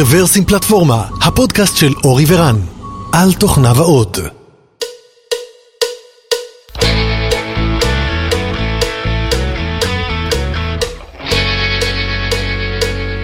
רוורסים 0.00 0.44
פלטפורמה, 0.44 1.08
הפודקאסט 1.22 1.76
של 1.76 1.92
אורי 2.04 2.24
ורן, 2.28 2.56
על 3.12 3.32
תוכניו 3.32 3.74
האות. 3.76 4.18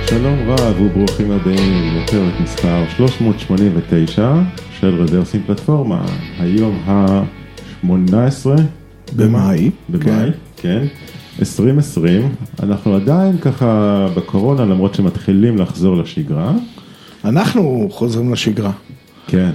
שלום 0.09 0.51
רב 0.51 0.81
וברוכים 0.81 1.31
הבאים 1.31 1.97
לפרק 1.97 2.41
מספר 2.41 2.85
389 2.97 4.33
של 4.81 5.03
רוורסים 5.03 5.43
פלטפורמה, 5.47 6.07
היום 6.39 6.83
ה-18 6.87 8.47
במאי, 9.17 9.71
במאי, 9.89 10.31
כן, 10.57 10.87
2020, 11.41 12.35
אנחנו 12.63 12.95
עדיין 12.95 13.39
ככה 13.39 14.07
בקורונה 14.17 14.65
למרות 14.65 14.95
שמתחילים 14.95 15.59
לחזור 15.59 15.97
לשגרה, 15.97 16.53
אנחנו 17.25 17.89
חוזרים 17.91 18.33
לשגרה. 18.33 18.73
כן, 19.27 19.51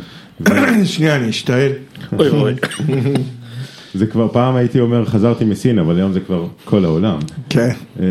שנייה, 0.84 1.16
אני 1.16 1.30
אשתעל. 1.30 1.72
אוי 2.20 2.30
אוי. 2.30 2.54
זה 3.94 4.08
כבר 4.08 4.28
פעם 4.28 4.56
הייתי 4.56 4.80
אומר 4.80 5.06
חזרתי 5.06 5.46
מסין 5.46 5.80
אבל 5.80 5.98
היום 5.98 6.14
זה 6.14 6.20
כבר 6.20 6.46
כל 6.66 6.86
העולם, 6.86 7.20
כן. 7.50 7.70
אמ, 8.00 8.04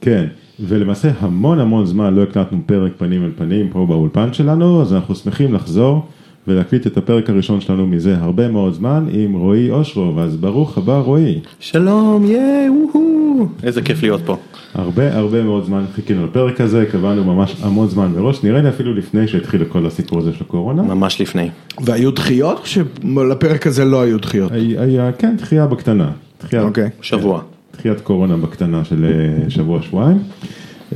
כן, 0.00 0.26
ולמעשה 0.60 1.10
המון 1.20 1.60
המון 1.60 1.86
זמן 1.86 2.14
לא 2.14 2.22
הקלטנו 2.22 2.58
פרק 2.66 2.92
פנים 2.98 3.24
אל 3.24 3.30
פנים 3.36 3.68
פה 3.68 3.86
באולפן 3.88 4.32
שלנו, 4.32 4.82
אז 4.82 4.92
אנחנו 4.92 5.14
שמחים 5.14 5.54
לחזור 5.54 6.08
ולהקליט 6.48 6.86
את 6.86 6.96
הפרק 6.96 7.30
הראשון 7.30 7.60
שלנו 7.60 7.86
מזה 7.86 8.16
הרבה 8.18 8.48
מאוד 8.48 8.74
זמן 8.74 9.06
עם 9.10 9.32
רועי 9.32 9.70
אושרוב, 9.70 10.18
אז 10.18 10.36
ברוך 10.36 10.78
הבא 10.78 10.98
רועי. 10.98 11.40
שלום, 11.60 12.26
ייי, 12.26 12.70
וואו. 12.70 13.48
איזה 13.62 13.82
כיף 13.82 14.02
להיות 14.02 14.20
פה. 14.24 14.36
הרבה 14.74 15.16
הרבה 15.16 15.42
מאוד 15.42 15.64
זמן 15.64 15.84
חיכינו 15.94 16.26
לפרק 16.26 16.60
הזה, 16.60 16.86
קבענו 16.92 17.24
ממש 17.24 17.56
המון 17.62 17.88
זמן 17.88 18.12
מראש, 18.16 18.44
נראה 18.44 18.62
לי 18.62 18.68
אפילו 18.68 18.94
לפני 18.94 19.28
שהתחיל 19.28 19.64
כל 19.64 19.86
הסיפור 19.86 20.18
הזה 20.18 20.32
של 20.32 20.44
הקורונה. 20.44 20.82
ממש 20.82 21.20
לפני. 21.20 21.50
והיו 21.80 22.10
דחיות? 22.10 22.58
או 22.58 22.66
שלפרק 22.66 23.66
הזה 23.66 23.84
לא 23.84 24.02
היו 24.02 24.18
דחיות? 24.18 24.52
היה, 24.52 24.82
היה, 24.82 25.12
כן, 25.12 25.36
דחייה 25.38 25.66
בקטנה. 25.66 26.10
דחייה, 26.42 26.62
אוקיי. 26.62 26.90
שבוע. 27.00 27.42
דחיית 27.76 28.00
קורונה 28.00 28.36
בקטנה 28.36 28.84
של 28.84 29.04
אה, 29.04 29.50
שבוע 29.50 29.82
שבועיים. 29.82 30.18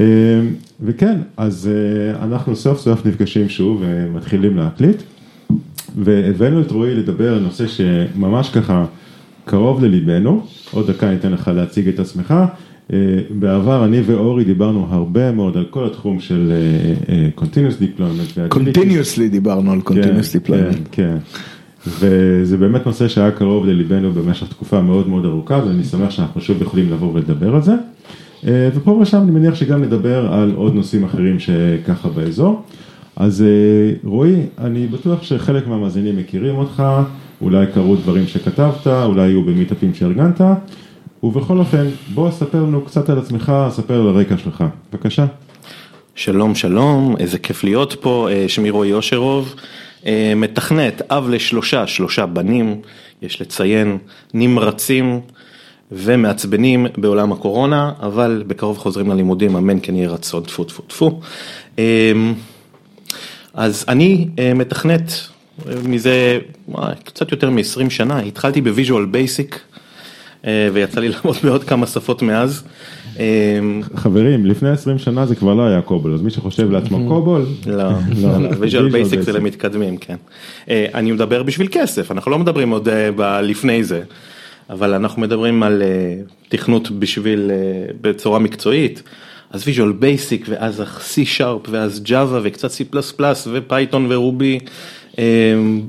אה, 0.00 0.04
וכן, 0.82 1.18
אז 1.36 1.70
אה, 1.72 2.24
אנחנו 2.24 2.56
סוף 2.56 2.80
סוף 2.80 3.06
נפגשים 3.06 3.48
שוב 3.48 3.82
ומתחילים 3.86 4.56
להקליט. 4.56 5.02
והבאנו 5.96 6.60
את 6.60 6.70
רועי 6.70 6.94
לדבר 6.94 7.34
על 7.34 7.40
נושא 7.40 7.66
שממש 7.66 8.50
ככה 8.50 8.84
קרוב 9.44 9.84
לליבנו, 9.84 10.46
עוד 10.70 10.90
דקה 10.90 11.10
ניתן 11.10 11.32
לך 11.32 11.50
להציג 11.54 11.88
את 11.88 11.98
עצמך. 11.98 12.34
אה, 12.92 12.96
בעבר 13.30 13.84
אני 13.84 14.00
ואורי 14.00 14.44
דיברנו 14.44 14.86
הרבה 14.90 15.32
מאוד 15.32 15.56
על 15.56 15.64
כל 15.70 15.86
התחום 15.86 16.20
של 16.20 16.52
אה, 16.52 17.14
אה, 17.14 17.28
Continuous 17.38 17.82
Deployment. 17.82 18.48
continuously 18.48 19.28
דיברנו 19.28 19.72
על 19.72 19.80
continuous 19.80 20.32
כן, 20.32 20.38
deployment. 20.38 20.88
כן, 20.92 21.16
כן. 21.22 21.40
וזה 21.86 22.56
באמת 22.56 22.86
נושא 22.86 23.08
שהיה 23.08 23.30
קרוב 23.30 23.66
לליבנו 23.66 24.12
במשך 24.12 24.48
תקופה 24.48 24.80
מאוד 24.80 25.08
מאוד 25.08 25.24
ארוכה, 25.24 25.60
ואני 25.66 25.84
שמח 25.84 26.10
שאנחנו 26.10 26.40
שוב 26.40 26.62
יכולים 26.62 26.90
לבוא 26.92 27.14
ולדבר 27.14 27.54
על 27.54 27.62
זה. 27.62 27.74
אה, 28.46 28.68
ופה 28.74 28.90
ושם 28.90 29.22
אני 29.22 29.30
מניח 29.30 29.54
שגם 29.54 29.82
נדבר 29.82 30.32
על 30.32 30.52
עוד 30.56 30.74
נושאים 30.74 31.04
אחרים 31.04 31.36
שככה 31.38 32.08
באזור. 32.08 32.62
אז 33.20 33.42
אה, 33.42 33.92
רועי, 34.04 34.42
אני 34.58 34.86
בטוח 34.86 35.22
שחלק 35.22 35.66
מהמאזינים 35.66 36.16
מכירים 36.16 36.56
אותך, 36.56 36.82
אולי 37.40 37.66
קרו 37.74 37.96
דברים 37.96 38.26
שכתבת, 38.26 38.86
אולי 38.86 39.22
היו 39.22 39.42
במיטאפים 39.42 39.94
שארגנת, 39.94 40.40
ובכל 41.22 41.58
אופן, 41.58 41.86
בוא 42.14 42.30
ספר 42.30 42.62
לנו 42.62 42.80
קצת 42.84 43.10
על 43.10 43.18
עצמך, 43.18 43.52
ספר 43.70 44.00
על 44.00 44.08
הרקע 44.08 44.38
שלך. 44.38 44.64
בבקשה. 44.92 45.26
שלום, 46.14 46.54
שלום, 46.54 47.16
איזה 47.18 47.38
כיף 47.38 47.64
להיות 47.64 47.96
פה. 48.00 48.28
אה, 48.30 48.48
שמי 48.48 48.70
רועי 48.70 48.92
אושרוב, 48.92 49.54
אה, 50.06 50.32
מתכנת, 50.36 51.02
אב 51.10 51.28
לשלושה, 51.28 51.86
שלושה 51.86 52.26
בנים, 52.26 52.80
יש 53.22 53.40
לציין, 53.40 53.98
נמרצים 54.34 55.20
ומעצבנים 55.92 56.86
בעולם 56.96 57.32
הקורונה, 57.32 57.92
אבל 58.02 58.44
בקרוב 58.46 58.78
חוזרים 58.78 59.10
ללימודים, 59.10 59.56
אמן 59.56 59.78
כן 59.82 59.94
יהיה 59.94 60.10
רצון, 60.10 60.42
טפו 60.42 60.64
טפו 60.64 60.82
טפו. 60.82 61.20
אז 63.54 63.84
אני 63.88 64.28
אה, 64.38 64.54
מתכנת 64.54 65.12
אה, 65.68 65.74
מזה 65.88 66.38
וואי, 66.68 66.94
קצת 67.04 67.32
יותר 67.32 67.50
מ-20 67.50 67.90
שנה, 67.90 68.18
התחלתי 68.18 68.60
ב 68.60 68.66
Visual 68.66 69.04
Basic 69.04 69.60
ויצא 70.72 71.00
לי 71.00 71.08
לעבוד 71.12 71.36
בעוד 71.42 71.64
כמה 71.64 71.86
שפות 71.86 72.22
מאז. 72.22 72.62
חברים, 73.96 74.46
לפני 74.46 74.70
20 74.70 74.98
שנה 74.98 75.26
זה 75.26 75.34
כבר 75.34 75.54
לא 75.54 75.66
היה 75.66 75.82
COBOL, 75.82 76.14
אז 76.14 76.22
מי 76.22 76.30
שחושב 76.30 76.70
לעצמו 76.70 76.98
COBOL, 77.08 77.46
לא, 77.66 77.76
לא, 77.76 77.92
לא, 78.38 78.48
Visual 78.58 78.92
Visual 78.92 79.07
Basic 79.07 79.20
זה. 79.20 79.32
למתקדמים, 79.32 79.96
כן. 79.96 80.16
אני 80.68 81.12
מדבר 81.12 81.42
בשביל 81.42 81.68
כסף, 81.70 82.10
אנחנו 82.10 82.30
לא 82.30 82.38
מדברים 82.38 82.70
עוד 82.70 82.88
לפני 83.42 83.84
זה, 83.84 84.02
אבל 84.70 84.94
אנחנו 84.94 85.22
מדברים 85.22 85.62
על 85.62 85.82
תכנות 86.48 86.90
בשביל, 86.90 87.50
בצורה 88.00 88.38
מקצועית, 88.38 89.02
אז 89.50 89.62
Visual 89.66 89.92
Basic 89.92 90.46
ואז 90.48 90.80
C-Sharp 90.80 91.68
ואז 91.70 92.02
Java 92.06 92.38
וקצת 92.42 92.70
C++ 92.70 92.96
ו 93.52 93.60
Python 93.60 94.06
ו 94.08 94.16
Ruby. 94.16 94.58
אה, 95.18 95.24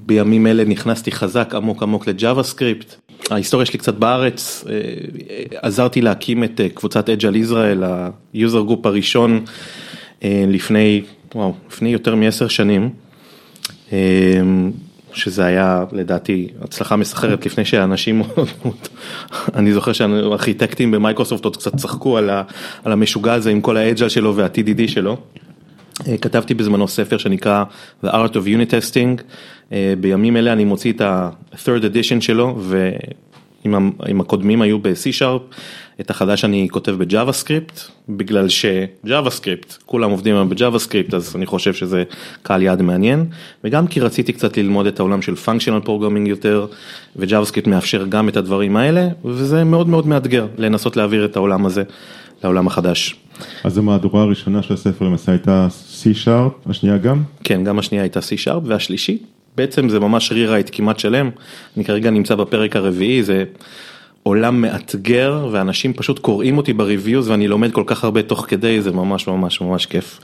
בימים 0.06 0.48
אלה 0.48 0.64
נכנסתי 0.64 1.12
חזק 1.12 1.56
עמוק 1.56 1.84
עמוק 1.84 2.08
ל 2.08 2.44
JavaScript. 2.44 2.96
ההיסטוריה 3.32 3.66
שלי 3.66 3.80
קצת 3.80 3.94
בארץ, 3.94 4.64
אה, 4.70 4.74
אה, 4.74 5.44
עזרתי 5.62 6.02
להקים 6.02 6.44
את 6.44 6.62
קבוצת 6.74 7.10
Agile 7.10 7.36
ישראל, 7.36 7.84
ה 8.34 8.39
user 8.39 8.62
group 8.62 8.86
הראשון 8.86 9.46
לפני, 10.24 11.02
וואו, 11.36 11.54
לפני 11.72 11.90
יותר 11.90 12.16
מעשר 12.16 12.48
שנים, 12.48 12.90
שזה 15.14 15.46
היה 15.46 15.84
לדעתי 15.92 16.48
הצלחה 16.62 16.96
מסחררת 16.96 17.46
לפני 17.46 17.66
שאנשים, 17.66 18.22
אני 19.56 19.74
זוכר 19.74 19.94
שהארכיטקטים 19.94 20.92
במייקרוסופט 20.92 21.46
עוד 21.46 21.58
קצת 21.58 21.76
צחקו 21.76 22.18
על, 22.18 22.30
ה, 22.30 22.44
על 22.84 22.92
המשוגע 22.92 23.34
הזה 23.34 23.52
עם 23.52 23.62
כל 23.62 23.78
האג'ל 23.78 24.10
שלו 24.10 24.36
וה-TDD 24.36 24.88
שלו. 24.88 25.18
אה, 26.08 26.18
כתבתי 26.18 26.54
בזמנו 26.54 26.88
ספר 26.88 27.18
שנקרא 27.18 27.64
The 28.06 28.08
Art 28.08 28.34
of 28.34 28.46
Unit 28.46 28.72
Testing, 28.72 29.22
אה, 29.72 29.94
בימים 30.00 30.38
אלה 30.38 30.54
אני 30.54 30.66
מוציא 30.66 30.94
את 30.94 31.02
ה-third 31.02 31.82
edition 31.94 32.22
שלו 32.22 32.60
עם 34.06 34.22
הקודמים 34.22 34.62
היו 34.62 34.80
ב-C-Sharp, 34.80 35.56
את 36.02 36.10
החדש 36.10 36.46
אני 36.46 36.68
כותב 36.72 36.96
ב-JavaScript, 36.98 37.82
בגלל 38.10 38.50
ש-JavaScript, 38.50 39.78
כולם 39.86 40.12
עובדים 40.12 40.36
היום 40.36 40.50
ב-JavaScript 40.50 41.16
אז 41.16 41.36
אני 41.36 41.46
חושב 41.46 41.74
שזה 41.74 42.04
קהל 42.44 42.62
יעד 42.62 42.82
מעניין, 42.82 43.26
וגם 43.64 43.88
כי 43.88 44.00
רציתי 44.00 44.34
קצת 44.34 44.58
ללמוד 44.58 44.86
את 44.86 45.00
העולם 45.00 45.22
של 45.22 45.34
functional 45.46 45.86
programming 45.86 46.30
יותר, 46.30 46.66
ו-JavaScript 47.16 47.70
מאפשר 47.70 48.06
גם 48.10 48.30
את 48.30 48.38
הדברים 48.38 48.78
האלה, 48.78 49.08
וזה 49.26 49.64
מאוד 49.64 49.90
מאוד 49.90 50.08
מאתגר 50.08 50.48
לנסות 50.58 50.98
להעביר 50.98 51.26
את 51.26 51.36
העולם 51.36 51.66
הזה 51.66 51.84
לעולם 52.44 52.68
החדש. 52.68 53.16
אז 53.64 53.78
המהדורה 53.78 54.22
הראשונה 54.22 54.64
של 54.64 54.74
הספר 54.74 55.06
למעשה 55.06 55.32
הייתה 55.32 55.68
C-Sharp, 56.04 56.70
השנייה 56.70 56.98
גם? 56.98 57.24
כן, 57.44 57.64
גם 57.64 57.80
השנייה 57.80 58.04
הייתה 58.04 58.20
C-Sharp 58.20 58.62
והשלישית, 58.66 59.24
בעצם 59.56 59.90
זה 59.90 60.00
ממש 60.00 60.32
רירייט 60.32 60.70
כמעט 60.72 61.00
שלם, 61.00 61.30
אני 61.78 61.86
כרגע 61.86 62.10
נמצא 62.10 62.36
בפרק 62.36 62.76
הרביעי, 62.76 63.24
זה 63.24 63.44
עולם 64.24 64.62
מאתגר 64.62 65.48
ואנשים 65.52 65.94
פשוט 65.94 66.20
קוראים 66.20 66.58
אותי 66.58 66.74
בריוויוז 66.74 67.30
ואני 67.30 67.48
לומד 67.48 67.72
כל 67.72 67.84
כך 67.86 68.04
הרבה 68.04 68.22
תוך 68.22 68.46
כדי, 68.50 68.82
זה 68.82 68.92
ממש 68.92 69.28
ממש 69.28 69.62
ממש 69.62 69.86
כיף. 69.86 70.20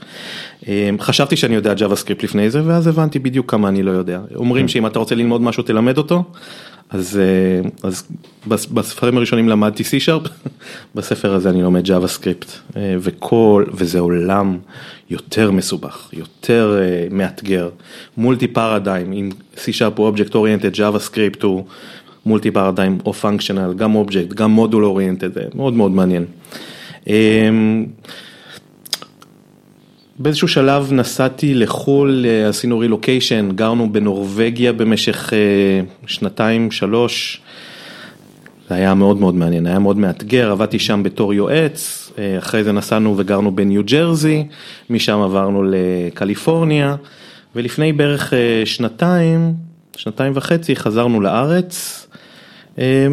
אה, 0.68 0.90
חשבתי 1.00 1.36
שאני 1.36 1.54
יודע 1.54 1.72
JavaScript 1.72 2.22
לפני 2.22 2.50
זה 2.50 2.62
ואז 2.64 2.86
הבנתי 2.86 3.18
בדיוק 3.18 3.50
כמה 3.50 3.68
אני 3.68 3.82
לא 3.82 3.90
יודע. 3.90 4.20
אומרים 4.34 4.68
שאם 4.68 4.86
אתה 4.86 4.98
רוצה 4.98 5.14
ללמוד 5.14 5.40
משהו 5.40 5.62
תלמד 5.62 5.98
אותו, 5.98 6.24
אז, 6.90 7.18
אה, 7.18 7.68
אז 7.82 8.04
בס- 8.48 8.66
בספרים 8.66 9.16
הראשונים 9.16 9.48
למדתי 9.48 9.82
C-Sharp, 9.82 10.28
בספר 10.94 11.34
הזה 11.34 11.50
אני 11.50 11.62
לומד 11.62 11.86
JavaScript 11.86 12.76
אה, 12.76 12.96
וכל, 13.00 13.64
וזה 13.72 13.98
עולם 14.00 14.58
יותר 15.10 15.50
מסובך, 15.50 16.08
יותר 16.12 16.78
אה, 16.80 17.06
מאתגר, 17.10 17.68
multi 18.16 18.46
paradigm, 18.46 19.12
אם 19.12 19.30
C-Sharp 19.56 19.92
הוא 19.96 20.12
Object 20.12 20.30
Oriented, 20.32 20.76
JavaScript 20.76 21.42
הוא 21.42 21.64
multi 22.26 22.50
paradigm 22.50 22.98
או 23.06 23.12
functional, 23.12 23.74
גם 23.74 23.94
אובייקט, 23.94 24.34
גם 24.34 24.50
module 24.50 24.84
oriented, 24.84 25.34
זה 25.34 25.42
מאוד 25.54 25.74
מאוד 25.74 25.90
מעניין. 25.90 26.24
אה, 27.08 27.50
באיזשהו 30.18 30.48
שלב 30.48 30.92
נסעתי 30.92 31.54
לחו"ל, 31.54 32.26
אה, 32.28 32.48
עשינו 32.48 32.78
רילוקיישן, 32.78 33.48
גרנו 33.54 33.92
בנורבגיה 33.92 34.72
במשך 34.72 35.32
אה, 35.32 35.38
שנתיים, 36.06 36.70
שלוש. 36.70 37.40
זה 38.68 38.74
היה 38.74 38.94
מאוד 38.94 39.16
מאוד 39.16 39.34
מעניין, 39.34 39.66
היה 39.66 39.78
מאוד 39.78 39.98
מאתגר, 39.98 40.50
עבדתי 40.50 40.78
שם 40.78 41.02
בתור 41.02 41.34
יועץ, 41.34 42.12
אה, 42.18 42.38
אחרי 42.38 42.64
זה 42.64 42.72
נסענו 42.72 43.14
וגרנו 43.16 43.56
בניו 43.56 43.82
ג'רזי, 43.84 44.44
משם 44.90 45.18
עברנו 45.18 45.62
לקליפורניה, 45.66 46.96
ולפני 47.56 47.92
בערך 47.92 48.32
שנתיים, 48.64 49.54
שנתיים 49.96 50.32
וחצי 50.36 50.76
חזרנו 50.76 51.20
לארץ, 51.20 52.06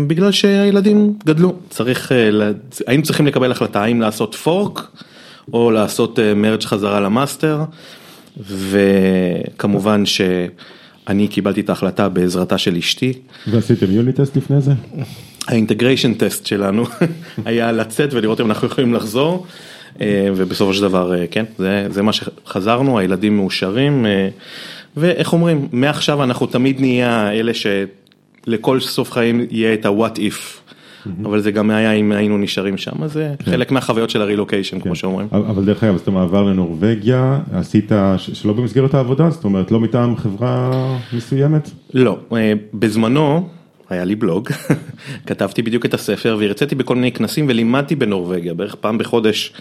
בגלל 0.08 0.32
שהילדים 0.32 1.14
גדלו, 1.26 1.56
צריך, 1.70 2.12
אה, 2.12 2.32
ל- 2.32 2.54
היינו 2.88 3.04
צריכים 3.04 3.28
לקבל 3.28 3.52
החלטה 3.52 3.84
האם 3.84 4.02
לעשות 4.02 4.36
fork 4.36 4.92
או 5.54 5.72
לעשות 5.72 6.20
merge 6.36 6.64
חזרה 6.64 7.00
ל 7.00 7.08
master. 7.08 7.64
וכמובן 8.40 10.06
שאני 10.06 11.28
קיבלתי 11.28 11.62
את 11.62 11.70
ההחלטה 11.70 12.10
בעזרתה 12.10 12.58
של 12.58 12.76
אשתי. 12.76 13.14
ועשיתם 13.48 13.92
יוניטסט 13.92 14.38
לפני 14.38 14.62
זה? 14.62 14.72
האינטגריישן 15.48 16.14
טסט 16.14 16.46
שלנו 16.46 16.86
היה 17.46 17.72
לצאת 17.72 18.14
ולראות 18.14 18.42
אם 18.42 18.46
אנחנו 18.46 18.68
יכולים 18.68 18.94
לחזור. 18.94 19.46
אה, 20.02 20.28
ובסופו 20.36 20.74
של 20.74 20.82
דבר, 20.82 21.16
אה, 21.16 21.26
כן, 21.32 21.46
זה, 21.58 21.88
זה 21.90 22.02
מה 22.02 22.12
שחזרנו, 22.14 23.00
הילדים 23.00 23.38
מאושרים, 23.38 24.06
אה, 24.06 24.30
ואיך 24.98 25.34
אומרים, 25.34 25.68
מעכשיו 25.72 26.24
אנחנו 26.24 26.46
תמיד 26.46 26.82
נהיה 26.82 27.32
אלה 27.32 27.54
שלכל 28.46 28.80
סוף 28.80 29.12
חיים 29.12 29.46
יהיה 29.52 29.74
את 29.74 29.86
ה-what 29.86 30.18
if. 30.18 30.66
אבל 31.26 31.40
זה 31.42 31.52
גם 31.52 31.70
היה 31.70 31.92
אם 31.92 32.12
היינו 32.12 32.38
נשארים 32.38 32.78
שם, 32.78 33.08
זה 33.08 33.34
חלק 33.44 33.72
מהחוויות 33.72 34.10
של 34.10 34.22
הרילוקיישן, 34.22 34.80
כמו 34.80 34.96
שאומרים. 34.96 35.28
אבל 35.32 35.66
דרך 35.66 35.84
אגב, 35.84 35.96
אז 35.96 36.02
אתה 36.02 36.12
מעבר 36.12 36.44
לנורבגיה, 36.44 37.40
עשית 37.54 37.92
שלא 38.18 38.54
במסגרת 38.54 38.94
העבודה, 38.94 39.30
זאת 39.30 39.44
אומרת 39.44 39.72
לא 39.72 39.80
מטעם 39.80 40.18
חברה 40.18 40.72
מסוימת? 41.14 41.70
לא, 41.94 42.18
בזמנו 42.74 43.50
היה 43.90 44.06
לי 44.06 44.16
בלוג, 44.16 44.50
כתבתי 45.28 45.62
בדיוק 45.62 45.86
את 45.86 45.94
הספר 45.94 46.38
והרציתי 46.40 46.76
בכל 46.76 46.96
מיני 46.96 47.12
כנסים 47.12 47.46
ולימדתי 47.50 47.96
בנורבגיה 47.96 48.54
בערך 48.54 48.76
פעם 48.76 48.98
בחודש 48.98 49.54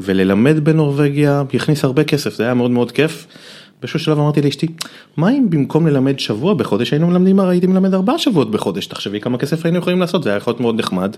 וללמד 0.00 0.64
בנורבגיה 0.64 1.42
הכניס 1.54 1.84
הרבה 1.84 2.04
כסף, 2.04 2.34
זה 2.34 2.42
היה 2.42 2.54
מאוד 2.54 2.70
מאוד 2.70 2.92
כיף. 2.92 3.26
באיזשהו 3.80 3.98
שלב 3.98 4.18
אמרתי 4.18 4.42
לאשתי, 4.42 4.66
מה 5.16 5.30
אם 5.30 5.50
במקום 5.50 5.86
ללמד 5.86 6.18
שבוע 6.18 6.54
בחודש 6.54 6.90
היינו 6.90 7.06
מלמדים, 7.06 7.40
הייתי 7.40 7.66
מלמד 7.66 7.94
ארבעה 7.94 8.18
שבועות 8.18 8.50
בחודש, 8.50 8.86
תחשבי 8.86 9.20
כמה 9.20 9.38
כסף 9.38 9.64
היינו 9.64 9.78
יכולים 9.78 10.00
לעשות, 10.00 10.22
זה 10.22 10.30
היה 10.30 10.36
יכול 10.36 10.50
להיות 10.50 10.60
מאוד 10.60 10.78
נחמד. 10.78 11.16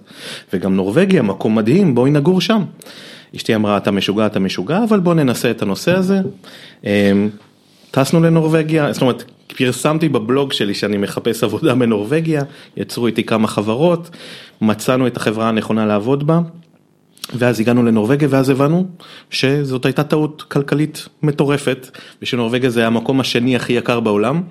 וגם 0.53 0.77
נורבגיה, 0.77 1.23
מקום 1.23 1.55
מדהים, 1.55 1.95
בואי 1.95 2.11
נגור 2.11 2.41
שם. 2.41 2.63
אשתי 3.37 3.55
אמרה, 3.55 3.77
אתה 3.77 3.91
משוגע, 3.91 4.27
אתה 4.27 4.41
משוגע, 4.41 4.85
אבל 4.89 5.01
בוא 5.01 5.15
ננסה 5.15 5.51
את 5.51 5.63
הנושא 5.63 5.93
הזה. 5.97 6.21
טסנו 7.91 8.21
לנורבגיה, 8.21 8.93
זאת 8.93 9.03
אומרת, 9.03 9.25
פרסמתי 9.57 10.09
בבלוג 10.09 10.53
שלי 10.53 10.75
שאני 10.75 10.97
מחפש 10.97 11.45
עבודה 11.45 11.75
בנורבגיה, 11.75 12.43
יצרו 12.77 13.07
איתי 13.07 13.25
כמה 13.25 13.49
חברות, 13.49 14.11
מצאנו 14.61 15.07
את 15.07 15.17
החברה 15.17 15.49
הנכונה 15.49 15.87
לעבוד 15.87 16.27
בה. 16.27 16.41
ואז 17.35 17.61
הגענו 17.61 17.83
לנורבגיה 17.83 18.29
ואז 18.31 18.51
הבנו 18.51 18.87
שזאת 19.31 19.85
הייתה 19.85 20.05
טעות 20.05 20.43
כלכלית 20.43 21.09
מטורפת 21.23 21.99
ושנורבגיה 22.23 22.71
זה 22.71 22.87
המקום 22.87 23.21
השני 23.21 23.57
הכי 23.57 23.73
יקר 23.73 24.01
בעולם. 24.01 24.43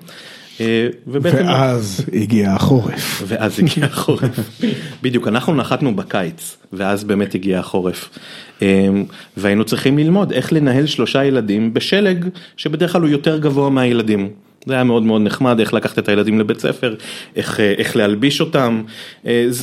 אה. 0.60 0.88
ואז 1.06 2.04
הגיע 2.12 2.52
החורף. 2.52 3.22
ואז 3.26 3.58
הגיע 3.58 3.84
החורף. 3.84 4.60
בדיוק, 5.02 5.28
אנחנו 5.28 5.54
נחתנו 5.54 5.96
בקיץ, 5.96 6.56
ואז 6.72 7.04
באמת 7.04 7.34
הגיע 7.34 7.58
החורף. 7.58 8.18
אה, 8.62 8.88
והיינו 9.36 9.64
צריכים 9.64 9.98
ללמוד 9.98 10.32
איך 10.32 10.52
לנהל 10.52 10.86
שלושה 10.86 11.24
ילדים 11.24 11.74
בשלג 11.74 12.28
שבדרך 12.56 12.92
כלל 12.92 13.02
הוא 13.02 13.10
יותר 13.10 13.38
גבוה 13.38 13.70
מהילדים. 13.70 14.30
זה 14.66 14.74
היה 14.74 14.84
מאוד 14.84 15.02
מאוד 15.02 15.22
נחמד, 15.22 15.60
איך 15.60 15.74
לקחת 15.74 15.98
את 15.98 16.08
הילדים 16.08 16.40
לבית 16.40 16.60
ספר, 16.60 16.94
איך, 17.36 17.60
אה, 17.60 17.74
איך 17.78 17.96
להלביש 17.96 18.40
אותם, 18.40 18.82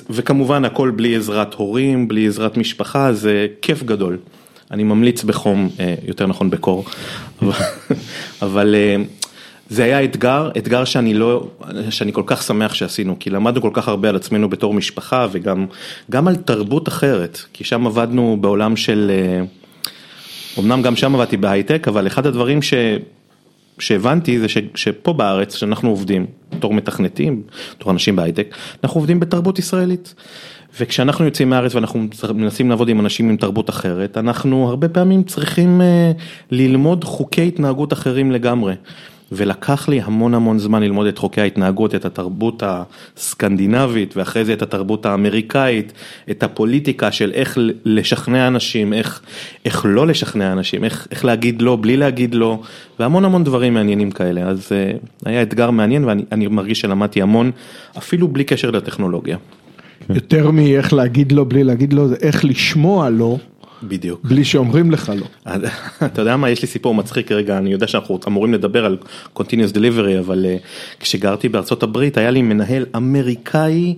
וכמובן 0.09 0.65
הכל 0.65 0.91
בלי 0.95 1.15
עזרת 1.15 1.53
הורים, 1.53 2.07
בלי 2.07 2.27
עזרת 2.27 2.57
משפחה, 2.57 3.13
זה 3.13 3.47
כיף 3.61 3.83
גדול. 3.83 4.17
אני 4.71 4.83
ממליץ 4.83 5.23
בחום, 5.23 5.69
יותר 6.07 6.27
נכון 6.27 6.49
בקור, 6.49 6.85
אבל 8.41 8.75
זה 9.69 9.83
היה 9.83 10.03
אתגר, 10.03 10.49
אתגר 10.57 10.85
שאני 10.85 11.13
לא, 11.13 11.47
שאני 11.89 12.13
כל 12.13 12.23
כך 12.25 12.43
שמח 12.43 12.73
שעשינו, 12.73 13.15
כי 13.19 13.29
למדנו 13.29 13.61
כל 13.61 13.69
כך 13.73 13.87
הרבה 13.87 14.09
על 14.09 14.15
עצמנו 14.15 14.49
בתור 14.49 14.73
משפחה 14.73 15.27
וגם 15.31 15.65
גם 16.11 16.27
על 16.27 16.35
תרבות 16.35 16.87
אחרת, 16.87 17.41
כי 17.53 17.63
שם 17.63 17.87
עבדנו 17.87 18.37
בעולם 18.41 18.75
של, 18.75 19.11
אה, 19.13 19.41
אמנם 20.59 20.81
גם 20.81 20.95
שם 20.95 21.15
עבדתי 21.15 21.37
בהייטק, 21.37 21.87
אבל 21.87 22.07
אחד 22.07 22.25
הדברים 22.25 22.61
ש, 22.61 22.73
שהבנתי 23.81 24.39
זה 24.39 24.47
ש, 24.49 24.57
שפה 24.75 25.13
בארץ, 25.13 25.55
שאנחנו 25.55 25.89
עובדים, 25.89 26.25
בתור 26.51 26.73
מתכנתים, 26.73 27.41
בתור 27.75 27.91
אנשים 27.91 28.15
בהייטק, 28.15 28.55
אנחנו 28.83 28.99
עובדים 28.99 29.19
בתרבות 29.19 29.59
ישראלית. 29.59 30.15
וכשאנחנו 30.79 31.25
יוצאים 31.25 31.49
מהארץ 31.49 31.75
ואנחנו 31.75 32.07
מנסים 32.35 32.69
לעבוד 32.69 32.89
עם 32.89 32.99
אנשים 32.99 33.29
עם 33.29 33.37
תרבות 33.37 33.69
אחרת, 33.69 34.17
אנחנו 34.17 34.69
הרבה 34.69 34.89
פעמים 34.89 35.23
צריכים 35.23 35.81
אה, 35.81 36.11
ללמוד 36.51 37.03
חוקי 37.03 37.47
התנהגות 37.47 37.93
אחרים 37.93 38.31
לגמרי. 38.31 38.73
ולקח 39.31 39.89
לי 39.89 40.01
המון 40.01 40.33
המון 40.33 40.59
זמן 40.59 40.83
ללמוד 40.83 41.07
את 41.07 41.17
חוקי 41.17 41.41
ההתנהגות, 41.41 41.95
את 41.95 42.05
התרבות 42.05 42.63
הסקנדינבית 42.65 44.17
ואחרי 44.17 44.45
זה 44.45 44.53
את 44.53 44.61
התרבות 44.61 45.05
האמריקאית, 45.05 45.93
את 46.31 46.43
הפוליטיקה 46.43 47.11
של 47.11 47.31
איך 47.33 47.57
לשכנע 47.85 48.47
אנשים, 48.47 48.93
איך, 48.93 49.21
איך 49.65 49.85
לא 49.89 50.07
לשכנע 50.07 50.51
אנשים, 50.51 50.83
איך, 50.83 51.07
איך 51.11 51.25
להגיד 51.25 51.61
לא 51.61 51.77
בלי 51.81 51.97
להגיד 51.97 52.35
לא, 52.35 52.59
והמון 52.99 53.25
המון 53.25 53.43
דברים 53.43 53.73
מעניינים 53.73 54.11
כאלה, 54.11 54.41
אז 54.41 54.69
uh, 54.69 55.07
היה 55.25 55.41
אתגר 55.41 55.71
מעניין 55.71 56.03
ואני 56.03 56.47
מרגיש 56.47 56.79
שלמדתי 56.79 57.21
המון, 57.21 57.51
אפילו 57.97 58.27
בלי 58.27 58.43
קשר 58.43 58.71
לטכנולוגיה. 58.71 59.37
יותר 60.09 60.51
מאיך 60.51 60.93
להגיד 60.93 61.31
לא 61.31 61.45
בלי 61.49 61.63
להגיד 61.63 61.93
לא, 61.93 62.07
זה 62.07 62.15
איך 62.21 62.45
לשמוע 62.45 63.09
לא. 63.09 63.37
בדיוק. 63.83 64.19
בלי 64.23 64.45
שאומרים 64.45 64.91
לך 64.91 65.11
לא. 65.19 65.25
אתה 66.05 66.21
יודע 66.21 66.37
מה, 66.37 66.49
יש 66.49 66.61
לי 66.61 66.67
סיפור 66.67 66.95
מצחיק 66.95 67.31
רגע, 67.31 67.57
אני 67.57 67.71
יודע 67.71 67.87
שאנחנו 67.87 68.19
אמורים 68.27 68.53
לדבר 68.53 68.85
על 68.85 68.97
continuous 69.37 69.73
delivery, 69.73 70.19
אבל 70.19 70.45
uh, 70.45 70.99
כשגרתי 70.99 71.49
בארצות 71.49 71.83
הברית 71.83 72.17
היה 72.17 72.31
לי 72.31 72.41
מנהל 72.41 72.85
אמריקאי, 72.95 73.95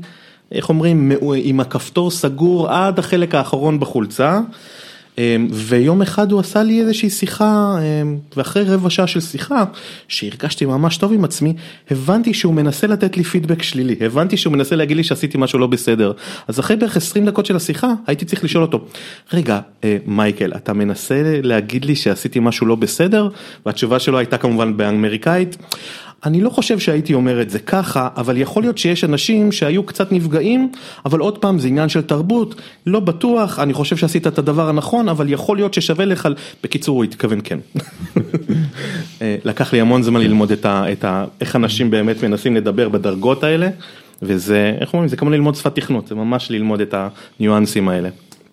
איך 0.52 0.70
אומרים, 0.70 1.12
עם 1.36 1.60
הכפתור 1.60 2.12
סגור 2.12 2.70
עד 2.70 3.00
החלק 3.00 3.36
האחרון 3.36 3.80
בחולצה. 3.80 4.40
אמ, 5.22 5.48
ויום 5.52 6.02
אחד 6.02 6.32
הוא 6.32 6.40
עשה 6.40 6.64
לי 6.64 6.82
איזושהי 6.82 7.10
שיחה, 7.10 7.76
אמ, 7.80 8.18
ואחרי 8.38 8.64
רבע 8.64 8.90
שעה 8.90 9.08
של 9.08 9.20
שיחה, 9.20 9.64
שהרגשתי 10.08 10.66
ממש 10.66 10.98
טוב 10.98 11.14
עם 11.14 11.24
עצמי, 11.24 11.54
הבנתי 11.92 12.34
שהוא 12.34 12.54
מנסה 12.54 12.88
לתת 12.88 13.18
לי 13.18 13.24
פידבק 13.24 13.64
שלילי, 13.64 13.96
הבנתי 14.02 14.38
שהוא 14.38 14.54
מנסה 14.54 14.76
להגיד 14.76 14.98
לי 14.98 15.04
שעשיתי 15.04 15.38
משהו 15.38 15.60
לא 15.60 15.68
בסדר. 15.68 16.12
אז 16.48 16.60
אחרי 16.60 16.76
בערך 16.76 16.98
20 16.98 17.26
דקות 17.26 17.46
של 17.46 17.56
השיחה, 17.56 17.94
הייתי 18.08 18.26
צריך 18.26 18.44
לשאול 18.44 18.64
אותו, 18.64 18.86
רגע, 19.34 19.60
אה, 19.84 19.98
מייקל, 20.06 20.54
אתה 20.56 20.74
מנסה 20.74 21.40
להגיד 21.44 21.86
לי 21.86 21.96
שעשיתי 21.96 22.40
משהו 22.40 22.68
לא 22.68 22.76
בסדר? 22.76 23.30
והתשובה 23.66 24.00
שלו 24.00 24.18
הייתה 24.18 24.38
כמובן 24.38 24.78
באמריקאית. 24.78 25.58
אני 26.26 26.42
לא 26.42 26.50
חושב 26.50 26.80
שהייתי 26.80 27.14
אומר 27.14 27.42
את 27.42 27.50
זה 27.50 27.60
ככה, 27.60 28.10
אבל 28.18 28.38
יכול 28.38 28.64
להיות 28.64 28.78
שיש 28.78 29.04
אנשים 29.04 29.52
שהיו 29.52 29.84
קצת 29.84 30.12
נפגעים, 30.12 30.72
אבל 31.06 31.20
עוד 31.20 31.38
פעם 31.38 31.60
זה 31.60 31.68
עניין 31.68 31.90
של 31.90 32.02
תרבות, 32.02 32.62
לא 32.86 33.00
בטוח, 33.00 33.60
אני 33.60 33.74
חושב 33.74 33.98
שעשית 33.98 34.28
את 34.28 34.38
הדבר 34.38 34.70
הנכון, 34.70 35.10
אבל 35.10 35.34
יכול 35.34 35.58
להיות 35.58 35.74
ששווה 35.74 36.06
לך, 36.06 36.30
בקיצור 36.64 36.98
הוא 36.98 37.04
התכוון 37.04 37.40
כן. 37.44 37.60
אה, 39.22 39.36
לקח 39.46 39.74
לי 39.74 39.82
המון 39.82 40.04
זמן 40.04 40.22
ללמוד 40.22 40.52
את 40.52 40.66
ה, 40.66 40.92
את 40.92 41.04
ה, 41.04 41.26
איך 41.42 41.56
אנשים 41.56 41.92
באמת 41.92 42.24
מנסים 42.24 42.56
לדבר 42.56 42.90
בדרגות 42.90 43.44
האלה, 43.44 43.70
וזה, 44.22 44.78
איך 44.82 44.94
אומרים, 44.94 45.10
זה 45.10 45.18
כמו 45.18 45.30
ללמוד 45.30 45.56
שפת 45.56 45.76
תכנות, 45.76 46.08
זה 46.08 46.16
ממש 46.16 46.52
ללמוד 46.52 46.82
את 46.82 46.96
הניואנסים 47.40 47.90
האלה. 47.90 48.10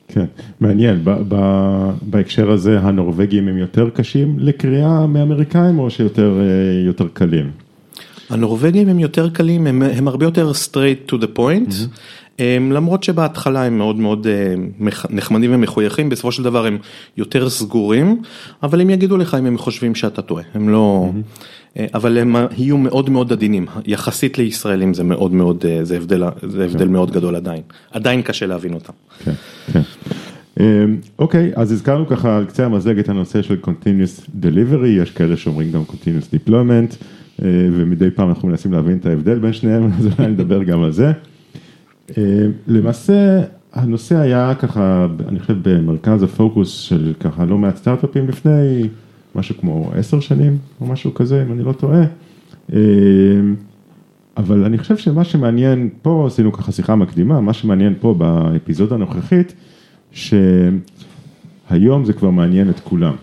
כן, 0.09 0.25
מעניין, 0.61 1.01
ב- 1.05 1.23
ב- 1.29 1.91
בהקשר 2.03 2.51
הזה 2.51 2.81
הנורבגים 2.81 3.49
הם 3.49 3.59
יותר 3.59 3.91
קשים 3.91 4.37
לקריאה 4.39 5.07
מאמריקאים 5.07 5.79
או 5.79 5.91
שיותר 5.91 6.41
יותר 6.87 7.09
קלים? 7.13 7.51
הנורבגים 8.31 8.89
הם 8.89 8.99
יותר 8.99 9.29
קלים, 9.29 9.67
הם, 9.67 9.83
הם 9.83 10.09
הרבה 10.09 10.27
יותר 10.27 10.51
straight 10.51 11.11
to 11.11 11.15
the 11.15 11.39
point, 11.39 11.71
mm-hmm. 11.71 11.99
הם, 12.39 12.73
למרות 12.73 13.03
שבהתחלה 13.03 13.65
הם 13.65 13.79
מאוד 13.79 13.97
מאוד 13.97 14.27
אה, 14.27 14.55
נחמדים 15.11 15.55
ומחויכים, 15.55 16.09
בסופו 16.09 16.33
של 16.33 16.43
דבר 16.43 16.67
הם 16.67 16.79
יותר 17.17 17.51
סגורים, 17.51 18.23
אבל 18.63 18.81
הם 18.81 18.91
יגידו 18.91 19.17
לך 19.17 19.37
אם 19.39 19.47
הם 19.47 19.59
חושבים 19.59 19.95
שאתה 19.95 20.23
טועה, 20.23 20.45
הם 20.55 20.69
לא... 20.69 21.09
Mm-hmm. 21.13 21.59
אבל 21.95 22.19
הם 22.19 22.37
יהיו 22.57 22.79
מאוד 22.79 23.11
מאוד 23.11 23.33
עדינים, 23.33 23.67
יחסית 23.87 24.39
לישראלים 24.39 24.95
זה 24.95 25.05
מאוד 25.05 25.33
מאוד, 25.33 25.65
אה, 25.69 25.85
זה 25.85 25.97
הבדל, 25.97 26.23
זה 26.49 26.65
הבדל 26.65 26.85
כן. 26.85 26.93
מאוד 26.93 27.11
גדול 27.11 27.37
עדיין, 27.37 27.63
עדיין 27.91 28.23
קשה 28.23 28.47
להבין 28.47 28.75
אותם. 28.75 28.93
כן, 29.25 29.33
כן. 29.73 29.81
אוקיי, 31.19 31.53
אז 31.55 31.73
הזכרנו 31.73 32.07
ככה 32.07 32.37
על 32.37 32.45
קצה 32.45 32.67
המזלג 32.67 32.99
את 32.99 33.09
הנושא 33.09 33.43
של 33.43 33.57
Continuous 33.65 34.29
Delivery, 34.43 34.87
יש 34.87 35.11
כאלה 35.11 35.37
שאומרים 35.37 35.73
גם 35.73 35.83
Continuous 35.89 36.49
Deployment, 36.49 36.97
אה, 37.43 37.49
ומדי 37.73 38.11
פעם 38.11 38.29
אנחנו 38.29 38.49
מנסים 38.49 38.73
להבין 38.73 38.97
את 38.97 39.07
ההבדל 39.07 39.39
בין 39.39 39.53
שניהם, 39.53 39.91
אז 39.99 40.07
אולי 40.07 40.31
נדבר 40.31 40.63
גם 40.63 40.83
על 40.83 40.93
זה. 40.93 41.13
למעשה, 42.67 43.41
הנושא 43.73 44.17
היה 44.17 44.55
ככה, 44.59 45.07
אני 45.29 45.41
חושב 45.41 45.57
במרכז 45.63 46.23
הפוקוס 46.23 46.79
של 46.79 47.13
ככה 47.21 47.45
לא 47.45 47.59
מעט 47.59 47.77
סטארט-אפים 47.77 48.29
לפני 48.29 48.89
משהו 49.35 49.55
כמו 49.61 49.91
עשר 49.95 50.21
שנים 50.21 50.59
או 50.81 50.87
משהו 50.87 51.15
כזה, 51.15 51.43
אם 51.43 51.53
אני 51.53 51.63
לא 51.63 51.73
טועה. 51.73 52.03
אבל 54.37 54.65
אני 54.65 54.79
חושב 54.79 54.97
שמה 54.97 55.25
שמעניין 55.25 55.89
פה, 56.03 56.25
עשינו 56.27 56.53
ככה 56.53 56.73
שיחה 56.73 56.97
מקדימה, 56.97 57.41
מה 57.41 57.53
שמעניין 57.53 57.95
פה 58.01 58.15
באפיזודה 58.15 58.95
הנוכחית, 58.95 59.55
שהיום 60.13 62.05
זה 62.05 62.13
כבר 62.13 62.31
מעניין 62.31 62.71
את 62.71 62.81
כולם. 62.81 63.15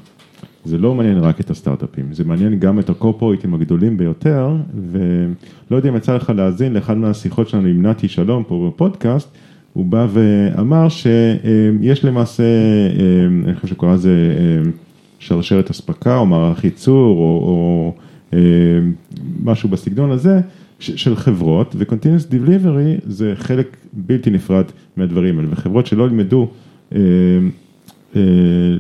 זה 0.65 0.77
לא 0.77 0.96
מעניין 0.96 1.18
רק 1.18 1.39
את 1.39 1.50
הסטארט-אפים, 1.50 2.13
זה 2.13 2.24
מעניין 2.24 2.60
גם 2.60 2.80
את 2.80 2.89
הקורפוריטים 2.89 3.54
הגדולים 3.54 3.98
ביותר, 3.98 4.56
ולא 4.92 5.77
יודע 5.77 5.89
אם 5.89 5.96
יצא 5.96 6.15
לך 6.15 6.32
להאזין 6.36 6.74
לאחד 6.74 6.98
מהשיחות 6.98 7.50
שלנו 7.50 7.68
עם 7.68 7.86
נתי 7.86 8.08
שלום 8.08 8.44
פה 8.48 8.72
בפודקאסט, 8.72 9.30
הוא 9.74 9.86
בא 9.86 10.08
ואמר 10.10 10.88
שיש 10.89 12.06
למעשה, 12.06 12.44
אה, 12.44 13.25
אני 13.46 13.56
חושב 13.56 13.68
שקורא 13.68 13.94
לזה 13.94 14.12
שרשרת 15.20 15.70
אספקה 15.70 16.18
או 16.18 16.25
מערך 16.25 16.63
ייצור 16.63 17.18
או, 17.18 17.24
או 17.24 17.94
אה, 18.34 18.39
משהו 19.44 19.70
בסגנון 19.70 20.12
הזה 20.12 20.42
של 20.80 21.15
חברות 21.15 21.75
ו-Continuous 21.77 22.32
Delivery 22.32 23.01
זה 23.08 23.34
חלק 23.36 23.77
בלתי 23.94 24.30
נפרד 24.30 24.65
מהדברים 24.98 25.39
האלה 25.39 25.48
וחברות 25.51 25.86
שלא 25.86 26.04
ילמדו 26.04 26.42
אה, 26.42 26.48
אה, 26.48 26.50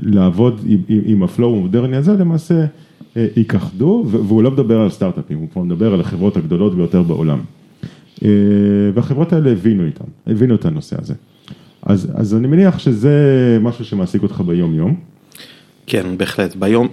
לעבוד 0.03 0.61
עם, 0.67 0.79
עם, 0.87 1.01
עם 1.05 1.23
הפלואו 1.23 1.57
המודרני 1.57 1.97
הזה 1.97 2.13
למעשה 2.13 2.65
אה, 3.17 3.27
ייכחדו 3.37 4.05
והוא 4.07 4.43
לא 4.43 4.51
מדבר 4.51 4.81
על 4.81 4.89
סטארט-אפים, 4.89 5.37
הוא 5.37 5.49
כבר 5.49 5.61
מדבר 5.61 5.93
על 5.93 6.01
החברות 6.01 6.37
הגדולות 6.37 6.75
ביותר 6.75 7.01
בעולם. 7.01 7.39
אה, 8.23 8.29
והחברות 8.93 9.33
האלה 9.33 9.51
הבינו 9.51 9.85
איתם, 9.85 10.05
הבינו 10.27 10.55
את 10.55 10.65
הנושא 10.65 10.95
הזה. 11.01 11.13
אז, 11.83 12.11
אז 12.15 12.35
אני 12.35 12.47
מניח 12.47 12.79
שזה 12.79 13.57
משהו 13.61 13.85
שמעסיק 13.85 14.23
אותך 14.23 14.41
ביום 14.41 14.75
יום. 14.75 14.95
כן, 15.87 16.17
בהחלט. 16.17 16.55
ביום, 16.55 16.87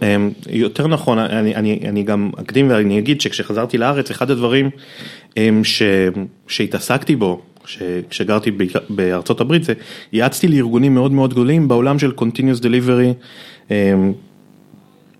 יותר 0.50 0.87
נכון, 0.87 1.19
אני, 1.19 1.55
אני, 1.55 1.81
אני 1.88 2.02
גם 2.02 2.31
אקדים 2.41 2.71
ואני 2.71 2.99
אגיד 2.99 3.21
שכשחזרתי 3.21 3.79
לארץ, 3.79 4.11
אחד 4.11 4.31
הדברים 4.31 4.71
ש, 5.62 5.83
שהתעסקתי 6.49 7.17
בו, 7.17 7.43
כשגרתי 8.11 8.50
בארצות 8.90 9.40
הברית, 9.40 9.64
זה 9.64 9.73
יעצתי 10.12 10.49
לארגונים 10.49 10.95
מאוד 10.95 11.12
מאוד 11.12 11.31
גדולים 11.31 11.69
בעולם 11.69 11.99
של 11.99 12.12
Continuous 12.19 12.61
Delivery, 12.61 13.25
אמ, 13.71 14.12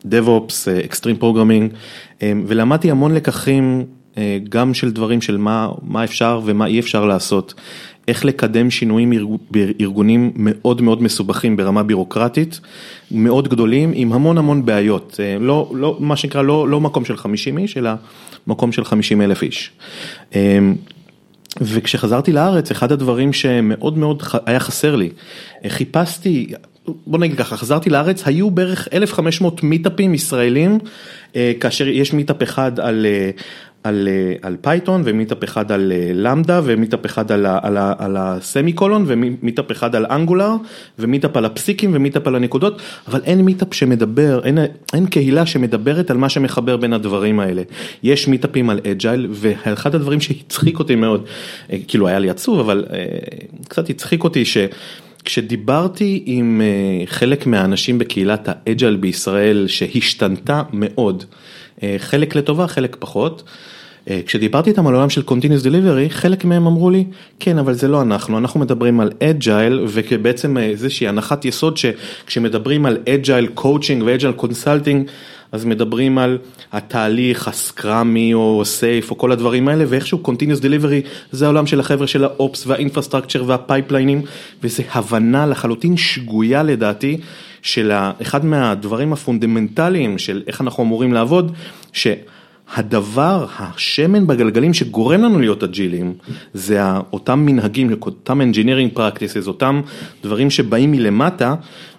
DevOps, 0.04 0.68
Extreme 0.90 1.22
Programming, 1.22 1.75
ולמדתי 2.22 2.90
המון 2.90 3.14
לקחים 3.14 3.84
אה, 4.18 4.38
גם 4.49 4.75
של 4.75 4.92
דברים 4.92 5.20
של 5.20 5.37
מה, 5.37 5.68
מה 5.82 6.04
אפשר 6.04 6.40
ומה 6.44 6.66
אי 6.66 6.80
אפשר 6.80 7.04
לעשות. 7.04 7.54
איך 8.08 8.25
לקדם 8.25 8.70
שינויים 8.70 9.12
בארגונים 9.50 10.32
מאוד 10.37 10.82
מאוד 10.82 11.02
מסובכים 11.02 11.56
ברמה 11.56 11.82
בירוקרטית, 11.82 12.61
מאוד 13.11 13.49
גדולים, 13.49 13.92
עם 13.94 14.12
המון 14.12 14.38
המון 14.38 14.64
בעיות. 14.64 15.20
אה, 15.20 15.37
לא, 15.40 15.72
לא, 15.75 15.96
מה 16.00 16.16
שנקרא, 16.16 16.42
לא, 16.42 16.68
לא 16.68 16.80
מקום 16.80 17.04
של 17.04 17.16
50 17.16 17.58
איש, 17.58 17.76
אלא 17.76 17.90
מקום 18.46 18.72
של 18.72 18.84
50 18.84 19.22
אלף 19.22 19.42
איש. 19.42 19.70
אה, 21.61 21.66
וכשחזרתי 21.66 22.32
לארץ, 22.32 22.71
אחד 22.71 22.92
הדברים 22.92 23.32
שמאוד 23.32 23.99
מאוד 23.99 24.23
היה 24.47 24.61
חסר 24.61 24.97
לי, 24.97 25.11
חיפשתי, 25.68 26.52
בוא 27.06 27.18
נגיד 27.18 27.38
ככה, 27.38 27.56
חזרתי 27.56 27.90
לארץ, 27.90 28.26
היו 28.26 28.50
בערך 28.50 28.88
1,500 28.92 29.62
מיטאפים 29.62 30.14
ישראלים, 30.14 30.78
כאשר 31.61 31.88
יש 31.88 32.12
מיטאפ 32.12 32.42
אחד 32.42 32.80
על 32.80 33.06
על 33.84 34.08
אה, 34.08 34.34
על 34.42 34.56
Python 34.61 35.02
ומיטאפ 35.04 35.44
אחד 35.44 35.72
על 35.72 35.92
אה, 35.92 36.10
Lambda 36.14 36.61
ומיטאפ 36.64 37.06
אחד 37.06 37.32
על 37.32 37.46
על, 37.46 37.76
על 37.98 38.16
ה 38.16 38.72
semicolon 38.72 39.04
ומיטאפ 39.06 39.72
אחד 39.72 39.96
על 39.96 40.06
Angular 40.11 40.50
ומיטאפ 40.98 41.36
על 41.36 41.44
הפסיקים 41.44 41.90
ומיטאפ 41.94 42.26
על 42.26 42.34
הנקודות, 42.34 42.82
אבל 43.08 43.20
אין 43.24 43.40
מיטאפ 43.40 43.74
שמדבר, 43.74 44.40
אין 44.44 44.58
אין 44.92 45.06
קהילה 45.06 45.46
שמדברת 45.46 46.10
על 46.10 46.16
מה 46.16 46.28
שמחבר 46.28 46.76
בין 46.76 46.92
הדברים 46.92 47.40
האלה. 47.40 47.62
יש 48.02 48.28
מיטאפים 48.28 48.70
על 48.70 48.80
agile 48.90 49.26
ואחד 49.30 49.94
הדברים 49.94 50.20
שהצחיק 50.20 50.78
אותי 50.78 50.94
מאוד, 50.94 51.24
אה, 51.72 51.78
כאילו 51.88 52.08
היה 52.08 52.18
לי 52.18 52.30
עצוב, 52.30 52.60
אבל 52.60 52.84
קצת 53.68 53.90
הצחיק 53.90 54.24
אותי 54.24 54.44
ש... 54.44 54.56
כשדיברתי 55.24 56.22
עם 56.26 56.62
חלק 57.06 57.46
מהאנשים 57.46 57.98
בקהילת 57.98 58.48
ה 58.49 58.56
agile 58.56 58.96
בישראל 58.96 59.66
שהשתנתה 59.66 60.62
מאוד, 60.72 61.24
חלק 61.98 62.34
לטובה, 62.36 62.66
חלק 62.66 62.96
פחות. 62.98 63.42
אה, 64.11 64.21
כשדיברתי 64.26 64.71
איתם 64.71 64.87
על 64.87 64.94
עולם 64.94 65.11
של 65.11 65.23
Continuous 65.28 65.64
Delivery, 65.64 66.09
חלק 66.09 66.44
מהם 66.44 66.66
אמרו 66.66 66.90
לי, 66.90 67.04
כן, 67.40 67.59
אבל 67.59 67.75
זה 67.75 67.88
לא 67.88 68.02
אנחנו, 68.02 68.38
אנחנו 68.38 68.61
מדברים 68.61 69.00
על 69.00 69.11
Agile, 69.21 69.75
ובעצם 69.88 70.56
אה, 70.56 70.62
איזושהי 70.62 71.09
הנחת 71.09 71.44
יסוד 71.44 71.76
שכשמדברים 71.76 72.87
על 72.87 72.99
Agile 73.06 73.61
Coaching 73.61 74.02
ו-Agile 74.04 74.42
Consulting, 74.42 75.11
אז 75.52 75.64
מדברים 75.64 76.18
על 76.18 76.38
התהליך 76.73 77.49
הסקראמי 77.49 78.35
או 78.35 78.62
סייף 78.64 79.11
או 79.11 79.18
כל 79.18 79.32
הדברים 79.32 79.68
האלה, 79.68 79.85
ואיכשהו 79.88 80.23
Continuous 80.25 80.61
Delivery 80.62 81.09
זה 81.32 81.44
העולם 81.44 81.66
של 81.66 81.80
החבר'ה 81.80 82.06
של 82.06 82.25
האופס 82.25 82.66
והאינפרסטרקצ'ר 82.66 83.44
והפייפליינים, 83.47 84.23
וזה 84.62 84.82
הבנה 84.92 85.47
לחלוטין 85.47 85.97
שגויה 85.97 86.62
לדעתי, 86.62 87.18
של 87.62 87.92
אחד 88.23 88.44
מהדברים 88.44 89.12
הפונדמנטליים 89.12 90.18
של 90.18 90.42
איך 90.47 90.61
אנחנו 90.61 90.82
אמורים 90.82 91.12
לעבוד, 91.12 91.52
ש... 91.92 92.06
הדבר, 92.75 93.47
השמן 93.59 94.26
בגלגלים 94.26 94.75
שגורם 94.75 95.23
לנו 95.23 95.38
להיות 95.38 95.62
אג'ילים, 95.62 96.12
זה 96.54 96.81
אותם 97.12 97.38
מנהגים, 97.38 97.92
אותם 98.02 98.40
engineering 98.40 98.99
practices, 98.99 99.47
אותם 99.47 99.81
דברים 100.23 100.50
שבאים 100.50 100.90
מלמטה, 100.90 101.54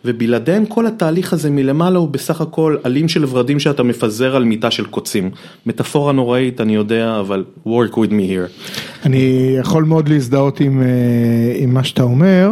ובלעדיהם 0.06 0.66
כל 0.66 0.88
התהליך 0.88 1.34
הזה 1.34 1.50
מלמעלה 1.50 2.00
הוא 2.00 2.10
בסך 2.10 2.42
הכל 2.42 2.78
עלים 2.84 3.10
של 3.10 3.26
ורדים 3.26 3.60
שאתה 3.60 3.84
מפזר 3.84 4.36
על 4.36 4.44
מיטה 4.44 4.72
של 4.72 4.86
קוצים. 4.86 5.30
מטאפורה 5.66 6.12
נוראית, 6.12 6.62
אני 6.62 6.76
יודע, 6.76 7.20
אבל 7.20 7.44
work 7.66 7.94
with 7.94 8.10
me 8.10 8.30
here. 8.30 8.70
אני 9.06 9.56
יכול 9.60 9.84
מאוד 9.84 10.10
להזדהות 10.10 10.60
עם, 10.60 10.82
אה, 10.82 10.88
עם 11.56 11.74
מה 11.74 11.84
שאתה 11.84 12.04
אומר. 12.04 12.50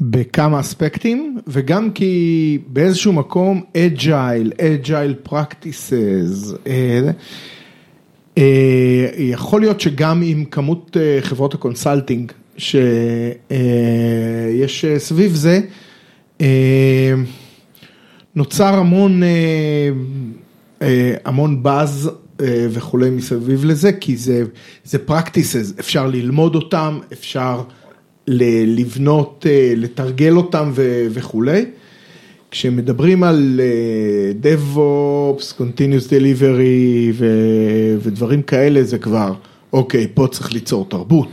בכמה 0.00 0.60
אספקטים 0.60 1.38
וגם 1.46 1.90
כי 1.90 2.58
באיזשהו 2.66 3.12
מקום 3.12 3.62
practices, 5.28 6.56
אה, 6.66 7.10
אה, 8.38 9.08
יכול 9.18 9.60
להיות 9.60 9.80
שגם 9.80 10.22
עם 10.24 10.44
כמות 10.44 10.96
אה, 10.96 11.18
חברות 11.20 11.54
ה 11.54 11.61
consulting 11.61 12.32
שיש 12.56 12.84
סביב 14.98 15.34
זה, 15.34 15.60
נוצר 18.36 18.74
המון, 18.74 19.22
המון 21.24 21.62
באז 21.62 22.10
וכולי 22.40 23.10
מסביב 23.10 23.64
לזה, 23.64 23.92
כי 23.92 24.16
זה, 24.16 24.44
זה 24.84 24.98
practices, 25.08 25.80
אפשר 25.80 26.06
ללמוד 26.06 26.54
אותם, 26.54 26.98
אפשר 27.12 27.62
לבנות, 28.26 29.46
אה, 29.48 29.72
לתרגל 29.76 30.36
אותם 30.36 30.72
וכולי. 31.10 31.64
כשמדברים 32.50 33.22
על 33.22 33.60
אה, 33.62 34.52
DevOps, 34.52 35.60
Continuous 35.60 36.08
Delivery 36.08 37.22
ודברים 38.02 38.42
כאלה, 38.42 38.82
זה 38.82 38.98
כבר, 38.98 39.32
אוקיי, 39.72 40.08
פה 40.14 40.26
צריך 40.30 40.52
ליצור 40.52 40.86
תרבות. 40.88 41.28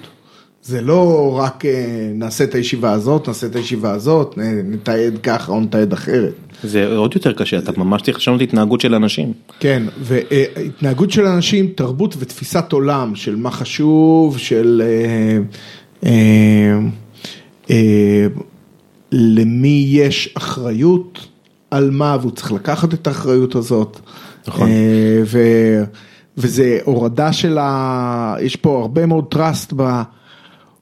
זה 0.64 0.82
לא 0.82 1.34
רק 1.38 1.66
אה, 1.66 2.12
נעשה 2.16 2.44
את 2.44 2.56
הישיבה 2.56 2.92
הזאת, 2.92 3.28
נעשה 3.28 3.48
את 3.48 3.56
הישיבה 3.56 3.92
הזאת, 3.92 4.38
נתעד 4.64 5.18
ככה 5.24 5.52
או 5.52 5.60
נתעד 5.60 5.94
אחרת. 5.94 6.34
זה 6.64 6.96
עוד 6.96 7.12
יותר 7.16 7.34
קשה, 7.34 7.58
אתה 7.58 7.72
ממש 7.78 8.02
צריך 8.02 8.18
לשנות 8.18 8.42
התנהגות 8.42 8.82
של 8.82 8.96
אנשים. 8.96 9.34
כן, 9.60 9.84
והתנהגות 10.00 11.12
של 11.12 11.26
אנשים, 11.26 11.68
תרבות 11.76 12.16
ותפיסת 12.20 12.72
עולם 12.72 13.16
של 13.16 13.36
מה 13.36 13.52
חשוב, 13.52 14.38
של... 14.38 14.82
אה, 16.06 16.80
אה, 17.70 18.28
למי 19.12 19.86
יש 19.88 20.34
אחריות 20.38 21.28
על 21.72 21.92
מה 21.92 22.18
והוא 22.22 22.32
צריך 22.32 22.52
לקחת 22.52 22.94
את 22.94 23.08
האחריות 23.08 23.56
הזאת. 23.56 24.00
נכון. 24.48 24.68
אה, 24.68 25.22
ו, 25.26 25.40
וזה 26.38 26.80
הורדה 26.84 27.34
של 27.34 27.58
ה... 27.58 28.36
יש 28.42 28.56
פה 28.56 28.80
הרבה 28.82 29.06
מאוד 29.06 29.36
trust 29.36 29.76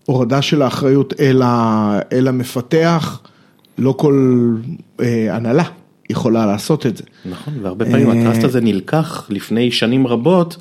בהורדה 0.07 0.41
של 0.41 0.61
האחריות 0.61 1.13
אל, 1.19 1.41
ה, 1.41 1.99
אל 2.11 2.27
המפתח, 2.27 3.21
לא 3.77 3.95
כל 3.97 4.55
אה, 4.99 5.35
הנהלה 5.35 5.63
יכולה 6.09 6.45
לעשות 6.45 6.85
את 6.85 6.97
זה. 6.97 7.03
נכון, 7.25 7.53
והרבה 7.61 7.85
פעמים 7.85 8.09
הטראסט 8.09 8.43
הזה 8.43 8.61
נלקח 8.61 9.27
לפני 9.29 9.71
שנים 9.71 10.07
רבות 10.07 10.57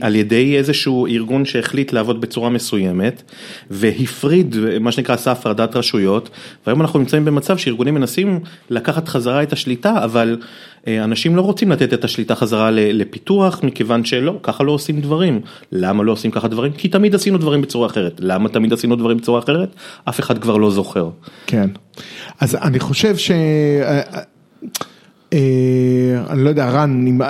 על 0.00 0.16
ידי 0.16 0.56
איזשהו 0.56 1.06
ארגון 1.06 1.44
שהחליט 1.44 1.92
לעבוד 1.92 2.20
בצורה 2.20 2.50
מסוימת 2.50 3.22
והפריד, 3.70 4.56
מה 4.80 4.92
שנקרא 4.92 5.14
עשה 5.14 5.32
הפרדת 5.32 5.76
רשויות, 5.76 6.30
והיום 6.66 6.80
אנחנו 6.80 6.98
נמצאים 6.98 7.24
במצב 7.24 7.56
שארגונים 7.56 7.94
מנסים 7.94 8.40
לקחת 8.70 9.08
חזרה 9.08 9.42
את 9.42 9.52
השליטה, 9.52 10.04
אבל 10.04 10.36
אה, 10.86 11.04
אנשים 11.04 11.36
לא 11.36 11.42
רוצים 11.42 11.72
לתת 11.72 11.94
את 11.94 12.04
השליטה 12.04 12.34
חזרה 12.34 12.70
לפיתוח 12.70 13.62
מכיוון 13.62 14.04
שלא, 14.04 14.38
ככה 14.42 14.64
לא 14.64 14.72
עושים 14.72 15.00
דברים. 15.00 15.40
למה 15.72 16.02
לא 16.02 16.12
עושים 16.12 16.30
ככה 16.30 16.48
דברים? 16.48 16.72
כי 16.72 16.88
תמיד 16.88 17.14
עשינו 17.14 17.38
דברים 17.38 17.62
בצורה 17.62 17.86
אחרת. 17.86 18.16
למה 18.18 18.48
תמיד 18.48 18.72
עשינו 18.72 18.96
דברים 18.96 19.16
בצורה 19.16 19.38
אחרת? 19.38 19.74
אף 20.08 20.20
אחד 20.20 20.38
כבר 20.38 20.56
לא 20.56 20.70
זוכר. 20.70 21.10
כן, 21.46 21.70
אז 22.40 22.54
אני 22.54 22.80
חושב 22.80 23.16
ש... 23.16 23.30
אה, 25.32 26.24
אני 26.30 26.44
לא 26.44 26.48
יודע, 26.48 26.70
רן, 26.70 27.06
אם, 27.06 27.20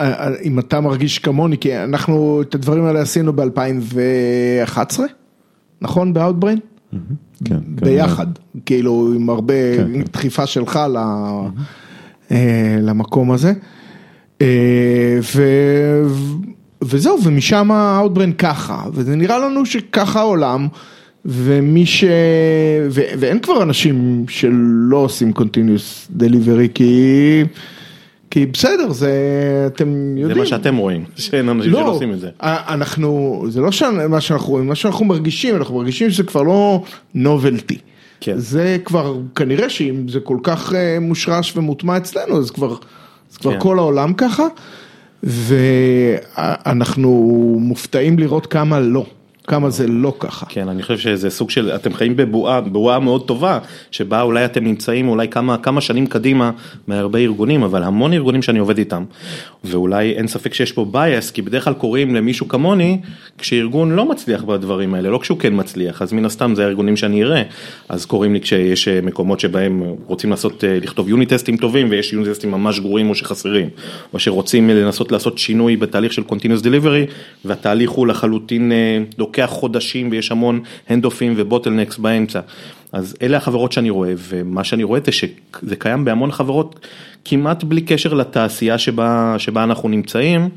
אם 0.45 0.59
אתה 0.59 0.81
מרגיש 0.81 1.19
כמוני, 1.19 1.59
כי 1.59 1.77
אנחנו 1.77 2.43
את 2.43 2.55
הדברים 2.55 2.85
האלה 2.85 3.01
עשינו 3.01 3.33
ב-2011, 3.33 5.01
נכון? 5.81 6.15
ב-Outbrain? 6.15 6.61
כן, 6.91 6.99
כן. 7.45 7.61
ביחד, 7.67 8.27
כאילו 8.67 9.13
עם 9.17 9.31
הרבה 9.31 9.77
כן, 9.77 9.93
כן. 9.93 10.03
דחיפה 10.03 10.47
שלך 10.47 10.81
אה, 12.31 12.77
למקום 12.81 13.33
הזה. 13.33 13.53
אה, 14.43 15.19
ו... 15.37 15.43
וזהו, 16.85 17.19
ומשם 17.25 17.71
Outbrain 18.05 18.33
ככה, 18.39 18.85
וזה 18.93 19.17
נראה 19.17 19.39
לנו 19.39 19.67
שככה 19.67 20.21
העולם, 20.21 20.69
ומי 21.25 21.87
ש... 21.87 22.05
ו... 22.91 23.01
ואין 23.19 23.39
כבר 23.41 23.63
אנשים 23.63 24.25
שלא 24.29 24.97
עושים 24.97 25.33
continuous 25.39 26.11
delivery 26.21 26.69
כי... 26.75 27.45
כי 28.31 28.47
בסדר, 28.47 28.91
זה, 28.93 29.13
אתם 29.67 30.15
יודעים. 30.19 30.35
זה 30.35 30.41
מה 30.41 30.47
שאתם 30.47 30.77
רואים, 30.77 31.05
שאין 31.17 31.49
אנשים 31.49 31.73
לא, 31.73 31.79
שלא 31.81 31.91
עושים 31.91 32.13
את 32.13 32.21
זה. 32.21 32.29
אנחנו, 32.43 33.45
זה 33.49 33.61
לא 33.61 33.73
שאני- 33.73 34.07
מה 34.07 34.21
שאנחנו 34.21 34.49
רואים, 34.51 34.67
מה 34.67 34.75
שאנחנו 34.75 35.05
מרגישים, 35.05 35.57
אנחנו 35.57 35.75
מרגישים 35.75 36.11
שזה 36.11 36.23
כבר 36.23 36.43
לא 36.43 36.83
novelty. 37.17 37.77
כן. 38.21 38.39
זה 38.39 38.77
כבר, 38.85 39.17
כנראה 39.35 39.69
שאם 39.71 40.09
זה 40.09 40.21
כל 40.21 40.37
כך 40.43 40.73
אה, 40.75 40.99
מושרש 41.01 41.57
ומוטמע 41.57 41.97
אצלנו, 41.97 42.39
אז 42.39 42.51
כבר, 42.51 42.77
אז 43.33 43.37
כבר 43.37 43.53
כן. 43.53 43.59
כל 43.61 43.79
העולם 43.79 44.13
ככה, 44.13 44.47
ואנחנו 46.67 47.11
מופתעים 47.61 48.19
לראות 48.19 48.47
כמה 48.47 48.81
לא, 48.81 49.07
כמה 49.51 49.71
זה 49.71 49.87
לא 49.87 50.15
ככה. 50.19 50.47
כן, 50.47 50.69
אני 50.69 50.83
חושב 50.83 50.99
שזה 50.99 51.31
סוג 51.31 51.51
של, 51.51 51.71
אתם 51.75 51.95
חיים 51.95 52.17
בבועה, 52.17 52.61
בועה 52.61 52.99
מאוד 52.99 53.27
טובה, 53.27 53.59
שבה 53.91 54.23
אולי 54.23 54.45
אתם 54.45 54.65
נמצאים 54.65 55.09
אולי 55.09 55.29
כמה, 55.29 55.59
כמה 55.59 55.81
שנים 55.81 56.07
קדימה 56.07 56.51
מהרבה 56.87 57.19
ארגונים, 57.19 57.63
אבל 57.63 57.83
המון 57.83 58.13
ארגונים 58.13 58.43
שאני 58.43 58.59
עובד 58.59 58.79
איתם, 58.79 59.05
ואולי 59.65 60.13
אין 60.13 60.27
ספק 60.27 60.55
שיש 60.55 60.73
פה 60.73 60.87
bias, 60.93 61.33
כי 61.33 61.43
בדרך 61.43 61.65
כלל 61.65 61.75
קוראים 61.75 62.15
למישהו 62.15 62.49
כמוני, 62.49 63.01
כשארגון 63.39 63.93
לא 63.93 64.05
מצליח 64.05 64.45
בדברים 64.45 64.95
האלה, 64.95 65.11
לא 65.11 65.19
כשהוא 65.19 65.39
כן 65.39 65.53
מצליח, 65.57 66.03
אז 66.03 66.13
מן 66.13 66.25
הסתם 66.25 66.55
זה 66.55 66.65
הארגונים 66.65 66.97
שאני 66.97 67.23
אראה, 67.23 67.43
אז 67.89 68.07
קוראים 68.07 68.33
לי 68.33 68.41
כשיש 68.41 68.89
אה, 68.89 69.01
מקומות 69.03 69.41
שבהם 69.41 69.83
רוצים 70.07 70.31
לעשות, 70.31 70.65
אה, 70.65 70.79
לכתוב 70.83 71.09
יוניט 71.09 71.33
טסטים 71.33 71.57
טובים, 71.57 71.87
ויש 71.91 72.13
יוניט 72.13 72.31
טסטים 72.31 72.51
ממש 72.51 72.81
גרועים 72.81 73.11
או 73.11 73.15
שחסרים, 73.15 73.69
או 74.15 74.19
שרוצים 74.19 74.71
לנסות 74.71 75.13
לעשות 75.13 75.39
שינוי 75.39 75.77
בתהליך 75.77 76.13
של 76.13 76.23
continuous 76.29 76.63
delivery, 76.65 77.11
והתהליך 77.45 77.91
הוא 77.91 78.07
לחלוטין 78.07 78.73
אה, 78.73 78.99
לוקח 79.41 79.53
חודשים 79.53 80.09
ויש 80.11 80.31
המון 80.31 80.61
handoff 80.89 81.25
ים 81.25 81.35
ו 81.37 81.42
bottlenecks 81.42 81.99
באמצע. 81.99 82.41
אז 82.93 83.17
אלה 83.23 83.37
החברות 83.37 83.73
שאני 83.73 83.91
רואה, 83.91 84.13
ומה 84.17 84.65
שאני 84.65 84.83
רואה 84.83 85.01
זה 85.05 85.13
שזה 85.13 85.77
קיים 85.79 86.05
בהמון 86.05 86.33
חברות 86.33 86.87
כמעט 87.25 87.65
בלי 87.65 87.81
קשר 87.81 88.15
לתעשייה 88.15 88.79
שבה, 88.79 89.35
שבה 89.39 89.65
אנחנו 89.65 89.89
נמצאים. 89.89 90.49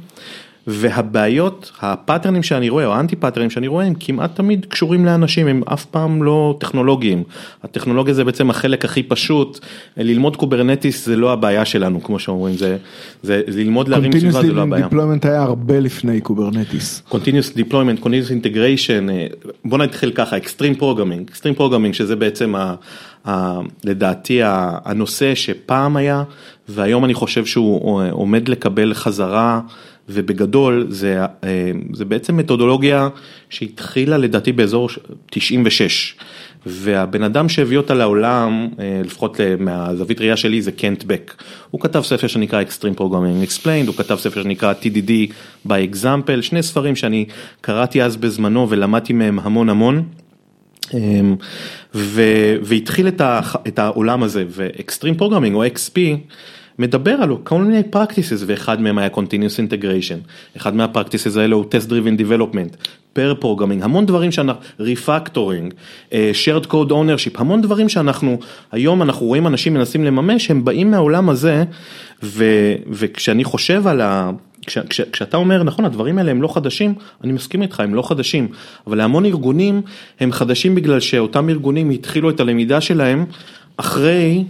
והבעיות, 0.68 1.72
ה 1.82 1.88
pattern 1.88 2.31
ים 2.31 2.44
שאני 2.44 2.70
רואה, 2.70 2.86
או 2.86 2.94
ה 2.94 2.98
anti 2.98 3.16
pattern 3.16 3.42
ים 3.42 3.50
שאני 3.50 3.68
רואה, 3.68 3.86
הם 3.86 3.94
כמעט 4.00 4.36
תמיד 4.36 4.66
קשורים 4.66 5.06
לאנשים, 5.06 5.48
הם 5.48 5.62
אף 5.74 5.86
פעם 5.86 6.24
לא 6.24 6.58
טכנולוגיים. 6.60 7.24
הטכנולוגיה 7.64 8.14
זה 8.14 8.24
בעצם 8.24 8.50
החלק 8.50 8.86
הכי 8.86 9.04
פשוט, 9.04 9.60
ללמוד 9.98 10.36
Kubernetes 10.36 11.06
זה 11.06 11.16
לא 11.16 11.34
הבעיה 11.34 11.66
שלנו, 11.66 12.04
כמו 12.04 12.20
שאומרים, 12.20 12.58
זה, 12.58 12.78
זה, 13.24 13.42
זה 13.48 13.60
ללמוד 13.60 13.88
להרים 13.88 14.12
סביבה 14.12 14.42
זה 14.42 14.54
לא 14.54 14.62
הבעיה. 14.62 14.88
deployment 14.88 15.28
היה 15.28 15.42
הרבה 15.42 15.80
לפני 15.80 16.22
Kubernetes. 16.22 17.04
Continuous 17.10 17.58
deployment, 17.58 18.04
continuous 18.04 18.30
integration, 18.30 19.10
אה, 19.10 19.28
בוא 19.66 19.78
נתחיל 19.78 20.12
ככה, 20.12 20.38
extreme 20.38 20.80
programming, 20.80 21.32
extreme 21.32 21.60
programming 21.60 21.94
שזה 21.94 22.16
בעצם 22.16 22.56
ה, 22.56 22.76
ה, 23.28 23.60
לדעתי 23.84 24.40
הנושא 24.44 25.36
שפעם 25.36 25.98
היה 25.98 26.24
והיום 26.70 27.06
אני 27.06 27.14
חושב 27.14 27.46
שהוא 27.46 28.02
אה, 28.02 28.12
עומד 28.12 28.50
לקבל 28.50 28.94
חזרה 28.94 29.62
ובגדול 30.10 30.86
זה, 30.90 31.20
אה, 31.44 31.72
זה 31.94 32.06
בעצם 32.06 32.38
מתודולוגיה 32.38 33.10
שהתחילה 33.50 34.18
לדעתי 34.18 34.52
באזור 34.52 34.90
96 35.30 36.16
והבן 36.66 37.24
אדם 37.24 37.50
שהביא 37.50 37.78
אותה 37.78 37.94
לעולם, 37.94 38.70
אה, 38.80 39.02
לפחות 39.04 39.40
מהזווית 39.60 40.20
ראייה 40.20 40.38
שלי 40.38 40.62
זה 40.62 40.72
Kent 40.72 41.04
Beck. 41.04 41.44
הוא 41.70 41.82
כתב 41.82 42.02
ספר 42.02 42.28
שנקרא 42.28 42.64
Extreme 42.64 43.00
Programming 43.00 43.50
Explained, 43.50 43.88
הוא 43.88 43.96
כתב 43.96 44.16
ספר 44.16 44.44
שנקרא 44.44 44.74
TDD 44.82 45.12
by 45.68 45.94
Example, 45.94 46.42
שני 46.42 46.64
ספרים 46.64 46.96
שאני 46.96 47.26
קראתי 47.62 48.04
אז 48.04 48.16
בזמנו 48.16 48.70
ולמדתי 48.70 49.14
מהם 49.14 49.40
המון 49.40 49.70
המון. 49.70 50.04
אמ, 50.94 51.36
והתחיל 52.64 53.08
את 53.68 53.80
העולם 53.80 54.24
הזה 54.24 54.46
ו 54.50 54.58
extreme 54.58 55.16
programming 55.16 55.56
או 55.56 55.66
XP 55.66 56.00
מדבר 56.84 57.12
על 57.12 57.38
כל 57.44 57.62
מיני 57.62 57.82
practices 57.96 58.44
ואחד 58.46 58.82
מהם 58.82 58.98
היה 58.98 59.10
continuous 59.16 59.70
integration, 59.70 60.28
אחד 60.58 60.76
מה 60.76 60.87
practices 60.87 61.38
האלה 61.38 61.56
הוא 61.56 61.66
test 61.66 61.90
driven 61.90 62.20
development, 62.20 62.76
pair 63.16 63.44
programming, 63.44 63.84
המון 63.84 64.06
דברים 64.06 64.32
שאנחנו, 64.32 64.62
refactoring, 64.80 65.74
אה, 66.14 66.32
shared 66.46 66.66
code 66.66 66.90
ownership, 66.90 67.36
המון 67.36 67.62
דברים 67.62 67.90
שאנחנו, 67.90 68.40
היום 68.72 69.02
אנחנו 69.02 69.26
רואים 69.26 69.48
אנשים 69.48 69.74
מנסים 69.74 70.04
לממש, 70.04 70.52
הם 70.52 70.66
באים 70.66 70.92
מהעולם 70.92 71.30
הזה 71.30 71.64
ו- 72.24 72.76
וכשאני 72.90 73.44
חושב 73.44 73.88
על 73.88 74.02
ה... 74.02 74.32
כש, 74.66 74.78
כש, 74.78 75.02
כשאתה 75.02 75.38
אומר 75.38 75.64
נכון 75.64 75.86
הדברים 75.86 76.18
האלה 76.18 76.32
הם 76.32 76.42
לא 76.42 76.54
חדשים 76.54 76.94
אני 77.24 77.32
מסכים 77.32 77.62
איתך 77.62 77.80
הם 77.80 77.96
לא 77.96 78.02
חדשים. 78.02 78.48
אבל 78.88 78.98
להמון 78.98 79.26
ארגונים 79.26 79.82
הם 80.20 80.32
חדשים 80.32 80.76
בגלל 80.76 81.00
שאותם 81.00 81.50
ארגונים 81.50 81.90
התחילו 81.90 82.30
את 82.30 82.40
הלמידה 82.40 82.82
שלהם 82.82 83.26
אחרי 83.78 84.44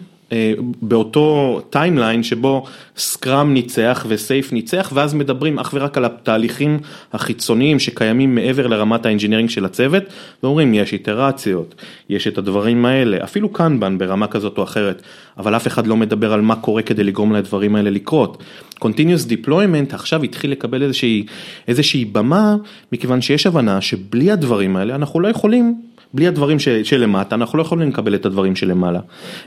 באותו 0.81 1.61
timeline 1.69 2.23
שבו 2.23 2.65
Scrum 2.97 3.53
ניצח 3.53 4.05
ו 4.09 4.18
SAFe 4.18 4.53
ניצח 4.53 4.91
ואז 4.93 5.13
מדברים 5.13 5.59
אך 5.59 5.71
ורק 5.73 5.97
על 5.97 6.05
התהליכים 6.05 6.79
החיצוניים 7.13 7.79
שקיימים 7.79 8.35
מעבר 8.35 8.67
לרמת 8.67 9.05
ה 9.05 9.09
engineering 9.09 9.49
של 9.49 9.65
הצוות 9.65 10.03
ואומרים 10.43 10.73
יש 10.73 10.93
איטרציות, 10.93 11.75
יש 12.09 12.27
את 12.27 12.37
הדברים 12.37 12.85
האלה, 12.85 13.23
אפילו 13.23 13.49
Kanban 13.49 13.97
ברמה 13.97 14.27
כזאת 14.27 14.57
או 14.57 14.63
אחרת, 14.63 15.01
אבל 15.37 15.55
אף 15.55 15.67
אחד 15.67 15.87
לא 15.87 15.97
מדבר 15.97 16.33
על 16.33 16.41
מה 16.41 16.55
קורה 16.55 16.81
כדי 16.81 17.03
לגרום 17.03 17.33
לדברים 17.33 17.75
האלה 17.75 17.89
לקרות. 17.89 18.43
Continuous 18.83 19.29
Deployment 19.29 19.95
עכשיו 19.95 20.23
התחיל 20.23 20.51
לקבל 20.51 20.83
איזושהי, 20.83 21.25
איזושהי 21.67 22.05
במה 22.05 22.55
מכיוון 22.91 23.21
שיש 23.21 23.47
הבנה 23.47 23.81
שבלי 23.81 24.31
הדברים 24.31 24.75
האלה 24.75 24.95
אנחנו 24.95 25.19
לא 25.19 25.27
יכולים 25.27 25.81
בלי 26.13 26.27
הדברים 26.27 26.59
ש- 26.59 26.69
שלמטה 26.69 27.35
אנחנו 27.35 27.57
לא 27.57 27.63
יכולים 27.63 27.89
לקבל 27.89 28.15
את 28.15 28.25
הדברים 28.25 28.55
שלמעלה. 28.55 28.99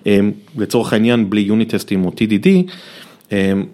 אמ, 0.06 0.32
לצורך 0.58 0.92
העניין 0.92 1.30
בלי 1.30 1.40
יוניט 1.40 1.74
טסטים 1.74 2.04
או 2.04 2.10
TDD. 2.10 2.48
אמ, 3.32 3.64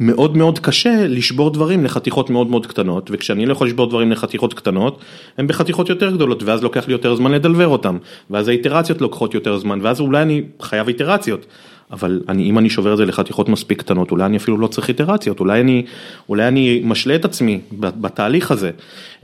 מאוד 0.00 0.36
מאוד 0.36 0.58
קשה 0.58 1.06
לשבור 1.08 1.50
דברים 1.50 1.84
לחתיכות 1.84 2.30
מאוד 2.30 2.46
מאוד 2.46 2.66
קטנות 2.66 3.10
וכשאני 3.12 3.46
לא 3.46 3.52
יכול 3.52 3.66
לשבור 3.66 3.86
דברים 3.86 4.12
לחתיכות 4.12 4.54
קטנות 4.54 4.98
הם 5.38 5.46
בחתיכות 5.46 5.88
יותר 5.88 6.10
גדולות 6.10 6.42
ואז 6.42 6.62
לוקח 6.62 6.86
לי 6.86 6.92
יותר 6.92 7.14
זמן 7.14 7.32
לדלבר 7.32 7.68
אותם 7.68 7.98
ואז 8.30 8.48
האיטרציות 8.48 9.00
לוקחות 9.00 9.34
יותר 9.34 9.58
זמן 9.58 9.78
ואז 9.82 10.00
אולי 10.00 10.22
אני 10.22 10.42
חייב 10.62 10.88
איטרציות 10.88 11.46
אבל 11.94 12.20
אני, 12.28 12.42
אם 12.50 12.58
אני 12.58 12.70
שובר 12.70 12.92
את 12.92 12.98
זה 12.98 13.04
לחתיכות 13.04 13.48
מספיק 13.48 13.78
קטנות 13.78 14.10
אולי 14.10 14.24
אני 14.24 14.36
אפילו 14.36 14.58
לא 14.58 14.66
צריך 14.66 14.88
איטרציות 14.88 15.40
אולי 15.40 15.60
אני, 15.60 15.84
אולי 16.28 16.48
אני 16.48 16.82
משלה 16.84 17.14
את 17.14 17.24
עצמי 17.24 17.60
בתהליך 17.72 18.50
הזה 18.50 18.70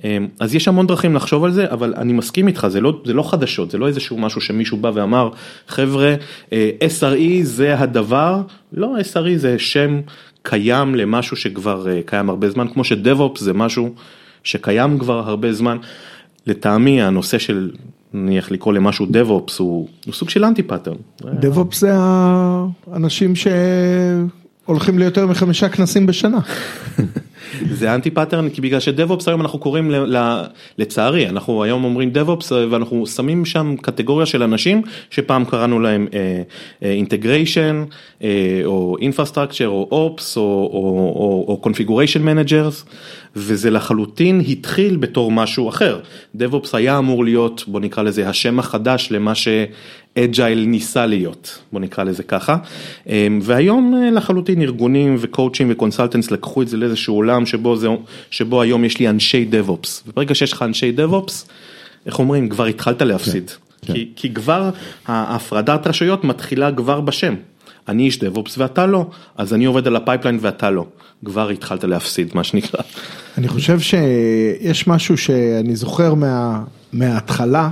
אמ, 0.05 0.29
אז 0.41 0.55
יש 0.55 0.69
המון 0.69 0.87
דרכים 0.87 1.15
לחשוב 1.15 1.45
על 1.45 1.53
זה 1.53 1.71
אבל 1.71 1.95
אני 1.97 2.13
מסכים 2.13 2.49
איתך 2.49 2.67
זה 2.69 2.81
לא, 2.81 3.01
זה 3.05 3.13
לא 3.13 3.31
חדשות 3.31 3.71
זה 3.71 3.79
לא 3.79 3.87
איזשהו 3.87 4.19
משהו 4.19 4.41
שמישהו 4.41 4.77
בא 4.77 4.91
ואמר 4.95 5.31
חבר'ה 5.69 6.15
אה, 6.53 6.71
SRE 7.01 7.43
זה 7.43 7.79
הדבר 7.79 8.43
לא 8.73 8.97
SRE 9.13 9.37
זה 9.37 9.59
שם 9.59 10.01
קיים 10.43 10.95
למשהו 10.95 11.37
שכבר 11.37 11.89
אה, 11.89 12.01
קיים 12.07 12.31
הרבה 12.31 12.51
זמן, 12.51 12.69
כמו 12.69 12.85
ש 12.85 12.99
DevOps 12.99 13.41
זה 13.41 13.53
משהו 13.53 13.95
שקיים 14.45 14.99
כבר 14.99 15.29
הרבה 15.29 15.53
זמן. 15.53 15.77
לטעמי 16.47 17.03
הנושא 17.03 17.39
של 17.39 17.71
נניח 18.15 18.51
לקרוא 18.51 18.75
למשהו 18.75 19.07
DevOps 19.07 19.59
הוא, 19.59 19.89
הוא 20.07 20.15
סוג 20.15 20.31
של 20.31 20.45
anti 20.45 20.63
pattern. 20.63 20.97
DevOps 21.21 21.81
זה 21.81 21.91
האנשים 21.95 23.33
שהולכים 23.37 24.99
ליותר 24.99 25.27
מחמישה 25.27 25.69
כנסים 25.69 26.07
בשנה. 26.07 26.39
זה 27.71 27.95
anti 27.95 28.11
pattern 28.11 28.49
כי 28.49 28.61
בגלל 28.61 28.81
ש 28.81 28.93
DevOps 28.93 29.29
היום 29.29 29.41
אנחנו 29.41 29.59
קוראים 29.59 29.91
ל, 29.91 30.17
ל, 30.17 30.43
לצערי 30.79 31.29
אנחנו 31.29 31.65
היום 31.65 31.85
אומרים 31.85 32.11
DevOps 32.11 32.53
ואנחנו 32.53 33.07
שמים 33.07 33.45
שם 33.45 33.75
קטגוריה 33.83 34.27
של 34.27 34.43
אנשים 34.43 34.83
שפעם 35.11 35.45
קראנו 35.45 35.81
להם 35.81 36.07
integration 36.83 37.85
או 38.65 38.97
infrastructure 39.01 39.69
או 39.69 39.89
ops 39.93 40.37
או 40.37 41.59
configuration 41.63 42.23
managers 42.23 42.85
וזה 43.37 43.71
לחלוטין 43.71 44.43
התחיל 44.49 44.97
בתור 44.97 45.33
משהו 45.33 45.69
אחר. 45.69 46.01
DevOps 46.35 46.75
היה 46.75 46.99
אמור 46.99 47.25
להיות 47.25 47.65
בוא 47.67 47.81
נקרא 47.81 48.03
לזה 48.03 48.29
השם 48.29 48.59
החדש 48.59 49.09
למה 49.11 49.35
ש... 49.35 49.49
agile 50.19 50.65
ניסה 50.65 51.07
להיות, 51.07 51.59
בוא 51.73 51.81
נקרא 51.81 52.05
לזה 52.05 52.23
ככה, 52.23 52.57
והיום 53.43 53.95
אה, 53.95 54.11
לחלוטין 54.11 54.63
ארגונים 54.63 55.17
ו 55.19 55.25
coach 55.25 55.55
ים 55.55 55.67
ו 55.71 55.76
consultants 55.76 56.31
לקחו 56.31 56.63
את 56.63 56.69
זה 56.69 56.77
לאיזשהו 56.77 57.23
עולם 57.31 57.47
שבו, 57.47 57.77
זה, 57.77 57.89
שבו 58.31 58.63
היום 58.63 58.85
יש 58.85 58.99
לי 58.99 59.09
אנשי 59.09 59.45
DevOps, 59.45 60.03
וברגע 60.07 60.35
שיש 60.35 60.53
לך 60.53 60.63
אנשי 60.63 60.93
DevOps, 60.93 61.49
איך 62.07 62.19
אומרים, 62.19 62.49
כבר 62.49 62.65
התחלת 62.65 63.03
להפסיד, 63.03 63.51
כן. 63.83 63.93
כי, 63.93 64.09
כי 64.17 64.35
כבר 64.35 64.71
ההפרדת 65.07 65.87
רשויות 65.87 66.25
מתחילה 66.25 66.73
כבר 66.73 67.01
בשם, 67.01 67.35
אני 67.89 68.03
איש 68.03 68.19
DevOps 68.19 68.59
ואתה 68.59 68.87
לא, 68.87 69.07
אז 69.37 69.55
אני 69.55 69.65
עובד 69.65 69.87
על 69.87 69.97
ה 69.97 70.01
pipeline 70.01 70.39
ואתה 70.41 70.71
לא, 70.71 70.87
כבר 71.25 71.49
התחלת 71.49 71.85
להפסיד 71.85 72.31
מה 72.35 72.45
שנקרא. 72.45 72.81
אני 73.39 73.49
חושב 73.49 73.81
שיש 73.81 74.87
משהו 74.87 75.17
שאני 75.17 75.77
זוכר 75.77 76.15
מה, 76.15 76.65
מההתחלה. 76.93 77.71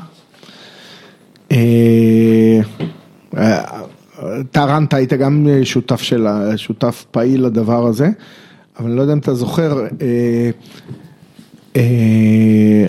אה, 1.53 2.61
אתה 4.41 4.97
היית 4.97 5.13
גם 5.13 5.47
שותף 5.65 6.03
של, 6.03 6.27
שותף 6.57 7.05
פעיל 7.11 7.45
לדבר 7.45 7.87
הזה, 7.87 8.09
אבל 8.79 8.89
אני 8.89 8.97
לא 8.97 9.03
יודע 9.03 9.13
אם 9.13 9.19
אתה 9.19 9.35
זוכר, 9.35 9.87
אה, 10.03 10.51
אה, 11.77 12.87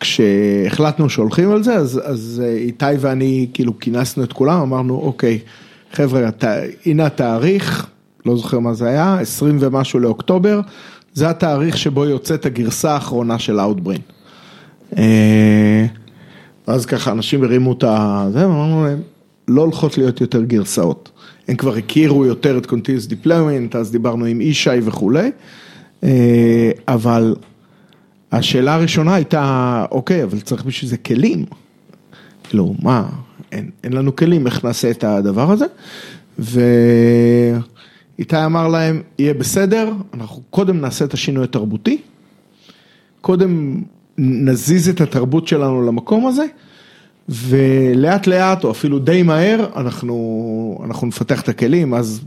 כשהחלטנו 0.00 1.10
שהולכים 1.10 1.50
על 1.50 1.62
זה, 1.62 1.74
אז, 1.74 2.00
אז 2.04 2.42
אה, 2.44 2.54
איתי 2.56 2.84
ואני 3.00 3.46
כאילו 3.54 3.78
כינסנו 3.78 4.24
את 4.24 4.32
כולם, 4.32 4.60
אמרנו, 4.60 4.94
אוקיי, 4.94 5.38
חבר'ה, 5.92 6.28
הת... 6.28 6.44
הנה 6.86 7.06
התאריך, 7.06 7.86
לא 8.26 8.36
זוכר 8.36 8.58
מה 8.58 8.74
זה 8.74 8.88
היה, 8.88 9.18
20 9.20 9.56
ומשהו 9.60 10.00
לאוקטובר, 10.00 10.60
זה 11.14 11.30
התאריך 11.30 11.78
שבו 11.78 12.04
יוצאת 12.04 12.46
הגרסה 12.46 12.92
האחרונה 12.92 13.38
של 13.38 13.60
Outbrain. 13.60 14.12
אה, 14.98 15.86
אז 16.66 16.86
ככה 16.86 17.12
אנשים 17.12 17.44
הרימו 17.44 17.72
את 17.72 17.84
ה... 17.84 18.26
זה, 18.32 18.48
ואמרנו 18.48 18.84
להם, 18.84 19.00
לא 19.48 19.62
הולכות 19.62 19.98
להיות 19.98 20.20
יותר 20.20 20.42
גרסאות. 20.42 21.10
הם 21.48 21.56
כבר 21.56 21.76
הכירו 21.76 22.26
יותר 22.26 22.58
את 22.58 22.66
Continuous 22.66 23.10
Deployment, 23.10 23.78
אז 23.78 23.90
דיברנו 23.90 24.24
עם 24.24 24.40
ישי 24.40 24.70
וכולי, 24.82 25.30
אה, 26.04 26.70
אבל 26.88 27.36
השאלה 28.32 28.74
הראשונה 28.74 29.14
הייתה, 29.14 29.84
אוקיי, 29.90 30.22
אבל 30.22 30.40
צריך 30.40 30.64
בשביל 30.64 30.90
זה 30.90 30.96
כלים. 30.96 31.44
כאילו, 32.44 32.74
מה, 32.82 33.08
אין, 33.52 33.70
אין 33.84 33.92
לנו 33.92 34.16
כלים, 34.16 34.46
איך 34.46 34.64
נעשה 34.64 34.90
את 34.90 35.04
הדבר 35.04 35.50
הזה? 35.50 35.66
ואיתי 36.38 38.44
אמר 38.44 38.68
להם, 38.68 39.02
יהיה 39.18 39.34
בסדר, 39.34 39.92
אנחנו 40.14 40.42
קודם 40.50 40.80
נעשה 40.80 41.04
את 41.04 41.14
השינוי 41.14 41.44
התרבותי, 41.44 41.98
קודם 43.20 43.82
נזיז 44.18 44.88
את 44.88 45.00
התרבות 45.00 45.48
שלנו 45.48 45.86
למקום 45.86 46.26
הזה, 46.26 46.44
ולאט 47.28 48.26
לאט, 48.26 48.64
או 48.64 48.70
אפילו 48.70 48.98
די 48.98 49.22
מהר, 49.22 49.66
אנחנו, 49.76 50.80
אנחנו 50.84 51.06
נפתח 51.06 51.40
את 51.40 51.48
הכלים, 51.48 51.94
אז 51.94 52.20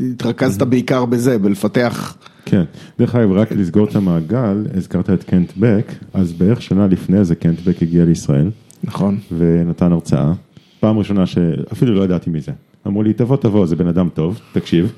התרכזת 0.00 0.62
בעיקר 0.62 1.04
בזה, 1.04 1.38
בלפתח. 1.38 2.16
כן, 2.44 2.64
דרך 2.98 3.14
אגב, 3.14 3.32
רק 3.32 3.52
לסגור 3.52 3.88
את 3.88 3.96
המעגל, 3.96 4.66
הזכרת 4.74 5.10
את 5.10 5.24
קנט 5.24 5.52
בק, 5.56 5.92
אז 6.14 6.32
בערך 6.32 6.62
שנה 6.62 6.86
לפני 6.86 7.24
זה 7.24 7.34
קנט 7.34 7.60
בק 7.60 7.82
הגיע 7.82 8.04
לישראל. 8.04 8.50
נכון. 8.84 9.18
ונתן 9.38 9.92
הרצאה, 9.92 10.32
פעם 10.80 10.98
ראשונה 10.98 11.26
שאפילו 11.26 11.94
לא 11.94 12.04
ידעתי 12.04 12.30
מי 12.30 12.40
זה. 12.40 12.52
אמרו 12.86 13.02
לי, 13.02 13.12
תבוא 13.12 13.36
תבוא, 13.36 13.66
זה 13.66 13.76
בן 13.76 13.86
אדם 13.86 14.08
טוב, 14.14 14.40
תקשיב. 14.52 14.92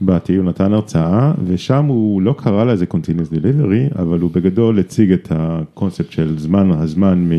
באתי, 0.00 0.36
הוא 0.36 0.44
נתן 0.44 0.72
הרצאה, 0.72 1.32
ושם 1.46 1.84
הוא 1.84 2.22
לא 2.22 2.34
קרא 2.38 2.64
לה 2.64 2.72
איזה 2.72 2.84
Continuous 2.90 3.34
Delivery, 3.34 3.98
אבל 3.98 4.20
הוא 4.20 4.30
בגדול 4.30 4.78
הציג 4.78 5.12
את 5.12 5.28
הקונספט 5.30 6.12
של 6.12 6.38
זמן, 6.38 6.70
הזמן 6.70 7.30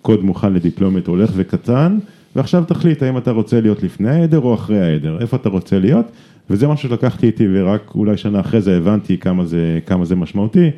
מקוד 0.00 0.24
מוכן 0.24 0.52
ל 0.52 0.57
deployment 0.57 1.06
הולך 1.06 1.30
וקטן, 1.34 1.98
ועכשיו 2.36 2.64
תחליט 2.68 3.02
האם 3.02 3.18
אתה 3.18 3.30
רוצה 3.30 3.60
להיות 3.60 3.82
לפני 3.82 4.10
העדר 4.10 4.40
או 4.40 4.54
אחרי 4.54 4.80
העדר, 4.80 5.18
איפה 5.20 5.36
אתה 5.36 5.48
רוצה 5.48 5.78
להיות, 5.78 6.06
וזה 6.50 6.68
משהו 6.68 6.88
שלקחתי 6.88 7.26
איתי 7.26 7.46
ורק 7.52 7.94
אולי 7.94 8.16
שנה 8.16 8.40
אחרי 8.40 8.60
זה 8.60 8.76
הבנתי 8.76 9.18
כמה 9.18 9.44
זה, 9.44 9.78
כמה 9.86 10.04
זה 10.04 10.16
משמעותי, 10.16 10.70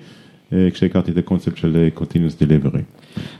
אה, 0.52 0.68
כשהכרתי 0.72 1.10
את 1.10 1.16
הקונספט 1.16 1.56
של 1.56 1.76
אה, 1.76 1.88
Continuous 2.02 2.42
Delivery. 2.42 2.82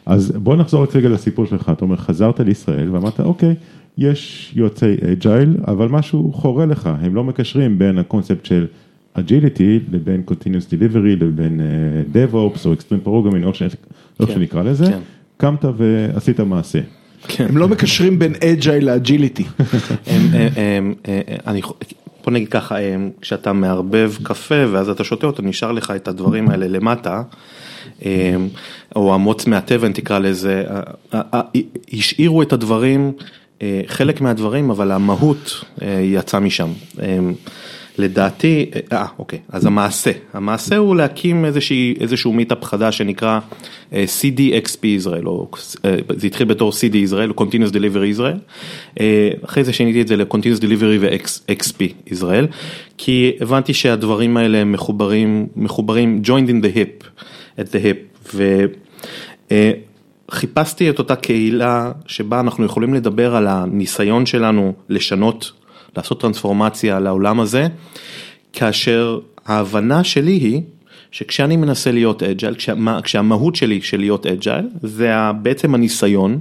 אז 0.06 0.30
בוא 0.30 0.56
נחזור 0.56 0.86
רגע 0.94 1.08
לסיפור 1.08 1.46
שלך, 1.46 1.72
אתה 1.72 1.84
אומר 1.84 1.96
חזרת 1.96 2.40
לישראל 2.40 2.90
ואמרת 2.90 3.20
אוקיי, 3.20 3.54
יש 3.98 4.52
יועצי 4.56 4.94
agile, 5.12 5.56
אבל 5.68 5.88
משהו 5.88 6.32
חורה 6.32 6.66
לך, 6.66 6.90
הם 7.00 7.14
לא 7.14 7.24
מקשרים 7.24 7.78
בין 7.78 7.98
הקונספט 7.98 8.44
של 8.44 8.66
agility 9.14 9.80
לבין 9.92 10.22
Continuous 10.28 10.70
Delivery 10.70 11.24
לבין 11.24 11.60
אה, 11.60 12.16
DevOps 12.16 12.66
או 12.66 12.72
Extreme 12.74 13.06
Programming, 13.06 13.44
או 13.44 13.48
איך 13.50 14.28
כן, 14.28 14.34
שנקרא 14.34 14.62
לזה, 14.62 14.86
כן. 14.86 14.98
קמת 15.42 15.64
ועשית 15.76 16.40
מעשה. 16.40 16.78
הם 17.38 17.56
לא 17.56 17.68
מקשרים 17.68 18.18
בין 18.18 18.34
agile 18.44 18.84
ל 18.86 18.93
agility. 18.93 19.44
אה, 20.08 20.78
אני, 21.46 21.60
בוא 22.24 22.32
נגיד 22.32 22.48
ככה, 22.48 22.76
כשאתה 23.20 23.52
מערבב 23.52 24.12
קפה 24.22 24.54
ואז 24.72 24.88
אתה 24.88 25.04
שותה 25.04 25.26
אותו, 25.26 25.42
נשאר 25.42 25.72
לך 25.72 25.90
את 25.90 26.08
הדברים 26.08 26.50
האלה 26.50 26.68
למטה, 26.68 27.22
או 28.96 29.14
המוץ 29.14 29.46
מהתבן 29.46 29.92
תקרא 29.92 30.18
לזה, 30.18 30.64
השאירו 31.92 32.42
את 32.42 32.52
הדברים, 32.52 33.12
אה, 33.62 33.80
חלק 33.86 34.20
מהדברים, 34.20 34.70
אבל 34.70 34.92
המהות 34.92 35.64
אה, 35.82 36.00
יצאה 36.02 36.40
משם. 36.40 36.68
לדעתי, 37.98 38.70
אה 38.92 39.06
אוקיי, 39.18 39.38
אז 39.48 39.66
המעשה, 39.66 40.10
המעשה 40.32 40.76
הוא 40.76 40.96
להקים 40.96 41.44
איזושהי, 41.44 41.94
איזשהו 42.00 42.32
מיטאפ 42.32 42.64
חדש 42.64 42.98
שנקרא 42.98 43.38
אה, 43.92 44.04
CDXP 44.20 44.86
ישראל, 44.86 45.26
או 45.26 45.48
אה, 45.84 45.96
זה 46.16 46.26
התחיל 46.26 46.46
בתור 46.46 46.70
CD 46.70 46.96
ישראל, 46.96 47.30
Continuous 47.30 47.72
Delivery 47.72 48.04
ישראל, 48.04 48.36
אה, 49.00 49.30
אחרי 49.44 49.64
זה 49.64 49.72
שיניתי 49.72 50.02
את 50.02 50.08
זה 50.08 50.16
ל-Continuous 50.16 50.60
Delivery 50.60 50.98
ו-XP 51.00 51.82
ישראל, 52.06 52.46
כי 52.98 53.32
הבנתי 53.40 53.74
שהדברים 53.74 54.36
האלה 54.36 54.64
מחוברים, 54.64 55.46
מחוברים 55.56 56.22
joined 56.24 56.48
in 56.48 56.64
the 56.64 56.76
hip, 56.76 57.22
at 57.58 57.64
the 57.64 57.84
hip, 57.84 58.28
ו... 58.34 58.64
אה, 59.52 59.72
חיפשתי 60.30 60.90
את 60.90 60.98
אותה 60.98 61.16
קהילה 61.16 61.92
שבה 62.06 62.40
אנחנו 62.40 62.64
יכולים 62.64 62.94
לדבר 62.94 63.36
על 63.36 63.46
הניסיון 63.46 64.26
שלנו 64.26 64.72
לשנות, 64.88 65.52
לעשות 65.96 66.20
טרנספורמציה 66.20 67.00
לעולם 67.00 67.40
הזה, 67.40 67.66
כאשר 68.52 69.18
ההבנה 69.46 70.04
שלי 70.04 70.32
היא 70.32 70.62
שכשאני 71.10 71.56
מנסה 71.56 71.92
להיות 71.92 72.22
agile, 72.22 72.54
כשה, 72.54 72.74
כשהמהות 73.02 73.56
שלי 73.56 73.82
של 73.82 74.00
להיות 74.00 74.26
agile, 74.26 74.68
זה 74.82 75.12
בעצם 75.42 75.74
הניסיון 75.74 76.40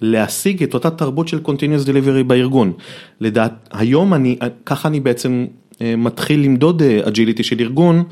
להשיג 0.00 0.62
את 0.62 0.74
אותה 0.74 0.90
תרבות 0.90 1.28
של 1.28 1.40
Continuous 1.46 1.86
Delivery 1.86 2.22
בארגון. 2.26 2.72
לדעת, 3.20 3.68
היום 3.72 4.14
אני, 4.14 4.38
ככה 4.66 4.88
אני 4.88 5.00
בעצם 5.00 5.46
אה, 5.80 5.96
מתחיל 5.96 6.40
למדוד 6.40 6.82
agility 6.82 7.42
של 7.42 7.60
ארגון. 7.60 8.04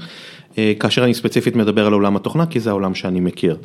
אה, 0.58 0.72
כאשר 0.80 1.04
אני 1.04 1.14
ספציפית 1.14 1.56
מדבר 1.56 1.86
על 1.86 1.92
עולם 1.92 2.16
התוכנה, 2.16 2.46
כי 2.46 2.60
זה 2.60 2.70
העולם 2.70 2.94
שאני 2.94 3.20
מכיר. 3.20 3.56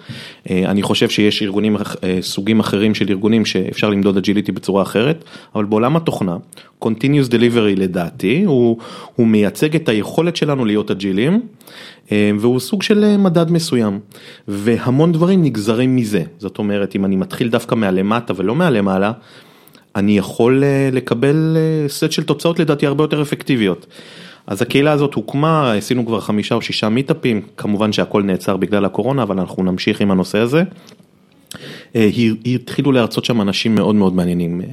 אה, 0.50 0.64
אני 0.66 0.82
חושב 0.82 1.10
שיש 1.10 1.42
ארגונים, 1.42 1.78
אה, 1.78 2.18
סוגים 2.22 2.60
אחרים 2.60 2.96
של 2.96 3.06
ארגונים 3.10 3.46
שאפשר 3.46 3.90
למדוד 3.90 4.18
agility 4.18 4.52
בצורה 4.52 4.84
אחרת, 4.84 5.24
אבל 5.56 5.66
בעולם 5.66 5.96
התוכנה, 5.96 6.38
Continuous 6.84 7.30
Delivery 7.30 7.76
לדעתי, 7.78 8.44
הוא, 8.44 8.78
הוא 9.16 9.28
מייצג 9.28 9.76
את 9.76 9.90
היכולת 9.90 10.36
שלנו 10.36 10.66
להיות 10.66 10.92
אג'ילים, 10.92 11.42
והוא 12.12 12.60
סוג 12.60 12.84
של 12.84 13.18
מדד 13.18 13.52
מסוים, 13.52 14.00
והמון 14.48 15.12
דברים 15.12 15.44
נגזרים 15.44 15.96
מזה. 15.96 16.24
זאת 16.38 16.58
אומרת, 16.58 16.96
אם 16.96 17.06
אני 17.06 17.16
מתחיל 17.16 17.50
דווקא 17.50 17.76
מהלמטה 17.76 18.34
ולא 18.38 18.56
מהלמעלה, 18.56 19.12
אני 19.96 20.18
יכול 20.18 20.64
לקבל 20.92 21.58
סט 21.88 22.12
של 22.12 22.24
תוצאות 22.24 22.60
לדעתי 22.60 22.88
הרבה 22.88 23.04
יותר 23.04 23.22
אפקטיביות. 23.22 23.88
אז 24.48 24.62
הקהילה 24.62 24.92
הזאת 24.92 25.14
הוקמה, 25.14 25.74
עשינו 25.74 26.06
כבר 26.06 26.20
חמישה 26.20 26.56
או 26.56 26.62
שישה 26.62 26.90
מיטאפים, 26.90 27.42
כמובן 27.58 27.92
שהכל 27.92 28.24
נעצר 28.24 28.58
בגלל 28.58 28.86
הקורונה, 28.86 29.24
אבל 29.24 29.40
אנחנו 29.40 29.64
נמשיך 29.64 30.02
עם 30.02 30.12
הנושא 30.12 30.38
הזה. 30.38 30.64
אה, 31.96 32.10
התחילו 32.46 32.92
להרצות 32.92 33.26
שם 33.26 33.42
אנשים 33.42 33.76
מאוד 33.76 33.96
מאוד 33.96 34.16
מעניינים 34.16 34.62
אה, 34.62 34.68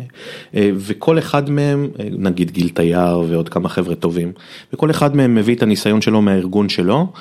אה, 0.54 0.70
וכל 0.74 1.18
אחד 1.18 1.50
מהם, 1.50 1.88
נגיד 2.18 2.50
גיל 2.50 2.68
תייר 2.68 3.18
ועוד 3.18 3.48
כמה 3.48 3.68
חבר'ה 3.68 3.94
טובים, 3.94 4.32
וכל 4.72 4.90
אחד 4.90 5.16
מהם 5.16 5.34
מביא 5.34 5.54
את 5.54 5.62
הניסיון 5.62 6.00
שלו 6.00 6.22
מהארגון 6.22 6.68
שלו, 6.68 7.12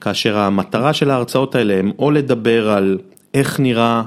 כאשר 0.00 0.38
המטרה 0.38 0.92
של 0.92 1.10
ההרצאות 1.10 1.54
האלה 1.54 1.78
הם 1.78 1.92
או 1.98 2.10
לדבר 2.10 2.70
על 2.70 2.98
איך 3.34 3.60
נראה 3.60 4.02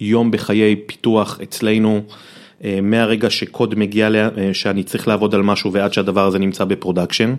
יום 0.00 0.30
בחיי 0.30 0.76
פיתוח 0.86 1.38
אצלנו, 1.42 2.02
מהרגע 2.82 3.30
שקוד 3.30 3.78
מגיע, 3.78 4.08
ל- 4.08 4.16
אה, 4.16 4.50
שאני 4.52 4.82
צריך 4.82 5.08
לעבוד 5.08 5.34
על 5.34 5.42
משהו 5.42 5.72
ועד 5.72 5.92
שהדבר 5.92 6.26
הזה 6.26 6.38
נמצא 6.38 6.64
ב 6.64 6.70
production, 6.70 7.34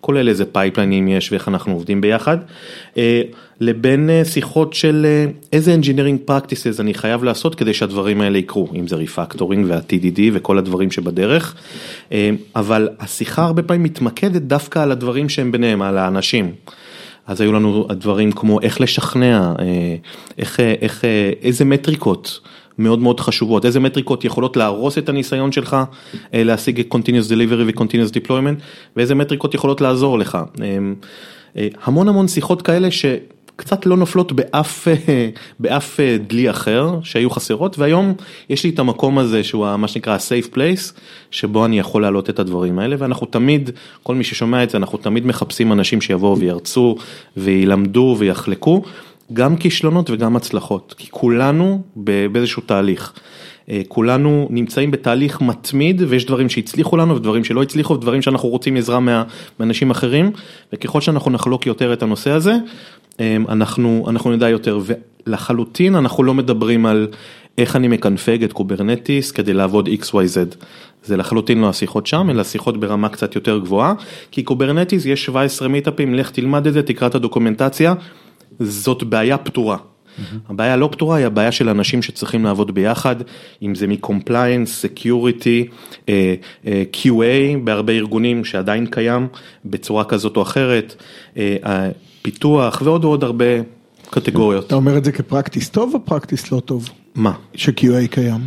כולל 0.00 0.28
איזה 0.28 0.44
pipelineים 0.44 1.08
יש 1.08 1.32
ואיך 1.32 1.48
אנחנו 1.48 1.72
עובדים 1.72 2.00
ביחד, 2.00 2.38
אה, 2.96 3.22
לבין 3.60 4.10
אה, 4.10 4.24
שיחות 4.24 4.74
של 4.74 5.06
אה, 5.08 5.26
איזה 5.52 5.76
engineering 5.82 6.30
practices 6.30 6.80
אני 6.80 6.94
חייב 6.94 7.24
לעשות 7.24 7.54
כדי 7.54 7.74
שהדברים 7.74 8.20
האלה 8.20 8.38
יקרו, 8.38 8.68
אם 8.74 8.88
זה 8.88 8.96
refactoring 8.96 9.66
וה 9.68 9.89
TDD 9.89 10.20
וכל 10.32 10.58
הדברים 10.58 10.90
שבדרך, 10.90 11.54
אה, 12.12 12.30
אבל 12.56 12.88
השיחה 13.00 13.44
הרבה 13.44 13.62
פעמים 13.62 13.82
מתמקדת 13.82 14.42
דווקא 14.42 14.78
על 14.78 14.92
הדברים 14.92 15.28
שהם 15.28 15.52
ביניהם, 15.52 15.82
על 15.82 15.98
האנשים. 15.98 16.52
אז 17.26 17.40
היו 17.40 17.52
לנו 17.52 17.86
דברים 17.90 18.32
כמו 18.32 18.60
איך 18.60 18.80
לשכנע, 18.80 19.52
אה, 19.58 19.96
איך, 20.38 20.60
אה, 20.60 20.74
איך, 20.80 21.04
אה, 21.04 21.30
איזה 21.42 21.64
מטריקות 21.64 22.40
מאוד 22.78 22.98
מאוד 22.98 23.20
חשובות, 23.20 23.66
איזה 23.66 23.80
מטריקות 23.80 24.24
יכולות 24.24 24.56
להרוס 24.56 24.98
את 24.98 25.08
הניסיון 25.08 25.52
שלך 25.52 25.76
אה, 26.34 26.44
להשיג 26.44 26.82
Continuous 26.94 27.28
Delivery 27.28 27.64
ו-Continuous 27.66 28.26
Deployment, 28.26 28.62
ואיזה 28.96 29.14
מטריקות 29.14 29.54
יכולות 29.54 29.80
לעזור 29.80 30.18
לך. 30.18 30.38
אה, 30.62 30.78
אה, 31.56 31.68
המון 31.84 32.08
המון 32.08 32.28
שיחות 32.28 32.62
כאלה 32.62 32.88
שקצת 32.90 33.86
לא 33.86 33.96
נופלות 33.96 34.32
באף, 34.32 34.88
באף 35.60 36.00
דלי 36.26 36.50
אחר 36.50 36.98
שהיו 37.02 37.30
חסרות, 37.30 37.78
והיום 37.78 38.14
יש 38.50 38.64
לי 38.64 38.70
את 38.70 38.78
המקום 38.78 39.18
הזה 39.18 39.44
שהוא 39.44 39.76
מה 39.76 39.88
שנקרא 39.88 40.14
ה-safe 40.14 40.54
place, 40.54 40.98
שבו 41.30 41.64
אני 41.64 41.78
יכול 41.78 42.02
להעלות 42.02 42.30
את 42.30 42.38
הדברים 42.38 42.78
האלה, 42.78 42.96
ואנחנו 42.98 43.26
תמיד, 43.26 43.70
כל 44.02 44.14
מי 44.14 44.24
ששומע 44.24 44.62
את 44.62 44.70
זה, 44.70 44.78
אנחנו 44.78 44.98
תמיד 44.98 45.26
מחפשים 45.26 45.72
אנשים 45.72 46.00
שיבואו 46.00 46.38
וירצו 46.38 46.96
וילמדו 47.36 48.16
ויחלקו. 48.18 48.82
גם 49.32 49.56
כישלונות 49.56 50.10
וגם 50.10 50.36
הצלחות, 50.36 50.94
כי 50.98 51.06
כולנו 51.10 51.82
באיזשהו 52.32 52.62
תהליך. 52.66 53.12
אה, 53.68 53.80
כולנו 53.88 54.48
נמצאים 54.50 54.90
בתהליך 54.90 55.40
מתמיד 55.40 56.02
ויש 56.08 56.26
דברים 56.26 56.48
שהצליחו 56.48 56.96
לנו 56.96 57.16
ודברים 57.16 57.44
שלא 57.44 57.62
הצליחו 57.62 57.94
ודברים 57.94 58.22
שאנחנו 58.22 58.48
רוצים 58.48 58.76
עזרה 58.76 58.98
מאנשים 59.60 59.90
אחרים 59.90 60.30
וככל 60.72 61.00
שאנחנו 61.00 61.30
נחלוק 61.30 61.66
יותר 61.66 61.92
את 61.92 62.02
הנושא 62.02 62.30
הזה 62.30 62.54
אמ, 63.20 63.44
אנחנו, 63.48 64.04
אנחנו 64.08 64.32
נדע 64.32 64.48
יותר, 64.48 64.80
ולחלוטין 65.26 65.94
אנחנו 65.94 66.22
לא 66.22 66.34
מדברים 66.34 66.86
על 66.86 67.08
איך 67.58 67.76
אני 67.76 67.88
מקנפג 67.88 68.44
את 68.44 68.52
Kubernetes 68.52 69.30
כדי 69.30 69.52
לעבוד 69.52 69.88
XYZ. 69.88 70.56
זה 71.04 71.16
לחלוטין 71.16 71.60
לא 71.60 71.68
השיחות 71.68 72.06
שם, 72.06 72.30
אלא 72.30 72.44
שיחות 72.44 72.80
ברמה 72.80 73.08
קצת 73.08 73.34
יותר 73.34 73.58
גבוהה, 73.58 73.94
כי 74.30 74.42
Kubernetes 74.42 75.06
יש 75.06 75.24
17 75.24 75.68
מיטאפים, 75.68 76.14
לך 76.14 76.30
תלמד 76.30 76.66
את 76.66 76.72
זה, 76.72 76.82
תקרא 76.82 77.08
את 77.08 77.14
הדוקומנטציה, 77.14 77.94
זאת 78.64 79.02
בעיה 79.02 79.38
פתורה. 79.38 79.76
הבעיה 80.48 80.72
הלא 80.72 80.88
פתורה 80.92 81.16
היא 81.16 81.26
הבעיה 81.26 81.52
של 81.52 81.68
אנשים 81.68 82.02
שצריכים 82.02 82.44
לעבוד 82.44 82.74
ביחד, 82.74 83.16
אם 83.62 83.74
זה 83.74 83.86
אה, 86.08 86.34
אה, 86.66 86.82
QA 86.92 87.58
בהרבה 87.64 87.92
ארגונים 87.92 88.44
שעדיין 88.44 88.86
קיים 88.86 89.28
בצורה 89.64 90.04
כזאת 90.04 90.36
או 90.36 90.42
אחרת, 90.42 90.94
אה, 91.36 91.90
פיתוח 92.22 92.82
ועוד 92.84 93.04
ועוד 93.04 93.24
הרבה 93.24 93.44
קטגוריות. 94.10 94.66
אתה 94.66 94.74
אומר 94.74 94.98
את 94.98 95.04
זה 95.04 95.12
כפרקטיס 95.12 95.68
טוב 95.68 95.94
או 95.94 96.04
פרקטיס 96.04 96.52
לא 96.52 96.60
טוב? 96.60 96.88
מה? 97.14 97.32
ש-QA 97.54 98.08
קיים. 98.10 98.40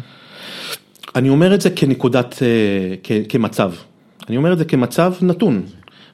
אני 1.16 1.30
אומר 1.30 1.56
את 1.56 1.62
זה 1.62 1.70
כנקודת, 1.70 2.36
כמצב. 3.30 3.72
אני 4.30 4.38
אומר 4.38 4.54
את 4.54 4.58
זה 4.58 4.66
כמצב 4.66 5.14
נתון. 5.22 5.62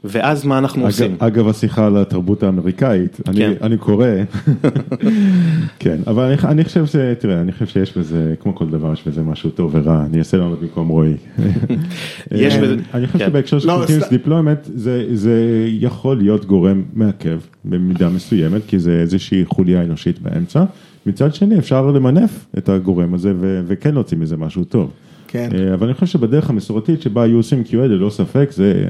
ואז 0.04 0.46
מה 0.46 0.58
אנחנו 0.58 0.82
אגב, 0.82 0.88
עושים? 0.88 1.16
אגב 1.20 1.48
השיחה 1.48 1.88
על 1.88 1.98
התרבות 1.98 2.44
האמריקאית, 2.44 3.20
אני, 3.28 3.38
כן. 3.38 3.54
אני 3.62 3.78
קורא, 3.78 4.06
כן, 5.80 5.98
אבל 6.08 6.24
אני, 6.24 6.36
אני 6.44 6.64
חושב 6.64 6.86
ש... 6.86 6.96
תראה, 7.20 7.42
אני 7.42 7.52
חושב 7.52 7.66
שיש 7.66 7.98
בזה, 7.98 8.34
כמו 8.40 8.56
כל 8.56 8.70
דבר, 8.70 8.94
יש 8.94 9.08
בזה 9.08 9.22
משהו 9.24 9.50
טוב 9.50 9.72
ורע, 9.74 10.06
אני 10.06 10.20
אעשה 10.20 10.38
לענות 10.38 10.62
במקום 10.62 10.88
רועי. 10.88 11.14
יש 12.32 12.54
אה, 12.56 12.62
בזה- 12.62 12.76
אני 12.94 13.08
חושב 13.08 13.20
כן. 13.20 13.26
שבהקשר 13.26 13.60
של 13.60 13.68
לא, 13.68 13.84
continuous 13.86 14.04
סת- 14.04 14.12
deployment, 14.28 14.70
זה, 14.76 15.06
זה 15.14 15.66
יכול 15.72 16.18
להיות 16.18 16.46
גורם 16.46 16.84
מעכב 16.94 17.40
במידה 17.66 18.10
מסוימת, 18.10 18.62
כי 18.68 18.80
זה 18.80 18.92
איזושהי 19.02 19.46
חוליה 19.46 19.82
אנושית 19.84 20.20
באמצע. 20.22 20.64
מצד 21.06 21.34
שני, 21.36 21.58
אפשר 21.60 21.92
למנף 21.92 22.46
את 22.58 22.70
הגורם 22.70 23.14
הזה 23.14 23.34
ו- 23.40 23.62
וכן 23.68 23.94
להוציא 23.94 24.18
מזה 24.18 24.38
משהו 24.38 24.64
טוב. 24.64 24.92
כן. 25.28 25.50
אה, 25.54 25.74
אבל 25.74 25.86
אני 25.88 25.94
חושב 25.94 26.06
שבדרך 26.06 26.50
המסורתית 26.50 27.02
שבה 27.02 27.24
היו 27.24 27.38
עושים 27.38 27.64
QA 27.68 27.76
ללא 27.76 28.10
ספק 28.10 28.48
זה, 28.52 28.84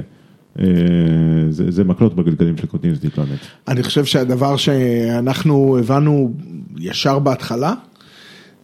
זה, 1.49 1.71
זה 1.71 1.83
מקלות 1.83 2.15
בגלגלים 2.15 2.57
של 2.57 2.67
continuous 2.71 3.05
deployment. 3.05 3.45
אני 3.67 3.83
חושב 3.83 4.05
שהדבר 4.05 4.57
שאנחנו 4.57 5.77
הבנו 5.77 6.33
ישר 6.77 7.19
בהתחלה, 7.19 7.73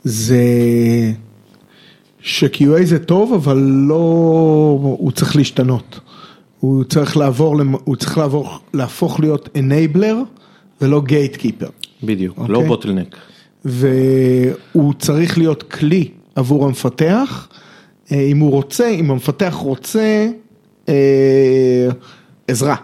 זה 0.03 0.43
ש-QA 2.19 2.83
זה 2.83 2.99
טוב, 2.99 3.33
אבל 3.33 3.57
לא, 3.87 3.95
הוא 4.99 5.11
צריך 5.11 5.35
להשתנות. 5.35 5.99
הוא 6.59 6.83
צריך 6.83 7.17
לעבור, 7.17 7.61
הוא 7.83 7.95
צריך 7.95 8.17
לעבור, 8.17 8.59
להפוך 8.73 9.19
להיות 9.19 9.49
enabler 9.57 10.15
ולא 10.81 11.01
gatekeeper. 11.07 11.69
בדיוק, 12.03 12.37
אוקיי. 12.37 12.53
לא 12.53 12.61
bottleneck. 12.61 13.15
והוא 13.65 14.93
צריך 14.99 15.37
להיות 15.37 15.63
כלי 15.63 16.09
עבור 16.35 16.65
המפתח, 16.65 17.47
אה, 18.11 18.21
אם 18.21 18.39
הוא 18.39 18.51
רוצה, 18.51 18.89
אם 18.89 19.11
המפתח 19.11 19.53
רוצה 19.53 19.99
אה, 19.99 20.29
עזרה, 22.47 22.75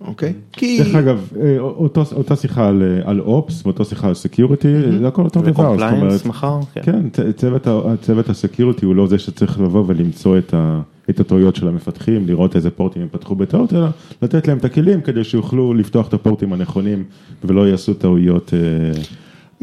אוקיי? 0.00 0.32
כי... 0.52 0.78
דרך 0.78 0.94
אגב, 0.94 1.28
אה, 1.40 1.58
אותו, 1.58 2.04
אותה 2.12 2.36
שיחה 2.36 2.68
על, 2.68 2.82
אה, 2.82 3.10
על 3.10 3.20
ops 3.20 3.66
ואותה 3.66 3.84
שיחה 3.84 4.08
על 4.08 4.14
security, 4.14 4.68
זה 5.00 5.08
הכל 5.08 5.24
אותו 5.24 5.40
דבר, 5.40 5.52
זאת 5.52 5.58
אומרת, 5.58 5.92
ו 5.92 5.95
compliance 5.95 6.24
מחר, 6.24 6.60
כן. 6.74 6.80
כן, 6.82 7.32
צוות, 7.36 7.66
צוות 8.02 8.28
ה 8.28 8.34
security 8.34 8.86
הוא 8.86 8.94
לא 8.94 9.06
זה 9.06 9.18
שצריך 9.18 9.60
לבוא 9.60 9.84
ולמצוא 9.86 10.38
את, 10.38 10.54
ה, 10.54 10.80
את 11.10 11.20
הטעויות 11.20 11.56
של 11.56 11.68
המפתחים, 11.68 12.26
לראות 12.26 12.56
איזה 12.56 12.70
פורטים 12.70 13.02
הם 13.02 13.08
פתחו 13.10 13.34
בטעות, 13.34 13.72
אלא 13.72 13.86
לתת 14.22 14.48
להם 14.48 14.58
את 14.58 14.64
הכלים 14.64 15.00
כדי 15.00 15.24
שיוכלו 15.24 15.74
לפתוח 15.74 16.08
את 16.08 16.14
הפורטים 16.14 16.52
הנכונים 16.52 17.04
ולא 17.44 17.68
יעשו 17.68 17.94
טעויות. 17.94 18.54
אה, 18.54 19.02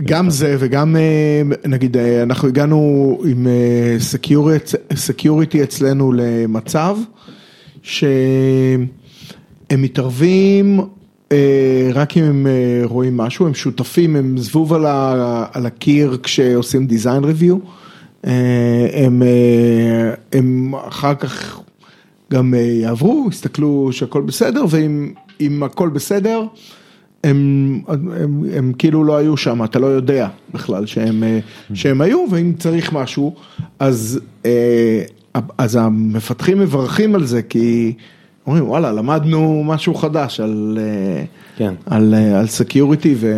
גם 0.02 0.30
זה 0.30 0.56
וגם 0.60 0.96
אה, 0.96 1.42
נגיד 1.66 1.98
אה, 1.98 2.24
אנחנו 2.24 2.48
הגענו 2.48 3.18
עם 3.26 3.48
security 4.96 5.64
אצלנו 5.64 6.12
למצב 6.12 6.98
שהם 7.88 8.88
מתערבים 9.78 10.80
אה, 11.32 11.90
רק 11.94 12.18
אם 12.18 12.24
הם 12.24 12.48
אה, 12.48 12.82
רואים 12.84 13.18
משהו, 13.18 13.48
הם 13.48 13.54
שותפים, 13.54 14.16
הם 14.16 14.38
זבוב 14.38 14.74
על 14.74 14.86
ה- 14.86 15.46
על 15.54 15.66
הקיר 15.66 16.18
כשעושים 16.24 16.88
design 16.90 17.24
review, 17.24 17.56
אה, 18.26 18.88
הם 18.94 19.22
הם 20.34 20.74
אחר 20.88 21.16
כך 21.16 21.60
גם 22.32 22.54
יעברו, 22.54 23.28
יסתכלו 23.32 23.90
שהכל 23.92 24.22
בסדר 24.22 24.66
ואם 24.70 25.12
אם 25.42 25.64
הכל 25.64 25.90
בסדר. 25.90 26.44
הם, 27.24 27.82
הם, 27.88 28.44
הם 28.54 28.74
כאילו 28.78 29.04
לא 29.04 29.18
היו 29.18 29.38
שם, 29.38 29.64
אתה 29.64 29.80
לא 29.80 29.88
יודע 29.88 30.28
בכלל 30.54 30.86
שהם, 30.86 31.24
שהם 31.74 32.02
היו, 32.02 32.26
ואם 32.32 32.54
צריך 32.60 32.94
משהו, 32.94 33.36
אז, 33.80 34.20
אז 35.58 35.76
המפתחים 35.76 36.60
מברכים 36.60 37.16
על 37.16 37.26
זה, 37.26 37.42
כי 37.42 37.94
אומרים, 38.48 38.70
וואלה, 38.70 38.92
למדנו 38.92 39.64
משהו 39.66 39.96
חדש 39.96 40.40
על, 40.40 40.78
אה, 40.82 41.24
כן. 41.58 41.74
על, 41.86 42.14
אה, 42.14 42.40
על 42.40 42.48
security, 42.48 43.16
ו... 43.18 43.34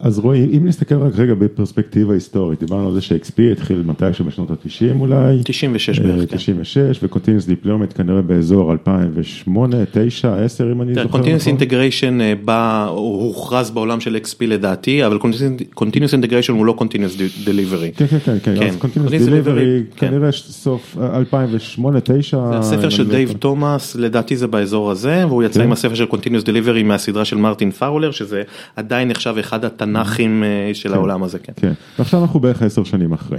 אז 0.00 0.18
רועי, 0.18 0.44
אם 0.56 0.66
נסתכל 0.66 0.94
רק 0.94 1.12
רגע 1.18 1.34
בפרספקטיבה 1.34 2.14
היסטורית, 2.14 2.60
דיברנו 2.60 2.86
על 2.88 2.94
זה 2.94 3.00
ש-XP 3.00 3.42
התחיל 3.52 3.82
מתישהו 3.86 4.24
בשנות 4.24 4.50
ה-90 4.50 5.00
אולי. 5.00 5.40
96 5.44 5.98
אה, 5.98 6.04
בערך, 6.04 6.30
כן. 6.30 6.36
96 6.36 7.02
ו-Continuous 7.02 7.64
Deployment 7.66 7.94
כנראה 7.94 8.22
באזור 8.22 8.72
2008, 8.72 9.76
9, 9.92 10.34
10 10.44 10.72
אם 10.72 10.82
אני 10.82 10.94
זוכר 10.94 11.08
נכון. 11.08 11.20
Continuous 11.20 11.60
Integration 11.60 12.20
אה, 12.20 12.32
בא, 12.44 12.86
הוכרז 12.88 13.70
בעולם 13.70 14.00
של 14.00 14.18
XP 14.24 14.46
לדעתי, 14.46 15.06
אבל 15.06 15.16
Continuous- 15.16 15.80
Continuous 15.80 16.12
Integration 16.22 16.52
הוא 16.52 16.66
לא 16.66 16.76
Continuous 16.78 17.20
Delivery. 17.46 17.96
כן, 17.96 18.06
כן, 18.06 18.18
כן, 18.18 18.38
כן, 18.42 18.54
כן, 18.58 18.68
אז 18.68 18.76
Continuous 18.76 19.08
Continuous 19.10 19.28
Delivery 19.28 19.46
Delivery, 19.46 19.96
כן. 19.96 20.08
כנראה 20.08 20.32
סוף 20.32 20.96
2008, 21.14 22.00
9. 22.00 22.38
זה 22.50 22.58
הספר 22.58 22.88
של 22.88 23.10
דייב 23.10 23.32
תומאס, 23.32 23.96
לדעתי 23.96 24.29
זה 24.36 24.46
באזור 24.46 24.90
הזה, 24.90 25.24
והוא 25.28 25.42
יצא 25.42 25.60
כן. 25.60 25.66
עם 25.66 25.72
הספר 25.72 25.94
של 25.94 26.04
Continuous 26.04 26.44
Delivery 26.46 26.82
מהסדרה 26.84 27.24
של 27.24 27.36
מרטין 27.36 27.70
פאולר, 27.70 28.10
שזה 28.10 28.42
עדיין 28.76 29.08
נחשב 29.08 29.34
אחד 29.40 29.64
התנ"כים 29.64 30.44
אה, 30.44 30.74
של 30.74 30.94
העולם 30.94 31.22
הזה, 31.22 31.38
כן. 31.38 31.52
כן, 31.56 31.72
ועכשיו 31.98 32.22
אנחנו 32.22 32.40
בערך 32.40 32.62
עשר 32.62 32.84
שנים 32.84 33.12
אחרי. 33.12 33.38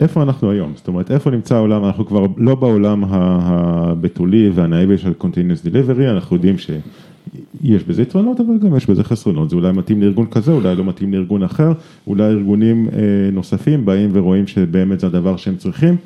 איפה 0.00 0.22
אנחנו 0.22 0.50
היום? 0.50 0.72
זאת 0.76 0.88
אומרת, 0.88 1.10
איפה 1.10 1.30
נמצא 1.30 1.54
העולם? 1.54 1.84
אנחנו 1.84 2.06
כבר 2.06 2.26
לא 2.36 2.54
בעולם 2.54 3.04
הבתולי 3.08 4.50
והנאיבי 4.54 4.98
של 4.98 5.12
Continuous 5.20 5.66
Delivery, 5.66 6.10
אנחנו 6.10 6.36
יודעים 6.36 6.56
שיש 6.58 7.84
בזה 7.84 8.02
יתרונות, 8.02 8.40
אבל 8.40 8.58
גם 8.58 8.76
יש 8.76 8.86
בזה 8.86 9.04
חסרונות. 9.04 9.50
זה 9.50 9.56
אולי 9.56 9.72
מתאים 9.72 10.02
לארגון 10.02 10.26
כזה, 10.26 10.52
אולי 10.52 10.76
לא 10.76 10.84
מתאים 10.84 11.12
לארגון 11.12 11.42
אחר, 11.42 11.72
אולי 12.06 12.24
ארגונים 12.24 12.88
אה, 12.92 12.98
נוספים 13.32 13.84
באים 13.84 14.10
ורואים 14.12 14.46
שבאמת 14.46 15.00
זה 15.00 15.06
הדבר 15.06 15.36
שהם 15.36 15.56
צריכים. 15.56 15.96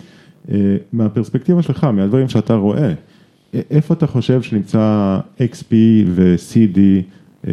אה, 0.53 0.77
מהפרספקטיבה 0.93 1.63
שלך, 1.63 1.85
מהדברים 1.85 2.29
שאתה 2.29 2.55
רואה, 2.55 2.93
איפה 3.71 3.95
אתה 3.95 4.07
חושב 4.07 4.43
שנמצא 4.43 5.19
XP 5.39 5.73
ו-CD 6.07 6.79
אה, 7.49 7.53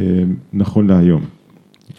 נכון 0.53 0.87
להיום? 0.87 1.25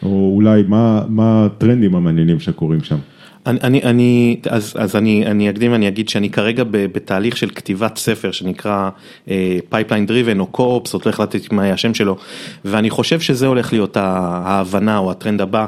או 0.03 0.33
אולי 0.35 0.63
מה, 0.69 1.05
מה 1.09 1.47
הטרנדים 1.47 1.95
המעניינים 1.95 2.41
שקורים 2.41 2.81
שם? 2.81 2.99
אני, 3.47 3.59
אני, 3.63 3.83
אני, 3.83 4.41
אז, 4.51 4.75
אז 4.79 4.97
אני, 4.97 5.27
אני 5.27 5.51
אקדים 5.51 5.73
ואני 5.73 5.89
אגיד 5.89 6.09
שאני 6.09 6.31
כרגע 6.31 6.65
ב- 6.65 6.71
בתהליך 6.71 7.37
של 7.37 7.51
כתיבת 7.51 7.97
ספר 7.97 8.33
שנקרא 8.33 8.91
אה, 9.31 9.59
Pipeline 9.73 10.09
Driven 10.09 10.41
או 10.41 10.49
Co-ops, 10.53 10.91
עוד 10.93 11.03
לא 11.07 11.11
החלטתי 11.11 11.39
מה 11.51 11.63
יהיה 11.63 11.75
השם 11.75 11.95
שלו, 11.95 12.17
ואני 12.65 12.91
חושב 12.91 13.21
שזה 13.21 13.47
הולך 13.47 13.73
להיות 13.73 13.97
ההבנה 13.97 14.99
או 14.99 15.11
הטרנד 15.11 15.41
הבא, 15.41 15.67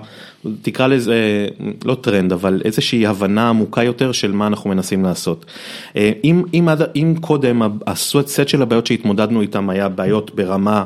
תקרא 0.63 0.87
לזה, 0.87 1.49
לא 1.85 1.95
טרנד, 1.95 2.33
אבל 2.33 2.63
איזושהי 2.65 3.07
הבנה 3.07 3.49
עמוקה 3.49 3.83
יותר 3.83 4.13
של 4.13 4.33
מה 4.33 4.47
אנחנו 4.47 4.71
מנסים 4.71 5.05
לעשות. 5.05 5.45
אה, 5.97 6.13
אם, 6.25 6.43
אם, 6.55 6.69
אם 6.97 7.15
קודם 7.21 7.63
הסט 7.87 8.49
של 8.49 8.63
הבעיות 8.63 8.87
שהתמודדנו 8.87 9.41
איתם 9.41 9.71
היה 9.71 9.89
בעיות 9.89 10.35
ברמה 10.35 10.85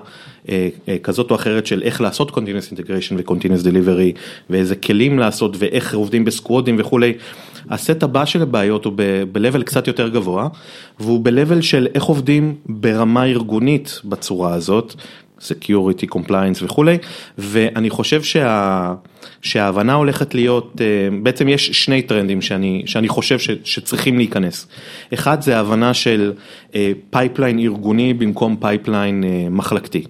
כזאת 1.02 1.30
או 1.30 1.36
אחרת 1.36 1.66
של 1.66 1.82
איך 1.82 2.00
לעשות 2.00 2.30
Continuous 2.30 2.72
Integration 2.72 3.14
ו-Continuous 3.16 3.64
Delivery 3.64 4.18
ואיזה 4.50 4.76
כלים 4.76 5.18
לעשות 5.18 5.56
ואיך 5.58 5.94
עובדים 5.94 6.24
בסקוואדים 6.24 6.76
וכולי. 6.78 7.12
הסט 7.70 8.02
הבא 8.02 8.24
של 8.24 8.42
הבעיות 8.42 8.84
הוא 8.84 8.92
ב-level 9.32 9.62
קצת 9.62 9.86
יותר 9.86 10.08
גבוה 10.08 10.48
והוא 11.00 11.20
ב-level 11.24 11.62
של 11.62 11.88
איך 11.94 12.04
עובדים 12.04 12.54
ברמה 12.66 13.24
ארגונית 13.24 14.00
בצורה 14.04 14.54
הזאת. 14.54 14.94
Security, 15.40 16.14
Compliance 16.14 16.62
וכולי, 16.62 16.98
ואני 17.38 17.90
חושב 17.90 18.22
שה, 18.22 18.94
שההבנה 19.42 19.94
הולכת 19.94 20.34
להיות, 20.34 20.80
אה, 20.80 20.86
בעצם 21.22 21.48
יש 21.48 21.66
שני 21.66 22.02
טרנדים 22.02 22.42
שאני, 22.42 22.82
שאני 22.86 23.08
חושב 23.08 23.38
ש, 23.38 23.50
שצריכים 23.64 24.16
להיכנס. 24.16 24.66
אחד 25.14 25.42
זה 25.42 25.56
ההבנה 25.56 25.94
של 25.94 26.32
pipeline 27.10 27.58
ארגוני 27.58 28.14
במקום 28.14 28.56
pipeline 28.60 29.24
מחלקתי. 29.50 30.04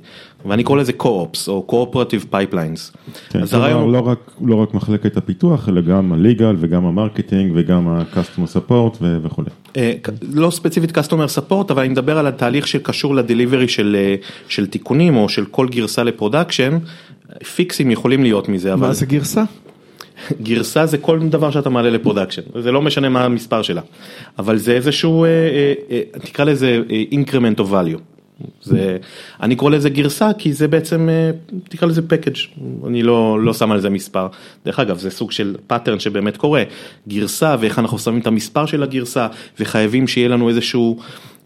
ואני 0.47 0.65
קורא 0.65 0.81
לזה 0.81 0.93
co-ops 1.03 1.49
או 1.49 1.67
cooperative 1.71 2.35
pipelines. 2.35 2.99
כן, 3.31 3.43
אז 3.43 3.55
הרעיון 3.55 3.81
כלומר, 3.81 3.99
הוא, 3.99 4.07
לא 4.07 4.11
רק, 4.11 4.31
לא 4.45 4.55
רק 4.55 4.75
מחלקת 4.75 5.17
הפיתוח, 5.17 5.69
אלא 5.69 5.81
גם 5.81 6.13
ה 6.13 6.20
legal 6.20 6.57
וגם 6.59 6.87
ה 6.87 6.93
marketing 6.93 7.53
וגם 7.55 7.89
ה-customer 7.89 8.57
support 8.57 8.97
ו- 9.01 9.19
וכולי. 9.23 9.51
אה, 9.77 9.93
לא 10.33 10.51
ספציפית 10.51 10.99
customer 10.99 11.39
support, 11.39 11.71
אבל 11.71 11.83
אני 11.83 11.89
מדבר 11.89 12.19
על 12.19 12.27
התהליך 12.27 12.67
שקשור 12.67 13.15
ל 13.15 13.21
delivery 13.21 13.69
של, 13.69 13.97
אה, 13.99 14.15
של 14.49 14.67
תיקונים 14.67 15.17
או 15.17 15.29
של 15.29 15.45
כל 15.45 15.69
גרסה 15.69 16.03
ל 16.03 16.09
production, 16.09 16.79
פיקסים 17.55 17.91
יכולים 17.91 18.23
להיות 18.23 18.49
מזה, 18.49 18.73
אבל 18.73 18.87
מה 18.87 18.93
זה 18.93 19.07
גרסה? 19.07 19.45
גרסה 20.43 20.87
זה 20.87 20.99
כל 20.99 21.21
דבר 21.29 21.51
שאתה 21.51 21.71
מעלה 21.71 21.91
ל 21.91 21.95
production, 21.95 22.43
זה 22.63 22.73
לא 22.73 22.83
משנה 22.83 23.09
מה 23.09 23.25
המספר 23.25 23.63
שלה, 23.63 23.81
אבל 24.39 24.57
זה 24.57 24.73
איזשהו, 24.73 25.25
אה, 25.25 25.31
תקרא 26.13 26.45
לזה 26.45 26.83
increment 27.13 27.61
of 27.61 27.71
value. 27.71 28.18
זה, 28.63 28.97
אני 29.43 29.57
קורא 29.57 29.71
לזה 29.71 29.91
גרסה 29.91 30.31
כי 30.39 30.53
זה 30.53 30.69
בעצם, 30.69 31.09
אה, 31.09 31.31
תקרא 31.69 31.89
לזה 31.89 32.01
package, 32.01 32.61
אני 32.87 33.03
לא, 33.03 33.41
לא 33.41 33.55
שם 33.55 33.73
על 33.73 33.81
זה 33.81 33.91
מספר. 33.91 34.27
דרך 34.65 34.81
אגב, 34.81 34.99
זה 34.99 35.11
סוג 35.11 35.33
של 35.33 35.57
pattern 35.73 35.99
שבאמת 35.99 36.37
קורה, 36.37 36.63
גרסה 37.09 37.57
ואיך 37.61 37.79
אנחנו 37.79 37.99
שמים 37.99 38.21
את 38.21 38.27
המספר 38.27 38.67
של 38.67 38.83
הגרסה 38.83 39.27
וחייבים 39.61 40.07
שיהיה 40.07 40.29
לנו 40.29 40.49
איזשהו, 40.49 40.99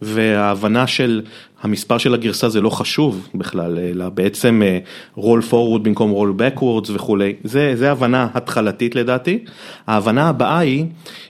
וההבנה 0.02 0.86
של 0.86 1.22
המספר 1.62 1.98
של 1.98 2.14
הגרסה 2.14 2.48
זה 2.48 2.60
לא 2.60 2.70
חשוב 2.70 3.28
בכלל, 3.34 3.78
אלא 3.78 4.08
בעצם 4.08 4.62
אה, 4.64 4.78
roll 5.16 5.50
forward 5.50 5.78
במקום 5.82 6.12
roll 6.12 6.40
backwards 6.40 6.90
וכולי, 6.94 7.34
זה, 7.44 7.72
זה 7.76 7.90
הבנה 7.90 8.28
התחלתית 8.34 8.94
לדעתי. 8.94 9.44
ההבנה 9.86 10.28
הבאה 10.28 10.58
היא, 10.58 10.84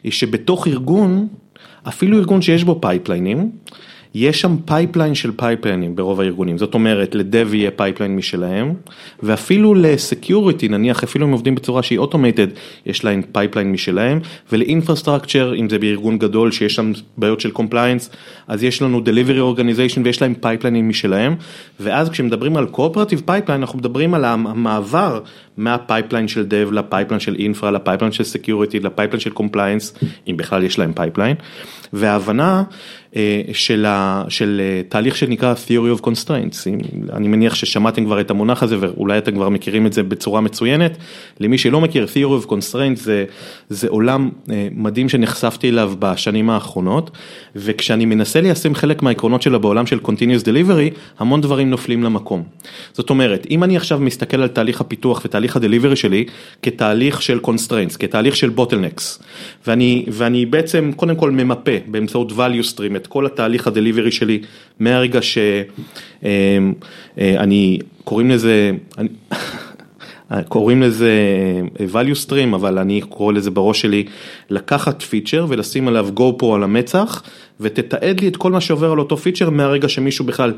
היא 0.04 0.12
שבתוך 0.12 0.66
ארגון, 0.68 1.28
אפילו 1.88 2.18
ארגון 2.18 2.42
שיש 2.42 2.64
בו 2.64 2.78
פייפליינים, 2.80 3.50
יש 4.14 4.40
שם 4.40 4.56
pipeline 4.64 5.14
של 5.14 5.30
פייפליינים 5.36 5.96
ברוב 5.96 6.20
הארגונים, 6.20 6.58
זאת 6.58 6.74
אומרת 6.74 7.14
ל 7.14 7.24
dev 7.24 7.54
יהיה 7.54 7.70
pipeline 7.70 8.16
משלהם, 8.16 8.74
ואפילו 9.22 9.74
ל 9.74 9.84
security, 9.84 10.68
נניח 10.68 11.02
אפילו 11.02 11.26
אם 11.26 11.32
עובדים 11.32 11.54
בצורה 11.54 11.82
שהיא 11.82 11.98
automated, 11.98 12.46
יש 12.86 13.04
להם 13.04 13.22
pipeline 13.32 13.72
משלהם, 13.72 14.20
ול 14.52 14.64
infrastructure, 14.64 15.54
אם 15.54 15.68
זה 15.68 15.78
בארגון 15.78 16.18
גדול 16.18 16.52
שיש 16.52 16.74
שם 16.74 16.92
בעיות 17.16 17.40
של 17.40 17.50
compliance, 17.50 18.10
אז 18.48 18.62
יש 18.62 18.82
לנו 18.82 19.00
delivery 19.04 19.58
organization 19.58 20.00
ויש 20.04 20.22
להם 20.22 20.34
פייפליינים 20.34 20.88
משלהם, 20.88 21.36
ואז 21.80 22.10
כשמדברים 22.10 22.56
על 22.56 22.66
cooperative 22.72 23.28
pipeline, 23.28 23.52
אנחנו 23.52 23.78
מדברים 23.78 24.14
על 24.14 24.24
המעבר 24.24 25.20
מה 25.56 25.71
pipeline 25.71 26.28
של 26.28 26.46
dev 26.50 26.72
ל 26.72 26.78
pipeline 26.78 27.20
של 27.20 27.36
infra, 27.38 27.70
ל 27.70 27.75
pipeline 27.75 28.12
של 28.12 28.24
security, 28.24 28.80
ל 28.80 28.85
pipeline 28.85 29.20
של 29.20 29.30
compliance, 29.30 29.94
אם 30.28 30.36
בכלל 30.36 30.64
יש 30.64 30.78
להם 30.78 30.92
pipeline, 30.92 31.36
וההבנה 31.92 32.62
של, 33.52 33.86
ה, 33.86 34.24
של 34.28 34.60
אה, 34.64 34.82
תהליך 34.88 35.16
שנקרא 35.16 35.54
Theory 35.66 36.00
of 36.00 36.04
Constraints, 36.04 36.68
אני 37.12 37.28
מניח 37.28 37.54
ששמעתם 37.54 38.04
כבר 38.04 38.20
את 38.20 38.30
המונח 38.30 38.62
הזה 38.62 38.76
ואולי 38.80 39.18
אתם 39.18 39.34
כבר 39.34 39.48
מכירים 39.48 39.86
את 39.86 39.92
זה 39.92 40.02
בצורה 40.02 40.40
מצוינת, 40.40 40.96
למי 41.40 41.58
שלא 41.58 41.80
מכיר 41.80 42.06
Theory 42.14 42.44
of 42.44 42.48
Constraints 42.48 42.96
זה, 42.96 43.24
זה 43.68 43.88
עולם 43.88 44.30
אה, 44.50 44.68
מדהים 44.70 45.08
שנחשפתי 45.08 45.68
אליו 45.68 45.92
בשנים 45.98 46.50
האחרונות, 46.50 47.10
וכשאני 47.56 48.04
מנסה 48.04 48.40
ליישם 48.40 48.74
חלק 48.74 49.02
מהעקרונות 49.02 49.42
שלה 49.42 49.58
בעולם 49.58 49.86
של 49.86 49.98
Continuous 50.04 50.44
Delivery, 50.44 50.98
המון 51.18 51.40
דברים 51.40 51.70
נופלים 51.70 52.02
למקום. 52.02 52.42
זאת 52.92 53.10
אומרת, 53.10 53.46
אם 53.50 53.64
אני 53.64 53.76
עכשיו 53.76 54.00
מסתכל 54.00 54.40
על 54.42 54.48
תהליך 54.48 54.80
הפיתוח 54.80 55.22
ותהליך 55.24 55.56
הדליברי 55.56 55.96
שלי 55.96 56.24
כתהליך 56.62 57.22
של 57.22 57.38
Constraints, 57.44 57.98
כתהליך 57.98 58.36
של 58.36 58.50
Bottlenecks, 58.56 59.22
ואני, 59.66 60.04
ואני 60.08 60.46
בעצם 60.46 60.90
קודם 60.96 61.16
כל 61.16 61.30
ממפה 61.30 61.72
באמצעות 61.86 62.32
value 62.32 62.74
stream 62.74 63.01
את 63.02 63.06
כל 63.06 63.26
התהליך 63.26 63.66
הדליברי 63.66 64.12
שלי 64.12 64.42
מהרגע 64.80 65.20
שאני, 66.22 67.78
קוראים 68.04 68.30
לזה, 68.30 68.70
אני, 68.98 69.08
קוראים 70.48 70.82
לזה 70.82 71.12
value 71.92 72.26
stream, 72.26 72.54
אבל 72.54 72.78
אני 72.78 73.00
קורא 73.00 73.32
לזה 73.32 73.50
בראש 73.50 73.80
שלי 73.80 74.04
לקחת 74.50 75.02
feature 75.02 75.46
ולשים 75.48 75.88
עליו 75.88 76.08
go 76.16 76.42
pro 76.42 76.46
על 76.54 76.62
המצח 76.62 77.22
ותתעד 77.60 78.20
לי 78.20 78.28
את 78.28 78.36
כל 78.36 78.52
מה 78.52 78.60
שעובר 78.60 78.92
על 78.92 78.98
אותו 78.98 79.16
feature 79.16 79.50
מהרגע 79.50 79.88
שמישהו 79.88 80.24
בכלל 80.24 80.52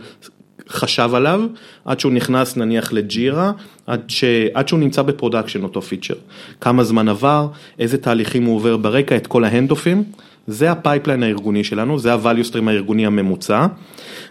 חשב 0.68 1.10
עליו, 1.14 1.40
עד 1.84 2.00
שהוא 2.00 2.12
נכנס 2.12 2.56
נניח 2.56 2.92
לג'ירה, 2.92 3.52
עד, 3.86 4.02
ש... 4.08 4.24
עד 4.54 4.68
שהוא 4.68 4.80
נמצא 4.80 5.02
ב 5.02 5.08
production 5.08 5.62
אותו 5.62 5.82
feature. 5.82 6.14
כמה 6.60 6.84
זמן 6.84 7.08
עבר, 7.08 7.48
איזה 7.78 7.98
תהליכים 7.98 8.44
הוא 8.44 8.56
עובר 8.56 8.76
ברקע, 8.76 9.16
את 9.16 9.26
כל 9.26 9.44
ההנדופים. 9.44 10.04
זה 10.46 10.70
ה 10.70 10.76
pipeline 10.76 11.22
הארגוני 11.22 11.64
שלנו, 11.64 11.98
זה 11.98 12.12
ה-value 12.12 12.52
stream 12.52 12.68
הארגוני 12.68 13.06
הממוצע, 13.06 13.66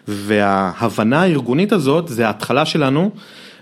וההבנה 0.08 1.21
הארגונית 1.21 1.71
הזאת 1.71 2.08
זה 2.08 2.28
ההתחלה 2.28 2.65
שלנו, 2.65 3.12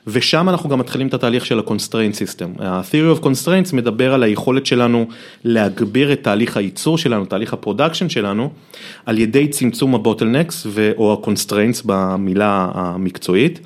ושם 0.07 0.49
אנחנו 0.49 0.69
גם 0.69 0.79
מתחילים 0.79 1.07
את 1.07 1.13
התהליך 1.13 1.45
של 1.45 1.59
ה-constraint 1.59 2.15
system. 2.15 2.63
ה-theory 2.63 3.19
of 3.19 3.23
constraints 3.23 3.75
מדבר 3.75 4.13
על 4.13 4.23
היכולת 4.23 4.65
שלנו 4.65 5.07
להגביר 5.43 6.13
את 6.13 6.23
תהליך 6.23 6.57
הייצור 6.57 6.97
שלנו, 6.97 7.25
תהליך 7.25 7.53
ה 7.53 7.58
production 7.58 8.09
שלנו, 8.09 8.49
על 9.05 9.17
ידי 9.17 9.47
צמצום 9.47 9.95
ה-bottlenecks 9.95 10.67
או 10.97 11.13
ה-constraints 11.13 11.81
במילה 11.85 12.71
המקצועית, 12.73 13.59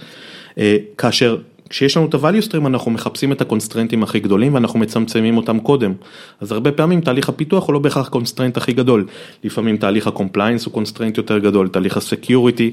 כאשר 0.98 1.38
כשיש 1.69 1.97
לנו 1.97 2.06
את 2.06 2.13
ה-value 2.13 2.47
stream 2.49 2.67
אנחנו 2.67 2.91
מחפשים 2.91 3.32
את 3.32 3.41
הקונסטרנטים 3.41 4.04
הכי 4.04 4.19
גדולים 4.19 4.54
ואנחנו 4.54 4.80
מצמצמים 4.80 5.38
אותם 5.38 5.60
קודם. 5.60 5.93
אז 6.41 6.51
הרבה 6.51 6.71
פעמים 6.71 7.01
תהליך 7.01 7.30
הפיתוח 7.30 7.67
הוא 7.67 7.73
לא 7.73 7.80
בהכרח 7.80 8.10
constraint 8.10 8.58
הכי 8.58 8.73
גדול. 8.73 9.06
לפעמים 9.43 9.78
תהליך 9.78 10.08
ה 10.08 10.13
compliance 10.13 10.65
הוא 10.65 10.73
constraint 10.74 11.18
יותר 11.17 11.38
גדול, 11.38 11.67
תהליך 11.67 11.97
ה 11.98 12.05
security. 12.05 12.72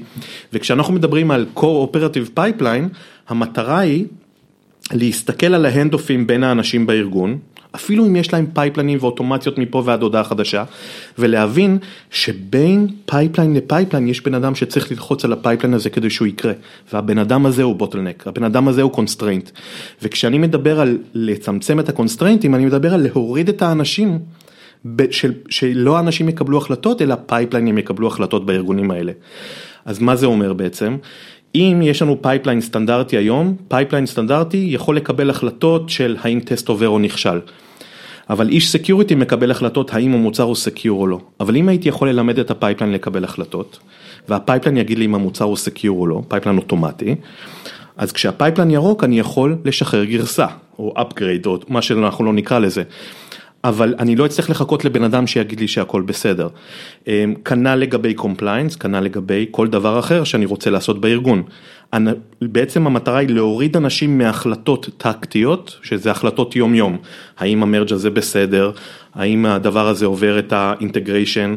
וכשאנחנו 0.53 0.93
מדברים 0.93 1.31
על 1.31 1.45
co-operative 1.55 2.39
pipeline, 2.39 2.95
המטרה 3.27 3.79
היא 3.79 4.05
להסתכל 4.93 5.53
על 5.53 5.65
ההנדופים 5.65 6.27
בין 6.27 6.43
האנשים 6.43 6.87
בארגון, 6.87 7.39
אפילו 7.75 8.05
אם 8.05 8.15
יש 8.15 8.33
להם 8.33 8.45
פייפליינים 8.53 8.97
ואוטומציות 9.01 9.57
מפה 9.57 9.83
ועד 9.85 10.01
הודעה 10.01 10.23
חדשה, 10.23 10.63
ולהבין 11.17 11.77
שבין 12.11 12.87
pipeline 13.05 13.53
ל 13.53 13.59
pipeline 13.59 14.07
יש 14.07 14.21
בן 14.21 14.33
אדם 14.33 14.55
שצריך 14.55 14.91
ללחוץ 14.91 15.25
על 15.25 15.33
ה 15.33 15.37
pipeline 15.37 15.73
הזה 15.73 15.89
כדי 15.89 16.09
שהוא 16.09 16.27
יקרה, 16.27 16.53
והבן 16.93 17.17
אדם 17.17 17.45
הזה 17.45 17.63
הוא 17.63 17.75
bottleneck, 17.75 18.27
הבן 18.27 18.43
אדם 18.43 18.67
הזה 18.67 18.81
הוא 18.81 18.91
constraint, 18.91 19.49
וכשאני 20.01 20.37
מדבר 20.37 20.79
על 20.79 20.97
לצמצם 21.13 21.79
את 21.79 21.89
הקונסטריינטים, 21.89 22.55
אני 22.55 22.65
מדבר 22.65 22.93
על 22.93 23.01
להוריד 23.01 23.49
את 23.49 23.61
האנשים. 23.61 24.19
של, 25.11 25.33
שלא 25.49 25.97
האנשים 25.97 26.29
יקבלו 26.29 26.57
החלטות, 26.57 27.01
אלא 27.01 27.15
פייפליינים 27.25 27.77
יקבלו 27.77 28.07
החלטות 28.07 28.45
בארגונים 28.45 28.91
האלה. 28.91 29.11
אז 29.85 29.99
מה 29.99 30.15
זה 30.15 30.25
אומר 30.25 30.53
בעצם? 30.53 30.97
אם 31.55 31.81
יש 31.83 32.01
לנו 32.01 32.21
pipeline 32.21 32.61
סטנדרטי 32.61 33.17
היום, 33.17 33.55
pipeline 33.67 34.05
סטנדרטי 34.05 34.65
יכול 34.69 34.97
לקבל 34.97 35.29
החלטות 35.29 35.89
של 35.89 36.17
האם 36.21 36.39
טסט 36.39 36.69
עובר 36.69 36.89
או 36.89 36.99
נכשל. 36.99 37.39
אבל 38.33 38.49
איש 38.49 38.71
security 38.71 39.15
מקבל 39.15 39.51
החלטות 39.51 39.93
האם 39.93 40.13
המוצר 40.13 40.43
הוא 40.43 40.55
secure 40.55 41.01
או 41.01 41.07
לא. 41.07 41.19
אבל 41.39 41.55
אם 41.55 41.69
הייתי 41.69 41.89
יכול 41.89 42.09
ללמד 42.09 42.39
את 42.39 42.51
ה 42.51 42.56
pipeline 42.56 42.93
לקבל 42.93 43.23
החלטות, 43.23 43.79
וה 44.29 44.39
pipeline 44.39 44.77
יגיד 44.77 44.99
לי 44.99 45.05
אם 45.05 45.15
המוצר 45.15 45.45
הוא 45.45 45.57
secure 45.57 45.99
או 45.99 46.07
לא, 46.07 46.21
pipeline 46.27 46.57
אוטומטי, 46.57 47.15
אז 47.97 48.11
כשה 48.11 48.34
pipeline 48.34 48.71
ירוק 48.71 49.03
אני 49.03 49.19
יכול 49.19 49.57
לשחרר 49.65 50.03
גרסה, 50.03 50.45
או 50.79 50.93
upgrade, 50.97 51.45
או 51.45 51.57
מה 51.67 51.81
שאנחנו 51.81 52.25
לא 52.25 52.33
נקרא 52.33 52.59
לזה. 52.59 52.83
אבל 53.63 53.95
אני 53.99 54.15
לא 54.15 54.25
אצטרך 54.25 54.49
לחכות 54.49 54.85
לבן 54.85 55.03
אדם 55.03 55.27
שיגיד 55.27 55.59
לי 55.59 55.67
שהכל 55.67 56.01
בסדר. 56.01 56.47
כנ"ל 57.45 57.75
לגבי 57.75 58.13
compliance, 58.13 58.75
כנ"ל 58.75 58.99
לגבי 58.99 59.45
כל 59.51 59.67
דבר 59.67 59.99
אחר 59.99 60.23
שאני 60.23 60.45
רוצה 60.45 60.69
לעשות 60.69 61.01
בארגון. 61.01 61.43
בעצם 62.41 62.87
המטרה 62.87 63.17
היא 63.17 63.29
להוריד 63.29 63.77
אנשים 63.77 64.17
מהחלטות 64.17 64.89
טקטיות, 64.97 65.77
שזה 65.83 66.11
החלטות 66.11 66.55
יום 66.55 66.75
יום. 66.75 66.97
האם 67.37 67.63
ה 67.63 67.68
merge 67.68 67.93
הזה 67.93 68.09
בסדר, 68.09 68.71
האם 69.15 69.45
הדבר 69.45 69.87
הזה 69.87 70.05
עובר 70.05 70.39
את 70.39 70.53
ה 70.53 70.61
integration, 70.61 71.55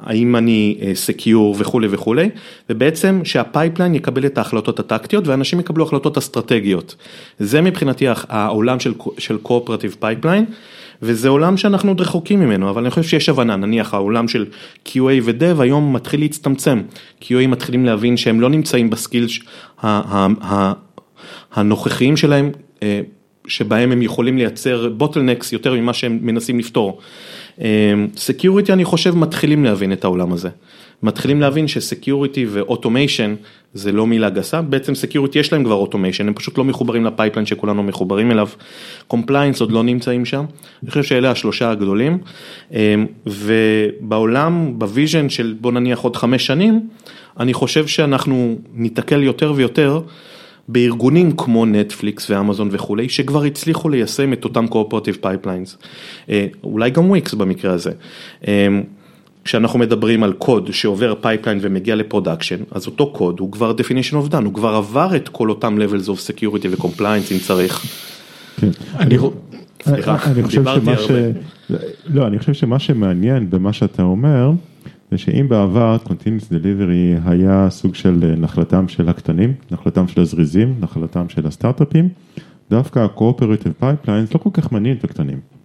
האם 0.00 0.36
אני 0.36 0.78
secure 0.94 1.56
וכולי 1.58 1.88
וכולי, 1.90 2.30
ובעצם 2.70 3.20
שה 3.24 3.43
pipeline 3.43 3.94
יקבל 3.94 4.26
את 4.26 4.38
ההחלטות 4.38 4.80
הטקטיות 4.80 5.28
ואנשים 5.28 5.60
יקבלו 5.60 5.84
החלטות 5.84 6.18
אסטרטגיות. 6.18 6.94
זה 7.38 7.60
מבחינתי 7.60 8.06
העולם 8.28 8.80
של, 9.18 9.36
cooperative 9.44 10.02
pipeline, 10.02 10.52
וזה 11.02 11.28
עולם 11.28 11.56
שאנחנו 11.56 11.90
עוד 11.90 12.00
רחוקים 12.00 12.40
ממנו, 12.40 12.70
אבל 12.70 12.82
אני 12.82 12.90
חושב 12.90 13.02
שיש 13.02 13.28
הבנה, 13.28 13.56
נניח 13.56 13.94
העולם 13.94 14.28
של 14.28 14.46
QA 14.86 15.12
ו-Dev 15.22 15.62
היום 15.62 15.92
מתחיל 15.92 16.20
להצטמצם, 16.20 16.82
QA 17.22 17.46
מתחילים 17.48 17.84
להבין 17.84 18.16
שהם 18.16 18.40
לא 18.40 18.50
נמצאים 18.50 18.90
ב 18.90 18.97
skills 18.97 19.38
הנוכחיים 21.52 22.16
שלהם, 22.16 22.50
שבהם 23.46 23.92
הם 23.92 24.02
יכולים 24.02 24.38
לייצר 24.38 24.90
bottlenecks 25.00 25.46
יותר 25.52 25.74
ממה 25.74 25.92
שהם 25.92 26.18
מנסים 26.22 26.58
לפתור. 26.58 27.00
security 28.16 28.72
אני 28.72 28.84
חושב 28.84 29.16
מתחילים 29.16 29.64
להבין 29.64 29.92
את 29.92 30.04
העולם 30.04 30.32
הזה, 30.32 30.48
מתחילים 31.02 31.40
להבין 31.40 31.68
ש 31.68 31.84
security 31.84 32.46
ו 32.48 32.56
automation 32.56 33.34
זה 33.74 33.92
לא 33.92 34.06
מילה 34.06 34.30
גסה, 34.30 34.62
בעצם 34.62 34.94
security 34.94 35.38
יש 35.38 35.52
להם 35.52 35.64
כבר 35.64 35.74
automation, 35.74 36.28
הם 36.28 36.34
פשוט 36.34 36.58
לא 36.58 36.64
מחוברים 36.64 37.04
ל 37.04 37.09
pipeline 37.09 37.46
שכולנו 37.46 37.82
מחוברים 37.82 38.30
אליו, 38.30 38.48
compliance 39.06 39.60
עוד 39.60 39.72
לא 39.72 39.82
נמצאים 39.82 40.24
שם, 40.24 40.44
אני 40.82 40.90
חושב 40.90 41.02
שאלה 41.02 41.30
השלושה 41.30 41.70
הגדולים, 41.70 42.18
אמ, 42.72 43.06
ובעולם, 43.26 44.78
ב 44.78 44.85
vision 44.85 45.28
של 45.28 45.54
בוא 45.60 45.72
נניח 45.72 46.00
עוד 46.00 46.16
חמש 46.16 46.46
שנים, 46.46 46.88
אני 47.40 47.54
חושב 47.54 47.86
שאנחנו 47.86 48.58
ניתקל 48.74 49.22
יותר 49.22 49.52
ויותר 49.56 50.00
בארגונים 50.68 51.36
כמו 51.36 51.66
נטפליקס 51.66 52.30
ואמזון 52.30 52.68
וכולי, 52.72 53.08
שכבר 53.08 53.44
הצליחו 53.44 53.88
ליישם 53.88 54.32
את 54.32 54.44
אותם 54.44 54.66
pipelines, 55.22 55.76
אה, 56.30 56.46
אולי 56.64 56.90
גם 56.90 57.10
וויקס 57.10 57.34
במקרה 57.34 57.72
הזה. 57.72 57.92
כשאנחנו 59.48 59.78
מדברים 59.78 60.22
על 60.22 60.32
קוד 60.32 60.68
שעובר 60.72 61.14
pipeline 61.20 61.58
ומגיע 61.62 61.96
ל 61.96 62.01
production, 62.01 62.56
אז 62.70 62.86
אותו 62.86 63.12
קוד 63.12 63.40
הוא 63.40 63.52
כבר 63.52 63.74
definition 63.78 64.12
of 64.14 64.32
done, 64.32 64.44
הוא 64.44 64.54
כבר 64.54 64.74
עבר 64.74 65.16
את 65.16 65.28
כל 65.28 65.50
אותם 65.50 65.78
levels 65.78 66.06
of 66.06 66.30
security 66.30 66.66
ו-compliance 66.70 67.32
אם 67.32 67.38
צריך. 67.38 67.86
כן. 68.56 68.70
אני 68.98 69.18
סליחה, 69.82 70.16
אני 70.30 70.42
חושב 70.42 70.64
שמה 70.64 70.98
ש... 70.98 71.10
לא, 72.06 72.26
אני 72.26 72.38
חושב 72.38 72.52
שמה 72.52 72.78
שמעניין 72.78 73.50
במה 73.50 73.72
שאתה 73.72 74.02
אומר, 74.02 74.50
זה 75.10 75.18
שאם 75.18 75.46
בעבר 75.48 75.96
Continuous 76.04 76.52
Delivery 76.52 77.28
היה 77.30 77.66
סוג 77.70 77.94
של 77.94 78.20
אה, 78.22 78.36
נחלתם 78.36 78.88
של 78.88 79.08
הקטנים, 79.08 79.52
נחלתם 79.70 80.08
של 80.08 80.20
הזריזים, 80.20 80.74
נחלתם 80.80 81.28
של 81.28 81.46
הסטארט-אפים, 81.46 82.08
דווקא 82.70 82.98
ה-Cooperative 82.98 83.82
Pipelines 83.82 84.34
לא 84.34 84.38
כל 84.38 84.50
כך 84.52 84.72
מעניין 84.72 84.96
את 84.96 85.04
הקטנים. 85.04 85.57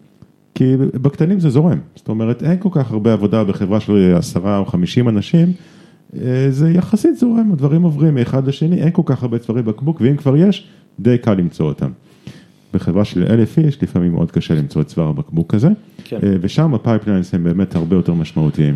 כי 0.56 0.76
בקטנים 0.78 1.39
זה 1.39 1.49
זורם, 1.49 1.80
זאת 1.95 2.10
אומרת 2.10 2.43
אין 2.43 2.58
כל 2.60 2.70
כך 2.72 2.91
הרבה 2.91 3.14
עבודה 3.14 3.43
בחברה 3.43 3.80
של 3.80 4.14
עשרה 4.18 4.58
או 4.58 4.66
חמישים 4.66 5.10
אנשים, 5.10 5.54
אה, 6.22 6.47
זה 6.49 6.70
יחסית 6.72 7.18
זורם, 7.18 7.51
הדברים 7.54 7.82
עוברים 7.82 8.16
מאחד 8.16 8.47
לשני, 8.47 8.82
אין 8.82 8.91
כל 8.91 9.01
כך 9.06 9.24
הרבה 9.24 9.39
צווארי 9.39 9.62
בקבוק, 9.64 10.01
ואם 10.01 10.18
כבר 10.18 10.38
יש, 10.38 10.68
די 10.99 11.18
קל 11.18 11.34
למצוא 11.34 11.66
אותם. 11.66 11.89
בחברה 12.74 13.06
של 13.06 13.24
אלף 13.30 13.58
איש, 13.58 13.84
לפעמים 13.84 14.12
מאוד 14.12 14.32
קשה 14.32 14.54
למצוא 14.54 14.82
את 14.82 14.88
צוואר 14.88 15.08
הבקבוק 15.08 15.54
הזה, 15.54 15.68
כן. 16.04 16.20
אה, 16.24 16.36
ושם 16.41 16.74
ה 16.74 16.80
pipelines 16.80 17.34
הם 17.34 17.43
באמת 17.43 17.76
הרבה 17.76 17.95
יותר 17.95 18.14
משמעותיים. 18.14 18.76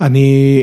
אני, 0.00 0.62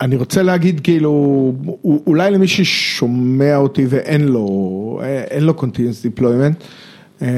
אני 0.00 0.16
רוצה 0.16 0.42
להגיד 0.42 0.80
כאילו, 0.80 1.52
אולי 1.84 2.30
למי 2.30 2.48
ששומע 2.48 3.56
אותי 3.56 3.86
ואין 3.88 4.28
לו, 4.28 5.00
אין 5.30 5.44
לו 5.44 5.54
continuous 5.58 6.20
deployment, 6.20 6.64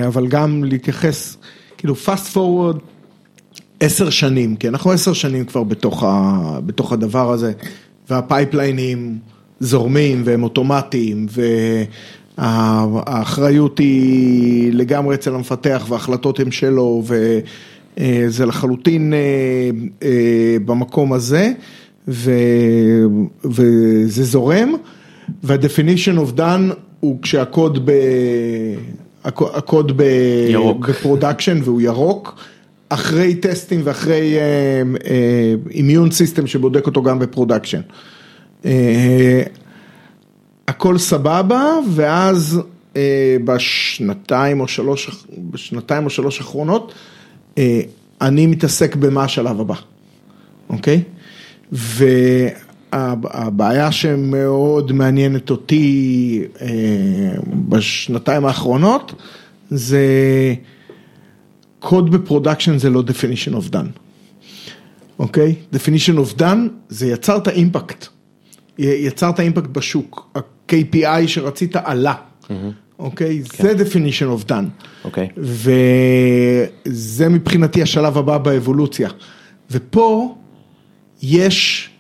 אבל 0.07 0.27
גם 0.29 0.65
להתייחס, 0.65 1.37
כאילו 1.85 1.95
fast 2.05 2.35
forward 2.35 2.79
עשר 3.81 4.11
שנים, 4.11 4.57
כי 4.57 4.69
אנחנו 4.69 4.91
עשר 4.91 5.13
שנים 5.13 5.45
כבר 5.45 5.63
בתוך, 5.63 6.05
ה, 6.05 6.59
בתוך 6.67 6.93
הדבר 6.93 7.33
הזה, 7.33 7.53
והפייפליינים 8.11 9.19
זורמים 9.61 10.23
והם 10.25 10.43
אוטומטיים, 10.43 11.27
והאחריות 12.39 13.79
היא 13.79 14.73
לגמרי 14.73 15.15
אצל 15.15 15.35
המפתח 15.35 15.87
וההחלטות 15.89 16.41
הן 16.41 16.51
שלו, 16.51 17.03
ו... 17.07 17.39
אה, 17.99 18.25
זה 18.29 18.47
לחלוטין 18.47 19.13
אה, 19.13 19.19
אה, 20.03 20.57
במקום 20.65 21.13
הזה, 21.13 21.53
ו, 22.09 22.31
וזה 23.45 24.25
זורם, 24.25 24.73
וה-definition 25.43 26.19
of 26.19 26.39
done 26.39 26.75
הוא 27.01 27.19
כשהקוד 27.23 27.91
ב... 27.91 27.93
הקוד 29.25 29.93
ב... 29.97 30.03
ירוק. 30.49 30.89
ב 30.89 30.95
production 30.95 31.61
והוא 31.65 31.81
ירוק, 31.81 32.35
אחרי 32.89 33.35
טסטים 33.35 33.81
ואחרי 33.85 34.37
immune 35.71 36.11
system 36.11 36.47
שבודק 36.47 36.87
אותו 36.87 37.03
גם 37.03 37.19
ב 37.19 37.24
production. 37.24 37.81
הכל 40.69 40.99
סבבה, 40.99 41.79
ואז 41.95 42.61
בשנתיים 43.45 44.61
או 44.61 44.69
שלוש, 44.69 45.27
בשנתיים 45.51 46.05
או 46.05 46.11
שלוש 46.11 46.39
האחרונות, 46.39 46.95
אני 48.21 48.47
מתעסק 48.47 48.97
במה 48.97 49.25
השלב 49.25 49.61
הבא, 49.61 49.75
אוקיי? 50.71 51.03
והבעיה 52.95 53.93
שמאוד 53.93 54.93
מעניינת 54.93 55.51
אותי 55.51 56.43
בשנתיים 57.69 58.45
האחרונות 58.45 59.15
זה 59.71 60.05
קוד 61.79 62.11
ב 62.11 62.17
production 62.17 62.79
זה 62.79 62.91
לא 62.91 63.03
definition 63.09 63.53
of 63.53 63.73
done, 63.75 63.99
אוקיי? 65.19 65.55
definition 65.75 66.17
of 66.17 66.39
done 66.39 66.69
זה 66.89 67.07
יצר 67.07 67.37
את 67.37 67.47
ה 67.47 67.54
impact, 67.54 68.07
יצר 68.79 69.31
את 69.31 69.39
ה 69.39 69.43
impact 69.43 69.69
בשוק, 69.71 70.31
ה-KPI 70.35 71.27
שרצית 71.27 71.77
עלה. 71.77 72.15
אוקיי? 72.99 73.43
זה 73.43 73.73
definition 73.73 74.43
of 74.43 74.49
done. 74.49 74.85
אוקיי. 75.05 75.29
וזה 75.37 77.29
מבחינתי 77.29 77.83
השלב 77.83 78.19
הבא 78.19 78.39
באבולוציה. 78.39 79.09
ופה 79.71 80.35
יש 81.23 81.91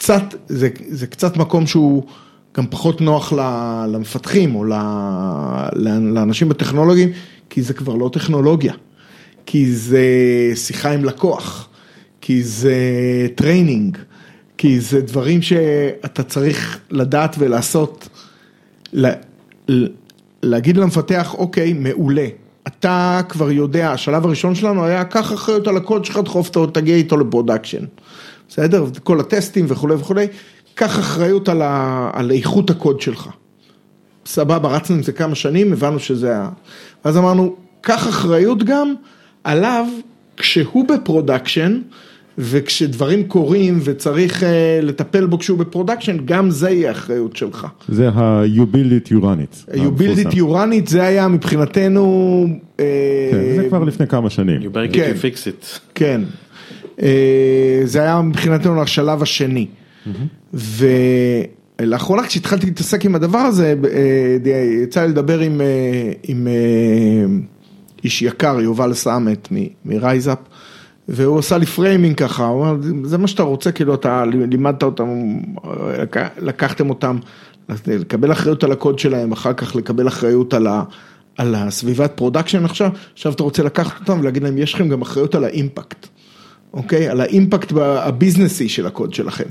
קצת, 0.00 0.22
זה, 0.48 0.68
זה 0.88 1.06
קצת 1.06 1.36
מקום 1.36 1.66
שהוא 1.66 2.04
גם 2.56 2.66
פחות 2.70 3.00
נוח 3.00 3.32
למפתחים 3.88 4.54
או 4.54 4.64
לאנשים 6.02 6.48
בטכנולוגיים, 6.48 7.08
כי 7.50 7.62
זה 7.62 7.74
כבר 7.74 7.94
לא 7.94 8.10
טכנולוגיה. 8.12 8.74
כי 9.46 9.72
זה 9.72 10.04
שיחה 10.54 10.90
עם 10.92 11.04
לקוח, 11.04 11.68
כי 12.20 12.42
זה 12.42 12.74
training, 13.34 13.98
כי 14.58 14.80
זה 14.80 15.00
דברים 15.00 15.42
שאתה 15.42 16.22
צריך 16.22 16.78
לדעת 16.90 17.36
ולעשות. 17.38 18.08
להגיד 20.42 20.76
למפתח, 20.76 21.34
אוקיי, 21.38 21.72
מעולה, 21.72 22.26
אתה 22.66 23.20
כבר 23.28 23.50
יודע, 23.50 23.92
השלב 23.92 24.24
הראשון 24.24 24.54
שלנו 24.54 24.84
היה, 24.84 25.04
קח 25.04 25.32
אחריות 25.32 25.68
על 25.68 25.76
הקוד 25.76 26.04
שלך, 26.04 26.16
דחוף 26.16 26.48
אותו, 26.48 26.66
תגיע 26.66 26.96
איתו 26.96 27.16
ל 27.16 27.22
production. 27.22 27.84
בסדר? 28.50 28.84
כל 29.02 29.20
הטסטים 29.20 29.66
וכולי 29.68 29.94
וכולי, 29.94 30.26
קח 30.74 30.98
אחריות 30.98 31.48
על, 31.48 31.62
ה, 31.62 32.10
על 32.12 32.30
איכות 32.30 32.70
הקוד 32.70 33.00
שלך. 33.00 33.28
סבבה, 34.26 34.68
רצנו 34.68 34.96
עם 34.96 35.02
זה 35.02 35.12
כמה 35.12 35.34
שנים, 35.34 35.72
הבנו 35.72 35.98
שזה 35.98 36.36
ה... 36.36 36.48
ואז 37.04 37.16
אמרנו, 37.16 37.56
קח 37.80 38.08
אחריות 38.08 38.62
גם 38.62 38.94
עליו 39.44 39.86
כשהוא 40.36 40.88
ב 40.88 40.96
production, 40.96 41.80
וכשדברים 42.38 43.28
קורים 43.28 43.80
וצריך 43.84 44.42
אה, 44.42 44.46
לטפל 44.82 45.26
בו 45.26 45.38
כשהוא 45.38 45.58
ב 45.58 45.63
production, 45.63 46.16
גם 46.24 46.50
זה 46.50 46.70
יהיה 46.70 46.90
אחריות 46.90 47.36
שלך. 47.36 47.66
זה 47.88 48.08
ה-you 48.08 48.74
build 48.74 49.08
it, 49.08 49.10
you 49.10 49.22
run 49.22 49.70
it. 49.70 49.74
you 49.74 50.00
build 50.00 50.26
it, 50.26 50.34
you 50.34 50.44
run 50.54 50.86
it, 50.86 50.90
זה 50.90 51.02
היה 51.02 51.28
מבחינתנו... 51.28 52.46
כן, 52.78 52.84
זה 53.56 53.64
כבר 53.68 53.84
לפני 53.84 54.06
כמה 54.06 54.30
שנים. 54.30 54.60
You 54.60 54.64
better 54.64 54.92
get 54.92 54.96
כן. 54.96 55.12
you 55.14 55.22
fix 55.22 55.46
it. 55.46 55.78
כן, 55.94 56.20
זה 57.84 58.02
היה 58.02 58.20
מבחינתנו 58.20 58.82
השלב 58.82 59.22
השני. 59.22 59.66
ולאחרונה 61.80 62.26
כשהתחלתי 62.26 62.66
להתעסק 62.66 63.04
עם 63.04 63.14
הדבר 63.14 63.38
הזה, 63.38 63.74
אה, 63.90 64.82
יצא 64.82 65.02
לי 65.02 65.08
לדבר 65.08 65.38
עם, 65.40 65.60
אה, 65.60 66.12
עם 66.22 66.48
איש 68.04 68.22
יקר, 68.22 68.60
יובל 68.60 68.94
סאמט 68.94 69.48
מ 69.84 69.91
RiseUp. 69.91 70.38
והוא 71.12 71.38
עשה 71.38 71.58
לי 71.58 71.66
framing 71.66 72.16
ככה, 72.16 72.46
הוא 72.46 72.64
אמר, 72.64 72.76
זה 73.04 73.18
מה 73.18 73.26
שאתה 73.26 73.42
רוצה, 73.42 73.72
כאילו 73.72 73.94
אתה 73.94 74.24
לימדת 74.24 74.82
אותם, 74.82 75.08
לקחתם 76.38 76.90
אותם, 76.90 77.18
לקבל 77.86 78.32
אחריות 78.32 78.64
על 78.64 78.72
הקוד 78.72 78.98
שלהם, 78.98 79.32
אחר 79.32 79.52
כך 79.52 79.76
לקבל 79.76 80.08
אחריות 80.08 80.54
על, 80.54 80.66
ה, 80.66 80.82
על 81.36 81.54
הסביבת 81.54 82.12
production 82.14 82.64
עכשיו, 82.64 82.90
עכשיו 83.12 83.32
אתה 83.32 83.42
רוצה 83.42 83.62
לקחת 83.62 84.00
אותם 84.00 84.20
ולהגיד 84.20 84.42
להם, 84.42 84.58
יש 84.58 84.74
לכם 84.74 84.88
גם 84.88 85.02
אחריות 85.02 85.34
על 85.34 85.44
ה 85.44 85.52
impact, 85.52 86.06
אוקיי? 86.74 87.08
על 87.08 87.20
ה 87.20 87.27
impact 87.27 87.72
הביזנסי 87.76 88.68
של 88.68 88.86
הקוד 88.86 89.14
שלכם. 89.14 89.48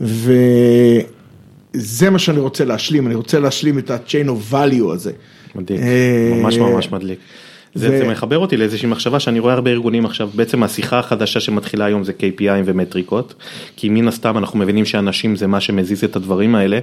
וזה 0.00 2.10
מה 2.10 2.18
שאני 2.18 2.38
רוצה 2.38 2.64
להשלים, 2.64 3.06
אני 3.06 3.14
רוצה 3.14 3.40
להשלים 3.40 3.78
את 3.78 3.90
ה-chain 3.90 4.28
of 4.28 4.52
value 4.52 4.92
הזה. 4.92 5.12
מדליק, 5.54 5.80
אה, 5.80 6.32
ממש 6.34 6.58
ממש 6.58 6.92
מדליק. 6.92 7.18
זה, 7.76 7.98
זה 7.98 8.08
מחבר 8.08 8.38
אותי 8.38 8.56
לאיזושהי 8.56 8.88
מחשבה 8.88 9.20
שאני 9.20 9.38
רואה 9.38 9.54
הרבה 9.54 9.70
ארגונים 9.70 10.04
עכשיו, 10.04 10.30
בעצם 10.34 10.62
השיחה 10.62 10.98
החדשה 10.98 11.40
שמתחילה 11.40 11.84
היום 11.84 12.04
זה 12.04 12.12
KPI 12.20 12.62
ומטריקות, 12.64 13.34
כי 13.76 13.88
מן 13.88 14.08
הסתם 14.08 14.38
אנחנו 14.38 14.58
מבינים 14.58 14.84
שאנשים 14.84 15.36
זה 15.36 15.46
מה 15.46 15.60
שמזיז 15.60 16.04
את 16.04 16.16
הדברים 16.16 16.54
האלה, 16.54 16.78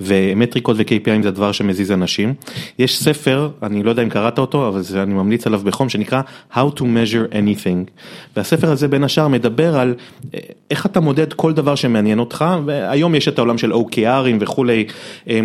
ומטריקות 0.00 0.76
ו-KPI 0.78 1.22
זה 1.22 1.28
הדבר 1.28 1.52
שמזיז 1.52 1.92
אנשים. 1.92 2.34
יש 2.78 2.98
ספר, 2.98 3.50
אני 3.62 3.82
לא 3.82 3.90
יודע 3.90 4.02
אם 4.02 4.08
קראת 4.08 4.38
אותו, 4.38 4.68
אבל 4.68 4.82
זה, 4.82 5.02
אני 5.02 5.14
ממליץ 5.14 5.46
עליו 5.46 5.60
בחום, 5.64 5.88
שנקרא 5.88 6.20
How 6.52 6.78
to 6.78 6.80
measure 6.80 7.32
anything, 7.32 7.90
והספר 8.36 8.70
הזה 8.70 8.88
בין 8.88 9.04
השאר 9.04 9.28
מדבר 9.28 9.78
על 9.78 9.94
אה, 10.34 10.38
איך 10.70 10.86
אתה 10.86 11.00
מודד 11.00 11.32
כל 11.32 11.52
דבר 11.52 11.74
שמעניין 11.74 12.18
אותך, 12.18 12.44
והיום 12.64 13.14
יש 13.14 13.28
את 13.28 13.38
העולם 13.38 13.58
של 13.58 13.72
OKRים 13.72 14.36
וכולי, 14.40 14.86
אה, 15.28 15.40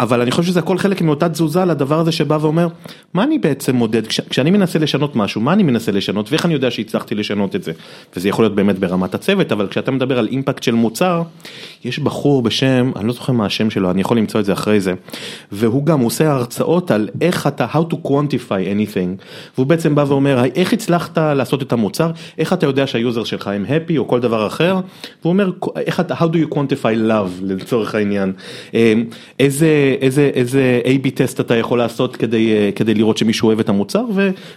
אבל 0.00 0.20
אני 0.20 0.30
חושב 0.30 0.48
שזה 0.48 0.60
הכל 0.60 0.78
חלק 0.78 1.02
מאותה 1.02 1.28
תזוזה 1.28 1.64
לדבר 1.64 2.00
הזה 2.00 2.12
שבא 2.12 2.38
ואומר, 2.40 2.68
מה 3.14 3.24
אני 3.24 3.38
בעצם 3.38 3.76
מודד, 3.76 4.06
כש, 4.06 4.20
כשאני 4.46 4.58
מנסה 4.58 4.78
לשנות 4.78 5.16
משהו, 5.16 5.40
מה 5.40 5.52
אני 5.52 5.62
מנסה 5.62 5.92
לשנות 5.92 6.30
ואיך 6.32 6.44
אני 6.44 6.54
יודע 6.54 6.70
שהצלחתי 6.70 7.14
לשנות 7.14 7.56
את 7.56 7.62
זה. 7.62 7.72
וזה 8.16 8.28
יכול 8.28 8.44
להיות 8.44 8.54
באמת 8.54 8.78
ברמת 8.78 9.14
הצוות, 9.14 9.52
אבל 9.52 9.68
כשאתה 9.68 9.90
מדבר 9.90 10.18
על 10.18 10.28
אימפקט 10.28 10.62
של 10.62 10.74
מוצר, 10.74 11.22
יש 11.84 11.98
בחור 11.98 12.42
בשם, 12.42 12.90
אני 12.96 13.06
לא 13.06 13.12
זוכר 13.12 13.32
מה 13.32 13.46
השם 13.46 13.70
שלו, 13.70 13.90
אני 13.90 14.00
יכול 14.00 14.18
למצוא 14.18 14.40
את 14.40 14.44
זה 14.44 14.52
אחרי 14.52 14.80
זה, 14.80 14.94
והוא 15.52 15.86
גם 15.86 16.00
עושה 16.00 16.32
הרצאות 16.32 16.90
על 16.90 17.08
איך 17.20 17.46
אתה, 17.46 17.66
how 17.72 17.92
to 17.92 17.96
quantify 18.06 18.48
anything, 18.48 19.22
והוא 19.56 19.66
בעצם 19.66 19.94
בא 19.94 20.04
ואומר, 20.08 20.44
איך 20.54 20.72
הצלחת 20.72 21.18
לעשות 21.18 21.62
את 21.62 21.72
המוצר, 21.72 22.10
איך 22.38 22.52
אתה 22.52 22.66
יודע 22.66 22.86
שהיוזר 22.86 23.24
שלך 23.24 23.48
הם 23.48 23.64
happy 23.64 23.98
או 23.98 24.08
כל 24.08 24.20
דבר 24.20 24.46
אחר, 24.46 24.74
והוא 25.22 25.32
אומר, 25.32 25.50
איך 25.76 26.00
אתה, 26.00 26.14
how 26.14 26.26
do 26.32 26.36
you 26.50 26.54
quantify 26.54 27.10
love 27.10 27.42
לצורך 27.42 27.94
העניין, 27.94 28.32
איזה, 29.40 29.96
איזה, 30.00 30.30
איזה 30.34 30.80
A-B 30.84 31.10
טסט 31.14 31.40
אתה 31.40 31.56
יכול 31.56 31.78
לעשות 31.78 32.16
כדי, 32.16 32.72
כדי 32.74 32.94
לראות 32.94 33.18
שמישהו 33.18 33.46
אוהב 33.46 33.60
את 33.60 33.68
המוצר, 33.68 34.04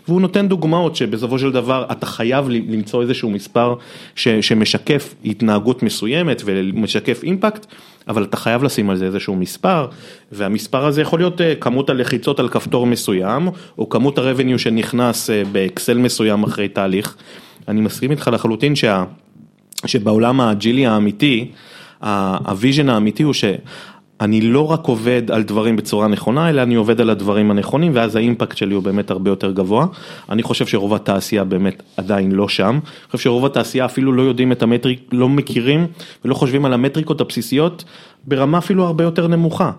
והוא 0.08 0.22
נותן 0.22 0.48
דוגמאות 0.48 0.96
שבסופו 0.96 1.40
של 1.40 1.52
דבר 1.52 1.86
אתה 1.92 2.06
חייב 2.06 2.50
למצוא 2.50 3.02
איזשהו 3.02 3.30
מספר 3.30 3.76
ש, 4.16 4.28
שמשקף 4.28 5.16
התנהגות 5.26 5.84
מסוימת 5.84 6.42
ומשקף 6.46 7.24
אימפקט, 7.24 7.66
אבל 8.08 8.24
אתה 8.24 8.38
חייב 8.38 8.64
לשים 8.64 8.90
על 8.90 8.98
זה 8.98 9.06
איזשהו 9.06 9.36
מספר, 9.36 9.88
והמספר 10.32 10.86
הזה 10.86 11.02
יכול 11.02 11.20
להיות 11.20 11.42
כמות 11.60 11.90
הלחיצות 11.90 12.40
על 12.40 12.50
כפתור 12.50 12.88
מסוים, 12.88 13.48
או 13.78 13.90
כמות 13.90 14.18
ה-revenue 14.18 14.58
שנכנס 14.58 15.30
באקסל 15.52 15.98
מסוים 15.98 16.44
אחרי 16.44 16.68
תהליך. 16.68 17.16
אני 17.68 17.82
מסכים 17.82 18.12
איתך 18.12 18.30
לחלוטין 18.34 18.76
שה, 18.76 19.04
שבעולם 19.86 20.42
האג'ילי 20.42 20.86
האמיתי, 20.86 21.52
ה 22.02 22.14
vision 22.14 22.90
האמיתי 22.90 23.24
הוא 23.24 23.34
ש... 23.34 23.44
אני 24.22 24.42
לא 24.42 24.72
רק 24.72 24.86
עובד 24.86 25.32
על 25.32 25.44
דברים 25.44 25.76
בצורה 25.76 26.08
נכונה, 26.08 26.50
אלא 26.50 26.62
אני 26.62 26.76
עובד 26.76 27.02
על 27.02 27.10
הדברים 27.10 27.52
הנכונים, 27.52 27.92
ואז 27.96 28.16
ה 28.16 28.22
impact 28.22 28.58
שלי 28.58 28.74
הוא 28.74 28.84
באמת 28.84 29.12
הרבה 29.12 29.32
יותר 29.32 29.52
גבוה. 29.52 29.86
אני 30.30 30.44
חושב 30.44 30.66
שרוב 30.66 30.94
התעשייה 30.94 31.44
באמת 31.44 31.84
עדיין 31.98 32.32
לא 32.32 32.50
שם. 32.50 32.80
אני 32.84 33.12
חושב 33.12 33.24
שרוב 33.24 33.46
התעשייה 33.46 33.86
אפילו 33.86 34.14
לא 34.14 34.22
יודעים 34.22 34.52
את 34.52 34.64
ה 34.64 34.68
metric, 34.68 35.00
לא 35.12 35.30
מכירים 35.30 35.88
ולא 36.26 36.34
חושבים 36.34 36.66
על 36.66 36.74
המטריקות 36.74 37.22
הבסיסיות 37.22 37.84
ברמה 38.28 38.58
אפילו 38.58 38.86
הרבה 38.86 39.04
יותר 39.04 39.28
נמוכה. 39.28 39.72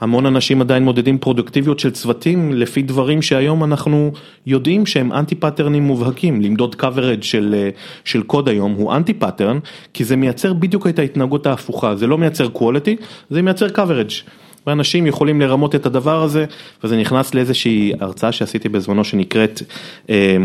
המון 0.00 0.26
אנשים 0.26 0.60
עדיין 0.60 0.82
מודדים 0.82 1.18
פרודוקטיביות 1.18 1.78
של 1.78 1.90
צוותים 1.90 2.52
לפי 2.52 2.82
דברים 2.82 3.22
שהיום 3.22 3.64
אנחנו 3.64 4.12
יודעים 4.46 4.86
שהם 4.86 5.12
אנטי 5.12 5.34
פאטרנים 5.34 5.82
מובהקים. 5.82 6.40
למדוד 6.40 6.76
coverage 6.80 7.22
של, 7.22 7.68
של 8.04 8.22
קוד 8.22 8.48
היום 8.48 8.72
הוא 8.72 8.92
anti 8.92 9.14
pattern, 9.14 9.58
כי 9.94 10.04
זה 10.04 10.16
מייצר 10.16 10.52
בדיוק 10.52 10.86
את 10.86 10.98
ההתנהגות 10.98 11.46
ההפוכה, 11.46 11.96
זה 11.96 12.06
לא 12.06 12.18
מייצר 12.18 12.48
quality, 12.54 13.02
זה 13.30 13.42
מייצר 13.42 13.66
coverage. 13.66 14.30
ואנשים 14.66 15.06
יכולים 15.06 15.40
לרמות 15.40 15.74
את 15.74 15.86
הדבר 15.86 16.22
הזה, 16.22 16.44
וזה 16.84 16.96
נכנס 16.96 17.34
לאיזושהי 17.34 17.92
הרצאה 18.00 18.32
שעשיתי 18.32 18.68
בזמנו 18.68 19.04
שנקראת, 19.04 19.62
אה, 20.10 20.36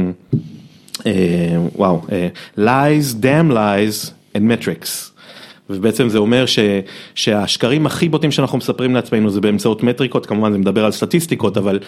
אה, 1.06 1.58
וואו, 1.76 2.02
אה, 2.12 2.28
lies, 2.58 3.14
damn 3.22 3.54
lies 3.54 4.12
and 4.36 4.42
metrics. 4.42 5.13
ובעצם 5.70 6.10
זה 6.10 6.18
אומר 6.18 6.46
ש, 6.46 6.60
שהשקרים 7.16 7.86
הכי 7.86 8.10
בוטים 8.10 8.32
שאנחנו 8.32 8.58
מספרים 8.58 8.96
לעצמנו 8.96 9.30
זה 9.30 9.42
באמצעות 9.42 9.84
מטריקות, 9.84 10.26
כמובן 10.26 10.52
זה 10.52 10.58
מדבר 10.58 10.86
על 10.86 10.92
סטטיסטיקות, 10.92 11.58
אבל, 11.58 11.80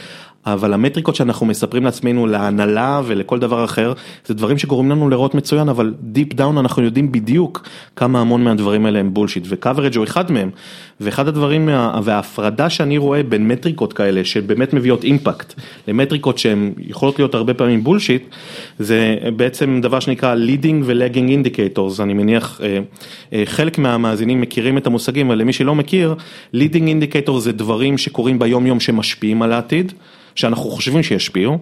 אבל 0.46 0.74
המטריקות 0.74 1.16
שאנחנו 1.16 1.46
מספרים 1.46 1.84
לעצמנו 1.84 2.28
להנהלה 2.28 3.02
ולכל 3.06 3.40
דבר 3.40 3.66
אחר, 3.66 3.94
זה 4.26 4.34
דברים 4.34 4.58
שגורמים 4.58 4.92
לנו 4.92 5.10
להיראות 5.10 5.36
מצוין, 5.36 5.70
אבל 5.70 5.94
deep 6.02 6.34
down 6.34 6.58
אנחנו 6.58 6.84
יודעים 6.84 7.12
בדיוק 7.12 7.68
כמה 7.96 8.22
המון 8.22 8.44
מהדברים 8.44 8.86
האלה 8.86 9.00
הם 9.00 9.14
bullshit, 9.14 9.44
ו 9.50 9.55
coverage 9.55 9.96
הוא 9.98 10.04
אחד 10.04 10.32
מהם, 10.32 10.50
ואחד 11.02 11.28
הדברים, 11.28 11.70
וההפרדה 12.04 12.70
שאני 12.70 12.98
רואה 12.98 13.24
בין 13.24 13.48
מטריקות 13.48 13.94
כאלה 13.94 14.26
שבאמת 14.26 14.74
מביאות 14.74 15.04
impact, 15.04 15.54
למטריקות 15.88 16.38
שהן 16.38 16.74
יכולות 16.78 17.20
להיות 17.20 17.36
הרבה 17.36 17.54
פעמים 17.54 17.84
bullshit, 17.84 18.24
זה 18.80 19.16
בעצם 19.36 19.80
דבר 19.82 20.00
שנקרא 20.00 20.36
leading 20.36 20.84
ו-lagging 20.84 21.46
indicators, 21.46 22.04
אני 22.04 22.14
מניח 22.14 22.62
חלק 23.46 23.78
מהמאזינים 23.78 24.42
מכירים 24.42 24.78
את 24.78 24.88
המושגים, 24.88 25.28
אבל 25.28 25.40
למי 25.40 25.54
שלא 25.54 25.76
מכיר, 25.76 26.16
leading 26.56 26.86
indicator 26.88 27.40
זה 27.40 27.52
דברים 27.52 27.98
שקורים 27.98 28.40
ביום 28.40 28.66
יום 28.66 28.80
שמשפיעים 28.80 29.42
על 29.42 29.52
העתיד, 29.52 29.94
שאנחנו 30.36 30.70
חושבים 30.70 31.04
שישפיעו. 31.04 31.60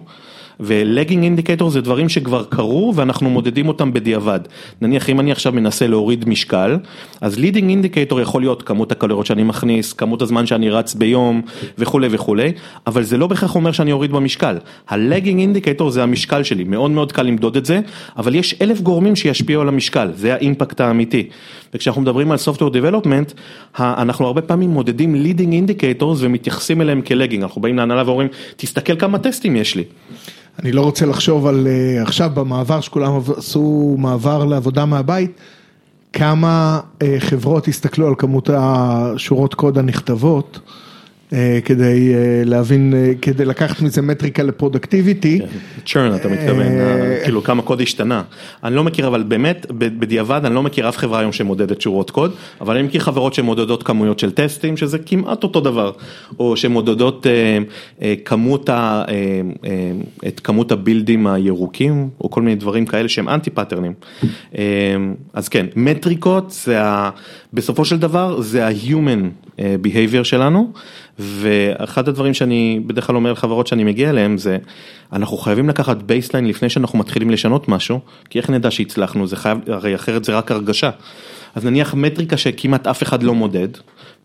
ו 0.60 0.68
lagging 0.68 1.24
indicator 1.24 1.70
זה 1.70 1.80
דברים 1.80 2.08
שכבר 2.08 2.44
קרו 2.44 2.92
ואנחנו 2.94 3.30
מודדים 3.30 3.68
אותם 3.68 3.92
בדיעבד. 3.92 4.40
נניח 4.80 5.10
אם 5.10 5.20
אני 5.20 5.32
עכשיו 5.32 5.52
מנסה 5.52 5.86
להוריד 5.86 6.28
משקל, 6.28 6.76
אז 7.20 7.38
leading 7.38 7.70
indicator 7.70 8.20
יכול 8.20 8.42
להיות 8.42 8.62
כמות 8.62 8.92
הקלוריות 8.92 9.26
שאני 9.26 9.42
מכניס, 9.42 9.92
כמות 9.92 10.22
הזמן 10.22 10.46
שאני 10.46 10.70
רץ 10.70 10.94
ביום 10.94 11.42
וכולי 11.78 12.08
וכולי, 12.10 12.52
אבל 12.86 13.02
זה 13.02 13.18
לא 13.18 13.26
בהכרח 13.26 13.54
אומר 13.54 13.72
שאני 13.72 13.92
אוריד 13.92 14.12
במשקל. 14.12 14.56
ה 14.88 14.95
lagging 14.95 15.40
indicator 15.40 15.90
זה 15.90 16.02
המשקל 16.02 16.42
שלי, 16.42 16.64
מאוד 16.64 16.90
מאוד 16.90 17.12
קל 17.12 17.22
למדוד 17.22 17.56
את 17.56 17.66
זה, 17.66 17.80
אבל 18.16 18.34
יש 18.34 18.54
אלף 18.62 18.80
גורמים 18.80 19.16
שישפיעו 19.16 19.62
על 19.62 19.68
המשקל, 19.68 20.08
זה 20.14 20.34
ה 20.34 20.41
impact 20.41 20.80
האמיתי. 20.80 21.28
וכשאנחנו 21.74 22.02
מדברים 22.02 22.30
על 22.30 22.38
Software 22.38 22.74
Development, 22.74 23.32
אנחנו 23.78 24.26
הרבה 24.26 24.42
פעמים 24.42 24.70
מודדים 24.70 25.14
leading 25.24 25.70
indicators 25.70 26.16
ומתייחסים 26.18 26.80
אליהם 26.80 27.02
כלגינג, 27.02 27.42
אנחנו 27.42 27.60
באים 27.60 27.76
להנהלה 27.76 28.02
ואומרים, 28.06 28.28
תסתכל 28.56 28.96
כמה 28.96 29.18
טסטים 29.18 29.56
יש 29.56 29.74
לי. 29.74 29.84
אני 30.58 30.72
לא 30.72 30.80
רוצה 30.80 31.06
לחשוב 31.06 31.46
על 31.46 31.68
עכשיו 32.02 32.30
במעבר 32.34 32.80
שכולם 32.80 33.12
עשו 33.36 33.96
מעבר 33.98 34.44
לעבודה 34.44 34.84
מהבית, 34.84 35.40
כמה 36.12 36.80
חברות 37.18 37.68
הסתכלו 37.68 38.08
על 38.08 38.14
כמות 38.18 38.50
השורות 38.52 39.54
קוד 39.54 39.78
הנכתבות. 39.78 40.60
כדי 41.64 42.12
להבין, 42.44 42.94
כדי 43.22 43.44
לקחת 43.44 43.82
מזה 43.82 44.02
מטריקה 44.02 44.42
לפרודקטיביטי. 44.42 45.40
צ'רן 45.86 46.14
אתה 46.14 46.28
מתכוון, 46.28 46.66
כאילו 47.24 47.42
כמה 47.42 47.62
קוד 47.62 47.80
השתנה. 47.80 48.22
אני 48.64 48.74
לא 48.74 48.84
מכיר 48.84 49.06
אבל 49.06 49.22
באמת, 49.22 49.66
בדיעבד 49.70 50.40
אני 50.44 50.54
לא 50.54 50.62
מכיר 50.62 50.88
אף 50.88 50.96
חברה 50.96 51.20
היום 51.20 51.32
שמודדת 51.32 51.80
שורות 51.80 52.10
קוד, 52.10 52.34
אבל 52.60 52.76
אני 52.76 52.86
מכיר 52.86 53.00
חברות 53.00 53.34
שמודדות 53.34 53.82
כמויות 53.82 54.18
של 54.18 54.30
טסטים, 54.30 54.76
שזה 54.76 54.98
כמעט 54.98 55.42
אותו 55.42 55.60
דבר, 55.60 55.92
או 56.38 56.56
שמודדות 56.56 57.26
כמות, 58.24 58.70
את 60.26 60.40
כמות 60.40 60.72
הבילדים 60.72 61.26
הירוקים, 61.26 62.08
או 62.20 62.30
כל 62.30 62.42
מיני 62.42 62.56
דברים 62.56 62.86
כאלה 62.86 63.08
שהם 63.08 63.28
אנטי 63.28 63.50
פאטרנים. 63.50 63.92
אז 65.32 65.48
כן, 65.48 65.66
מטריקות 65.76 66.50
זה, 66.50 66.78
בסופו 67.52 67.84
של 67.84 67.98
דבר 67.98 68.40
זה 68.40 68.66
ה-human 68.66 69.58
behavior 69.58 70.24
שלנו. 70.24 70.72
ואחד 71.18 72.08
הדברים 72.08 72.34
שאני 72.34 72.80
בדרך 72.86 73.06
כלל 73.06 73.16
אומר 73.16 73.32
לחברות 73.32 73.66
שאני 73.66 73.84
מגיע 73.84 74.10
אליהם 74.10 74.38
זה, 74.38 74.58
אנחנו 75.12 75.36
חייבים 75.36 75.68
לקחת 75.68 75.96
baseline 75.96 76.46
לפני 76.46 76.68
שאנחנו 76.68 76.98
מתחילים 76.98 77.30
לשנות 77.30 77.68
משהו, 77.68 78.00
כי 78.30 78.38
איך 78.38 78.50
נדע 78.50 78.70
שהצלחנו, 78.70 79.26
זה 79.26 79.36
חייב, 79.36 79.58
הרי 79.66 79.94
אחרת 79.94 80.24
זה 80.24 80.36
רק 80.36 80.50
הרגשה. 80.50 80.90
אז 81.54 81.64
נניח 81.64 81.94
מטריקה 81.94 82.36
שכמעט 82.36 82.86
אף 82.86 83.02
אחד 83.02 83.22
לא 83.22 83.34
מודד, 83.34 83.68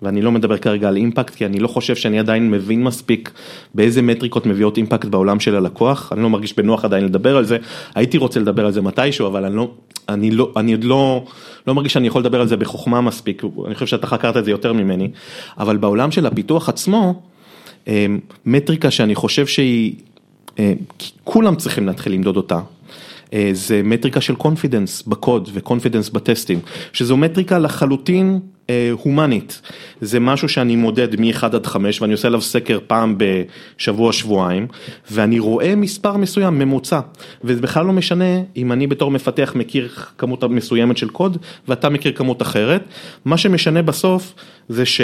ואני 0.01 0.21
לא 0.21 0.31
מדבר 0.31 0.57
כרגע 0.57 0.87
על 0.87 0.95
impact, 0.95 1.35
כי 1.35 1.45
אני 1.45 1.59
לא 1.59 1.67
חושב 1.67 1.95
שאני 1.95 2.19
עדיין 2.19 2.51
מבין 2.51 2.83
מספיק 2.83 3.31
באיזה 3.75 4.01
מטריקות 4.01 4.45
מביאות 4.45 4.77
impact 4.77 5.05
בעולם 5.05 5.39
של 5.39 5.55
הלקוח, 5.55 6.13
אני 6.13 6.21
לא 6.21 6.29
מרגיש 6.29 6.57
בנוח 6.57 6.85
עדיין 6.85 7.05
לדבר 7.05 7.37
על 7.37 7.45
זה, 7.45 7.57
הייתי 7.95 8.17
רוצה 8.17 8.39
לדבר 8.39 8.65
על 8.65 8.71
זה 8.71 8.81
מתישהו, 8.81 9.27
אבל 9.27 9.45
אני 9.45 9.55
לא, 9.55 9.71
אני 10.09 10.31
לא, 10.31 10.51
אני 10.57 10.71
עוד 10.71 10.83
לא, 10.83 11.25
לא 11.67 11.75
מרגיש 11.75 11.93
שאני 11.93 12.07
יכול 12.07 12.21
לדבר 12.21 12.41
על 12.41 12.47
זה 12.47 12.57
בחוכמה 12.57 13.01
מספיק, 13.01 13.43
אני 13.65 13.73
חושב 13.73 13.85
שאתה 13.85 14.07
חקרת 14.07 14.37
את 14.37 14.45
זה 14.45 14.51
יותר 14.51 14.73
ממני, 14.73 15.07
אבל 15.57 15.77
בעולם 15.77 16.11
של 16.11 16.25
הפיתוח 16.25 16.69
עצמו, 16.69 17.21
מטריקה 18.45 18.91
שאני 18.91 19.15
חושב 19.15 19.47
שהיא, 19.47 19.93
כולם 21.23 21.55
צריכים 21.55 21.87
להתחיל 21.87 22.13
למדוד 22.13 22.37
אותה. 22.37 22.59
זה 23.51 23.81
מטריקה 23.83 24.21
של 24.21 24.35
confidence 24.35 25.03
בקוד 25.07 25.49
ו 25.53 25.59
confidence 25.59 26.09
בטסטים, 26.09 26.59
שזו 26.93 27.17
מטריקה 27.17 27.59
לחלוטין 27.59 28.39
הומנית, 28.91 29.61
זה 30.01 30.19
משהו 30.19 30.49
שאני 30.49 30.75
מודד 30.75 31.21
מ-1 31.21 31.45
עד 31.45 31.65
5 31.65 32.01
ואני 32.01 32.13
עושה 32.13 32.27
עליו 32.27 32.41
סקר 32.41 32.79
פעם 32.87 33.15
בשבוע 33.17 34.13
שבועיים 34.13 34.67
ואני 35.11 35.39
רואה 35.39 35.75
מספר 35.75 36.17
מסוים 36.17 36.59
ממוצע 36.59 36.99
וזה 37.43 37.61
בכלל 37.61 37.85
לא 37.85 37.93
משנה 37.93 38.41
אם 38.57 38.71
אני 38.71 38.87
בתור 38.87 39.11
מפתח 39.11 39.51
מכיר 39.55 39.89
כמות 40.17 40.43
מסוימת 40.43 40.97
של 40.97 41.09
קוד 41.09 41.37
ואתה 41.67 41.89
מכיר 41.89 42.11
כמות 42.11 42.41
אחרת, 42.41 42.83
מה 43.25 43.37
שמשנה 43.37 43.81
בסוף 43.81 44.33
זה 44.69 44.85
ש... 44.85 45.01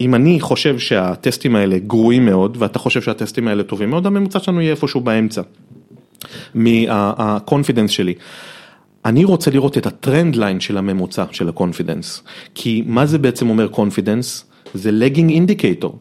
אם 0.00 0.14
אני 0.14 0.40
חושב 0.40 0.78
שהטסטים 0.78 1.56
האלה 1.56 1.78
גרועים 1.78 2.26
מאוד 2.26 2.56
ואתה 2.60 2.78
חושב 2.78 3.02
שהטסטים 3.02 3.48
האלה 3.48 3.62
טובים 3.62 3.90
מאוד, 3.90 4.06
הממוצע 4.06 4.38
שלנו 4.38 4.60
יהיה 4.60 4.70
איפשהו 4.70 5.00
באמצע. 5.00 5.42
מה 6.54 6.77
confidence 6.77 7.90
שלי. 7.90 8.14
אני 9.04 9.24
רוצה 9.24 9.50
לראות 9.50 9.78
את 9.78 9.86
ה 9.86 9.94
trend 9.94 10.36
line 10.36 10.60
של 10.60 10.78
הממוצע 10.78 11.24
של 11.30 11.48
ה 11.48 11.54
confidence, 11.54 12.22
כי 12.54 12.82
מה 12.86 13.06
זה 13.06 13.18
בעצם 13.18 13.50
אומר 13.50 13.68
confidence? 13.68 14.44
זה 14.74 14.90
lagging 14.90 15.30
indicator. 15.30 15.92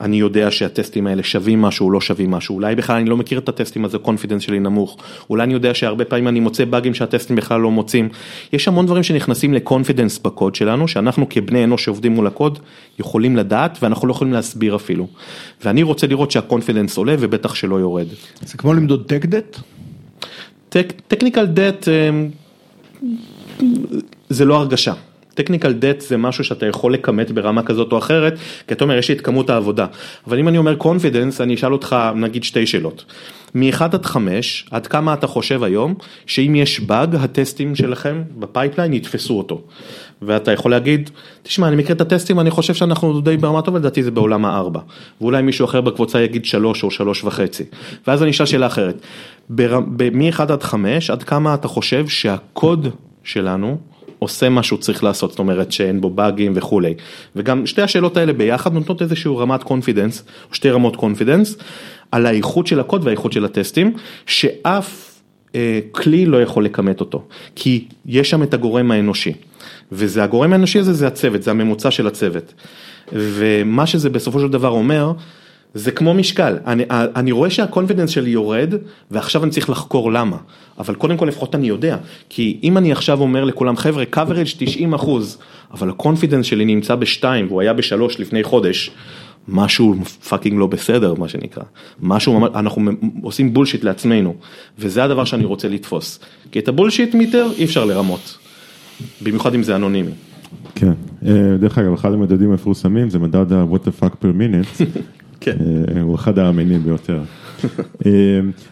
אני 0.00 0.16
יודע 0.16 0.50
שהטסטים 0.50 1.06
האלה 1.06 1.22
שווים 1.22 1.62
משהו, 1.62 1.90
לא 1.90 2.00
שווים 2.00 2.30
משהו, 2.30 2.54
אולי 2.54 2.74
בכלל 2.74 2.96
אני 2.96 3.10
לא 3.10 3.16
מכיר 3.16 3.38
את 3.38 3.48
הטסטים 3.48 3.84
אז 3.84 3.94
ה 3.94 3.98
confidence 3.98 4.42
שלי 4.42 4.60
נמוך, 4.60 4.96
אולי 5.30 5.44
אני 5.44 5.54
יודע 5.54 5.74
שהרבה 5.74 6.04
פעמים 6.04 6.28
אני 6.28 6.40
מוצא 6.40 6.64
באגים 6.64 6.94
שהטסטים 6.94 7.36
בכלל 7.36 7.60
לא 7.60 7.70
מוצאים. 7.70 8.08
יש 8.52 8.68
המון 8.68 8.86
דברים 8.86 9.02
שנכנסים 9.02 9.54
ל 9.54 9.60
confidence 9.60 10.18
בקוד 10.18 10.54
שלנו, 10.54 10.88
שאנחנו 10.88 11.28
כבני 11.28 11.64
אנוש 11.64 11.84
שעובדים 11.84 12.12
מול 12.12 12.26
הקוד, 12.26 12.58
יכולים 12.98 13.36
לדעת 13.36 13.78
ואנחנו 13.82 14.08
לא 14.08 14.12
יכולים 14.12 14.32
להסביר 14.32 14.76
אפילו. 14.76 15.06
ואני 15.64 15.82
רוצה 15.82 16.06
לראות 16.06 16.30
שה 16.30 16.45
confidence 16.45 16.96
עולה 16.96 17.14
ובטח 17.18 17.54
שלא 17.54 17.76
יורד. 17.76 18.06
זה 18.42 18.58
כמו 18.58 18.74
למדוד 18.74 19.04
tech 19.06 19.26
debt? 19.26 19.56
technical 21.08 21.46
debt 21.46 21.88
זה 24.28 24.44
לא 24.44 24.56
הרגשה. 24.56 24.92
technical 25.34 25.72
debt 25.72 26.00
זה 26.00 26.16
משהו 26.16 26.44
שאתה 26.44 26.66
יכול 26.66 26.94
לכמת 26.94 27.30
ברמה 27.30 27.62
כזאת 27.62 27.92
או 27.92 27.98
אחרת, 27.98 28.34
כי 28.68 28.74
אתה 28.74 28.84
אומר 28.84 28.98
יש 28.98 29.08
לי 29.08 29.14
את 29.14 29.20
כמות 29.20 29.50
העבודה, 29.50 29.86
אבל 30.26 30.38
אם 30.38 30.48
אני 30.48 30.58
אומר 30.58 30.74
confidence 30.74 31.40
אני 31.40 31.54
אשאל 31.54 31.72
אותך 31.72 31.96
נגיד 32.16 32.44
שתי 32.44 32.66
שאלות, 32.66 33.04
מ-1 33.54 33.82
עד 33.82 34.06
5 34.06 34.66
עד 34.70 34.86
כמה 34.86 35.14
אתה 35.14 35.26
חושב 35.26 35.62
היום 35.62 35.94
שאם 36.26 36.54
יש 36.54 36.80
באג 36.80 37.14
הטסטים 37.14 37.76
שלכם 37.76 38.22
ב 38.38 38.44
pipeline 38.44 38.92
יתפסו 38.92 39.38
אותו, 39.38 39.62
ואתה 40.22 40.52
יכול 40.52 40.70
להגיד 40.70 41.10
תשמע 41.42 41.68
אני 41.68 41.76
מכיר 41.76 41.96
את 41.96 42.00
הטסטים 42.00 42.40
אני 42.40 42.50
חושב 42.50 42.74
שאנחנו 42.74 43.20
די 43.20 43.36
ברמה 43.36 43.62
טובה 43.62 43.78
לדעתי 43.78 44.02
זה 44.02 44.10
בעולם 44.10 44.44
הארבע, 44.44 44.80
ואולי 45.20 45.42
מישהו 45.42 45.64
אחר 45.64 45.80
בקבוצה 45.80 46.20
יגיד 46.20 46.44
3 46.44 46.82
או 46.82 46.90
3 46.90 47.24
וחצי, 47.24 47.64
ואז 48.06 48.22
אני 48.22 48.30
אשאל 48.30 48.46
שאלה 48.46 48.66
אחרת, 48.66 49.02
מ-1 49.50 50.42
עד 50.42 50.62
5 50.62 51.10
עד 51.10 51.22
כמה 51.22 51.54
אתה 51.54 51.68
חושב 51.68 52.08
שהקוד 52.08 52.88
שלנו 53.24 53.78
עושה 54.18 54.48
מה 54.48 54.62
שהוא 54.62 54.78
צריך 54.78 55.04
לעשות, 55.04 55.30
זאת 55.30 55.38
אומרת 55.38 55.72
שאין 55.72 56.00
בו 56.00 56.10
באגים 56.10 56.52
וכולי. 56.54 56.94
וגם 57.36 57.66
שתי 57.66 57.82
השאלות 57.82 58.16
האלה 58.16 58.32
ביחד 58.32 58.72
נותנות 58.72 59.02
איזשהו 59.02 59.38
רמת 59.38 59.62
confidence, 59.62 60.24
או 60.50 60.54
שתי 60.54 60.70
רמות 60.70 60.96
confidence, 60.96 61.56
על 62.10 62.26
האיכות 62.26 62.66
של 62.66 62.80
הקוד 62.80 63.04
והאיכות 63.04 63.32
של 63.32 63.44
הטסטים, 63.44 63.94
שאף 64.26 65.09
כלי 65.92 66.26
לא 66.26 66.42
יכול 66.42 66.64
לכמת 66.64 67.00
אותו, 67.00 67.24
כי 67.54 67.84
יש 68.06 68.30
שם 68.30 68.42
את 68.42 68.54
הגורם 68.54 68.90
האנושי. 68.90 69.32
וזה 69.92 70.24
הגורם 70.24 70.52
האנושי 70.52 70.78
הזה 70.78 70.92
זה 70.92 71.06
הצוות, 71.06 71.42
זה 71.42 71.50
הממוצע 71.50 71.90
של 71.90 72.06
הצוות. 72.06 72.54
ומה 73.12 73.86
שזה 73.86 74.10
בסופו 74.10 74.40
של 74.40 74.48
דבר 74.48 74.68
אומר, 74.68 75.12
זה 75.74 75.90
כמו 75.90 76.14
משקל, 76.14 76.56
אני, 76.66 76.84
אני 76.90 77.32
רואה 77.32 77.50
שה 77.50 77.64
confidence 77.64 78.10
שלי 78.10 78.30
יורד 78.30 78.74
ועכשיו 79.10 79.44
אני 79.44 79.50
צריך 79.50 79.70
לחקור 79.70 80.12
למה, 80.12 80.36
אבל 80.78 80.94
קודם 80.94 81.16
כל 81.16 81.26
לפחות 81.26 81.54
אני 81.54 81.66
יודע, 81.66 81.96
כי 82.28 82.58
אם 82.62 82.78
אני 82.78 82.92
עכשיו 82.92 83.20
אומר 83.20 83.44
לכולם 83.44 83.76
חבר'ה 83.76 84.04
coverage 84.14 84.56
90 84.58 84.94
אחוז, 84.94 85.38
אבל 85.72 85.90
ה 85.90 85.95
confidence 85.95 86.46
שלי 86.46 86.64
נמצא 86.64 86.94
בשתיים 86.94 87.46
והוא 87.46 87.60
היה 87.60 87.72
בשלוש 87.72 88.20
לפני 88.20 88.42
חודש, 88.42 88.90
משהו 89.50 89.94
fucking 90.28 90.58
לא 90.58 90.66
בסדר 90.66 91.14
מה 91.14 91.28
שנקרא, 91.28 91.62
משהו, 92.02 92.46
אנחנו 92.54 92.90
עושים 93.22 93.54
bullshit 93.54 93.84
לעצמנו, 93.84 94.34
וזה 94.78 95.04
הדבר 95.04 95.24
שאני 95.24 95.44
רוצה 95.44 95.68
לתפוס, 95.68 96.20
כי 96.52 96.58
את 96.58 96.68
ה 96.68 96.73
bullshit 96.73 97.14
meter 97.14 97.48
אי 97.58 97.64
אפשר 97.64 97.84
לרמות, 97.84 98.38
במיוחד 99.22 99.54
אם 99.54 99.62
זה 99.62 99.76
אנונימי. 99.76 100.12
כן, 100.74 100.92
אה, 101.26 101.56
דרך 101.60 101.78
אגב 101.78 101.92
אחד 101.92 102.12
המדדים 102.12 102.50
המפורסמים 102.50 103.10
זה 103.10 103.18
מדד 103.18 103.52
ה-what 103.52 103.86
the 103.86 104.02
fuck 104.02 104.12
per 104.12 104.38
minute. 104.38 104.82
כן. 105.40 105.56
אה, 105.96 106.02
הוא 106.02 106.14
אחד 106.14 106.38
האמינים 106.38 106.82
ביותר. 106.82 107.22
אה, 108.06 108.10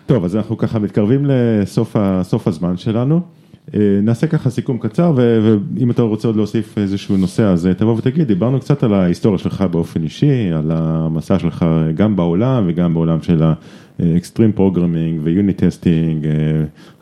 טוב, 0.07 0.25
אז 0.25 0.37
אנחנו 0.37 0.59
ככה 0.59 0.79
מתקרבים 0.79 1.27
לסוף 1.27 2.47
הזמן 2.49 2.77
שלנו. 2.77 3.38
אה, 3.75 3.81
נעשה 4.03 4.27
ככה 4.27 4.51
סיכום 4.51 4.79
קצר, 4.79 5.13
ואם 5.17 5.91
אתה 5.91 6.03
רוצה 6.03 6.29
עוד 6.29 6.37
להוסיף 6.37 6.79
איזשהו 6.79 7.17
נושא, 7.17 7.43
אז 7.43 7.69
תבוא 7.77 7.97
ותגיד, 7.97 8.29
דיברנו 8.29 8.61
קצת 8.61 8.83
על 8.83 8.95
ההיסטוריה 8.95 9.39
שלך 9.39 9.63
באופן 9.71 10.03
אישי, 10.03 10.51
על 10.53 10.71
המסע 10.71 11.39
שלך 11.39 11.67
גם 11.95 12.17
בעולם 12.17 12.65
וגם 12.69 12.95
בעולם 12.95 13.23
של 13.23 13.43
ה-extreme 13.43 14.59
programming 14.59 15.21
ו-unit 15.23 15.61
testing, 15.61 16.27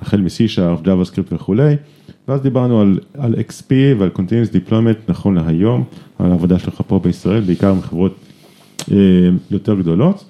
החל 0.00 0.20
מ-C-Sharp, 0.20 0.86
JavaScript 0.86 1.34
וכולי, 1.34 1.76
ואז 2.28 2.40
דיברנו 2.40 2.80
על, 2.80 2.98
על 3.14 3.34
XP 3.34 3.72
ועל 3.98 4.10
Continuous 4.16 4.52
Deployment 4.52 5.08
נכון 5.08 5.34
להיום, 5.34 5.84
על 6.18 6.30
העבודה 6.30 6.58
שלך 6.58 6.80
פה 6.86 7.00
בישראל, 7.04 7.40
בעיקר 7.40 7.70
עם 7.70 7.80
חברות 7.80 8.16
אה, 8.92 8.96
יותר 9.50 9.74
גדולות 9.74 10.24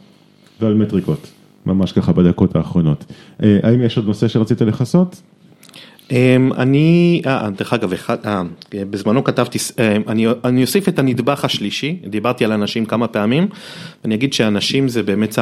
ועל 0.60 0.74
מטריקות, 0.74 1.32
ממש 1.66 1.92
ככה 1.92 2.12
בדקות 2.12 2.56
האחרונות. 2.56 3.04
אה, 3.42 3.58
האם 3.62 3.82
יש 3.82 3.96
עוד 3.96 4.06
נושא 4.06 4.28
שרצית 4.28 4.60
לכסות? 4.60 5.22
אמ, 6.10 6.52
אני, 6.56 7.22
אה, 7.26 7.48
דרך 7.58 7.72
אגב, 7.72 7.92
בזמנו 8.74 9.24
כתבתי, 9.24 9.58
אני, 10.08 10.26
אני 10.44 10.62
אוסיף 10.62 10.88
את 10.88 10.98
הנדבך 10.98 11.44
השלישי, 11.44 11.96
דיברתי 12.06 12.44
על 12.44 12.52
אנשים 12.52 12.86
כמה 12.86 13.08
פעמים, 13.08 13.48
ואני 14.04 14.14
אגיד 14.14 14.32
שאנשים 14.32 14.88
זה 14.88 15.02
באמת. 15.02 15.38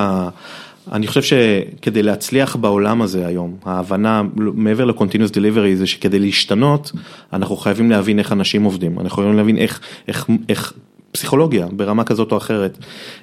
אני 0.92 1.06
חושב 1.06 1.22
שכדי 1.22 2.02
להצליח 2.02 2.56
בעולם 2.56 3.02
הזה 3.02 3.26
היום, 3.26 3.56
ההבנה 3.64 4.22
מעבר 4.36 4.84
ל-continuous 4.84 5.30
delivery 5.30 5.74
זה 5.74 5.86
שכדי 5.86 6.18
להשתנות, 6.18 6.92
אנחנו 7.32 7.56
חייבים 7.56 7.90
להבין 7.90 8.18
איך 8.18 8.32
אנשים 8.32 8.64
עובדים, 8.64 9.00
אנחנו 9.00 9.16
חייבים 9.16 9.36
להבין 9.36 9.58
איך, 9.58 9.80
איך, 10.08 10.26
איך 10.48 10.72
פסיכולוגיה 11.14 11.66
ברמה 11.72 12.04
כזאת 12.04 12.32
או 12.32 12.36
אחרת. 12.36 12.78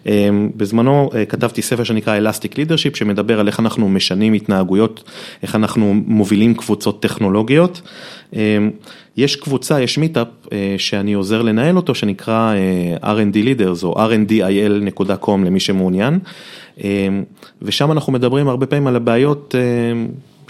אמ, 0.05 0.49
בזמנו 0.55 1.09
אה, 1.15 1.25
כתבתי 1.25 1.61
ספר 1.61 1.83
שנקרא 1.83 2.19
Elastic 2.19 2.53
Leadership 2.53 2.95
שמדבר 2.95 3.39
על 3.39 3.47
איך 3.47 3.59
אנחנו 3.59 3.89
משנים 3.89 4.33
התנהגויות, 4.33 5.03
איך 5.43 5.55
אנחנו 5.55 5.93
מובילים 5.93 6.53
קבוצות 6.53 7.01
טכנולוגיות. 7.01 7.81
אמ, 8.33 8.71
יש 9.17 9.35
קבוצה, 9.35 9.81
יש 9.81 9.97
מיטאפ 9.97 10.27
אה, 10.51 10.75
שאני 10.77 11.13
עוזר 11.13 11.41
לנהל 11.41 11.77
אותו 11.77 11.95
שנקרא 11.95 12.53
אה, 12.53 13.13
R&D 13.15 13.35
Leaders 13.35 13.83
או 13.83 14.07
rndil.com 14.07 15.37
למי 15.45 15.59
שמעוניין. 15.59 16.19
אמ, 16.83 17.23
ושם 17.61 17.91
אנחנו 17.91 18.13
מדברים 18.13 18.47
הרבה 18.47 18.65
פעמים 18.65 18.87
על 18.87 18.95
הבעיות 18.95 19.55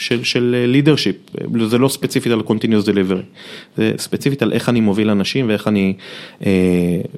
של, 0.02 0.24
של 0.24 0.74
leadership, 0.74 1.46
זה 1.68 1.78
לא 1.78 1.88
ספציפית 1.88 2.32
על 2.32 2.42
continuous 2.48 2.86
delivery, 2.86 3.24
זה 3.78 3.92
ספציפית 3.98 4.42
על 4.42 4.54
איך 4.54 4.70
אני 4.70 4.82
מוביל 4.82 5.10
אנשים 5.10 5.50
ואיך 5.50 5.68
אני 5.68 5.94
אה, 6.46 6.52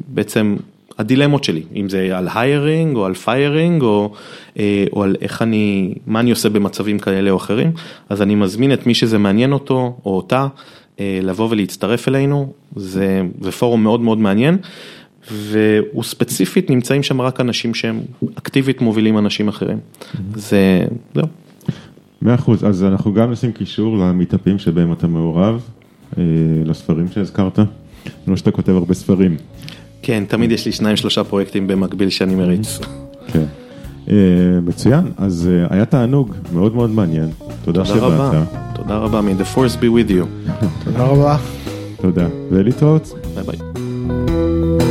בעצם, 0.07 0.55
הדילמות 0.97 1.43
שלי, 1.43 1.63
אם 1.75 1.89
זה 1.89 2.17
על 2.17 2.27
hiring 2.27 2.95
או 2.95 3.05
על 3.05 3.13
firing 3.25 3.81
או, 3.81 4.13
אה, 4.59 4.85
או 4.93 5.03
על 5.03 5.15
איך 5.21 5.41
אני, 5.41 5.93
מה 6.07 6.19
אני 6.19 6.31
עושה 6.31 6.49
במצבים 6.49 6.99
כאלה 6.99 7.31
או 7.31 7.37
אחרים, 7.37 7.71
אז 8.09 8.21
אני 8.21 8.35
מזמין 8.35 8.73
את 8.73 8.87
מי 8.87 8.93
שזה 8.93 9.17
מעניין 9.17 9.53
אותו 9.53 9.97
או 10.05 10.15
אותה 10.17 10.47
אה, 10.99 11.19
לבוא 11.21 11.47
ולהצטרף 11.49 12.07
אלינו, 12.07 12.53
זה, 12.75 13.21
זה 13.41 13.51
פורום 13.51 13.83
מאוד 13.83 14.01
מאוד 14.01 14.17
מעניין. 14.17 14.57
והוא 15.31 16.03
ספציפית 16.03 16.69
נמצאים 16.69 17.03
שם 17.03 17.21
רק 17.21 17.39
אנשים 17.39 17.73
שהם 17.73 17.99
אקטיבית 18.37 18.81
מובילים 18.81 19.17
אנשים 19.17 19.47
אחרים. 19.47 19.77
זה, 20.35 20.85
זהו. 21.15 21.27
מאה 22.23 22.35
אחוז, 22.35 22.65
אז 22.65 22.83
אנחנו 22.83 23.13
גם 23.13 23.31
נשים 23.31 23.51
קישור 23.51 23.97
למיטאפים 23.97 24.59
שבהם 24.59 24.93
אתה 24.93 25.07
מעורב, 25.07 25.61
אה, 26.17 26.23
לספרים 26.65 27.07
שהזכרת, 27.11 27.59
לא 28.27 28.35
שאתה 28.35 28.51
כותב 28.51 28.71
הרבה 28.71 28.93
ספרים. 28.93 29.37
כן, 30.01 30.23
תמיד 30.27 30.51
יש 30.51 30.65
לי 30.65 30.71
שניים 30.71 30.95
שלושה 30.95 31.23
פרויקטים 31.23 31.67
במקביל 31.67 32.09
שאני 32.09 32.35
מריץ. 32.35 32.79
כן, 33.27 33.43
אה, 34.09 34.15
מצוין, 34.61 35.11
אז 35.17 35.49
אה, 35.51 35.67
היה 35.69 35.85
תענוג 35.85 36.33
מאוד 36.53 36.75
מאוד 36.75 36.89
מעניין, 36.89 37.29
תודה 37.65 37.85
שבאת. 37.85 37.99
תודה 37.99 38.07
רבה, 38.07 38.45
תודה 38.75 38.97
רבה, 38.97 39.19
may 39.19 39.41
the 39.41 39.55
force 39.55 39.77
be 39.77 39.85
with 39.85 40.11
you. 40.11 40.25
תודה 40.83 41.03
רבה. 41.03 41.37
תודה, 42.01 42.27
ולהתראות. 42.51 43.13
ביי 43.35 43.43
ביי. 43.43 44.82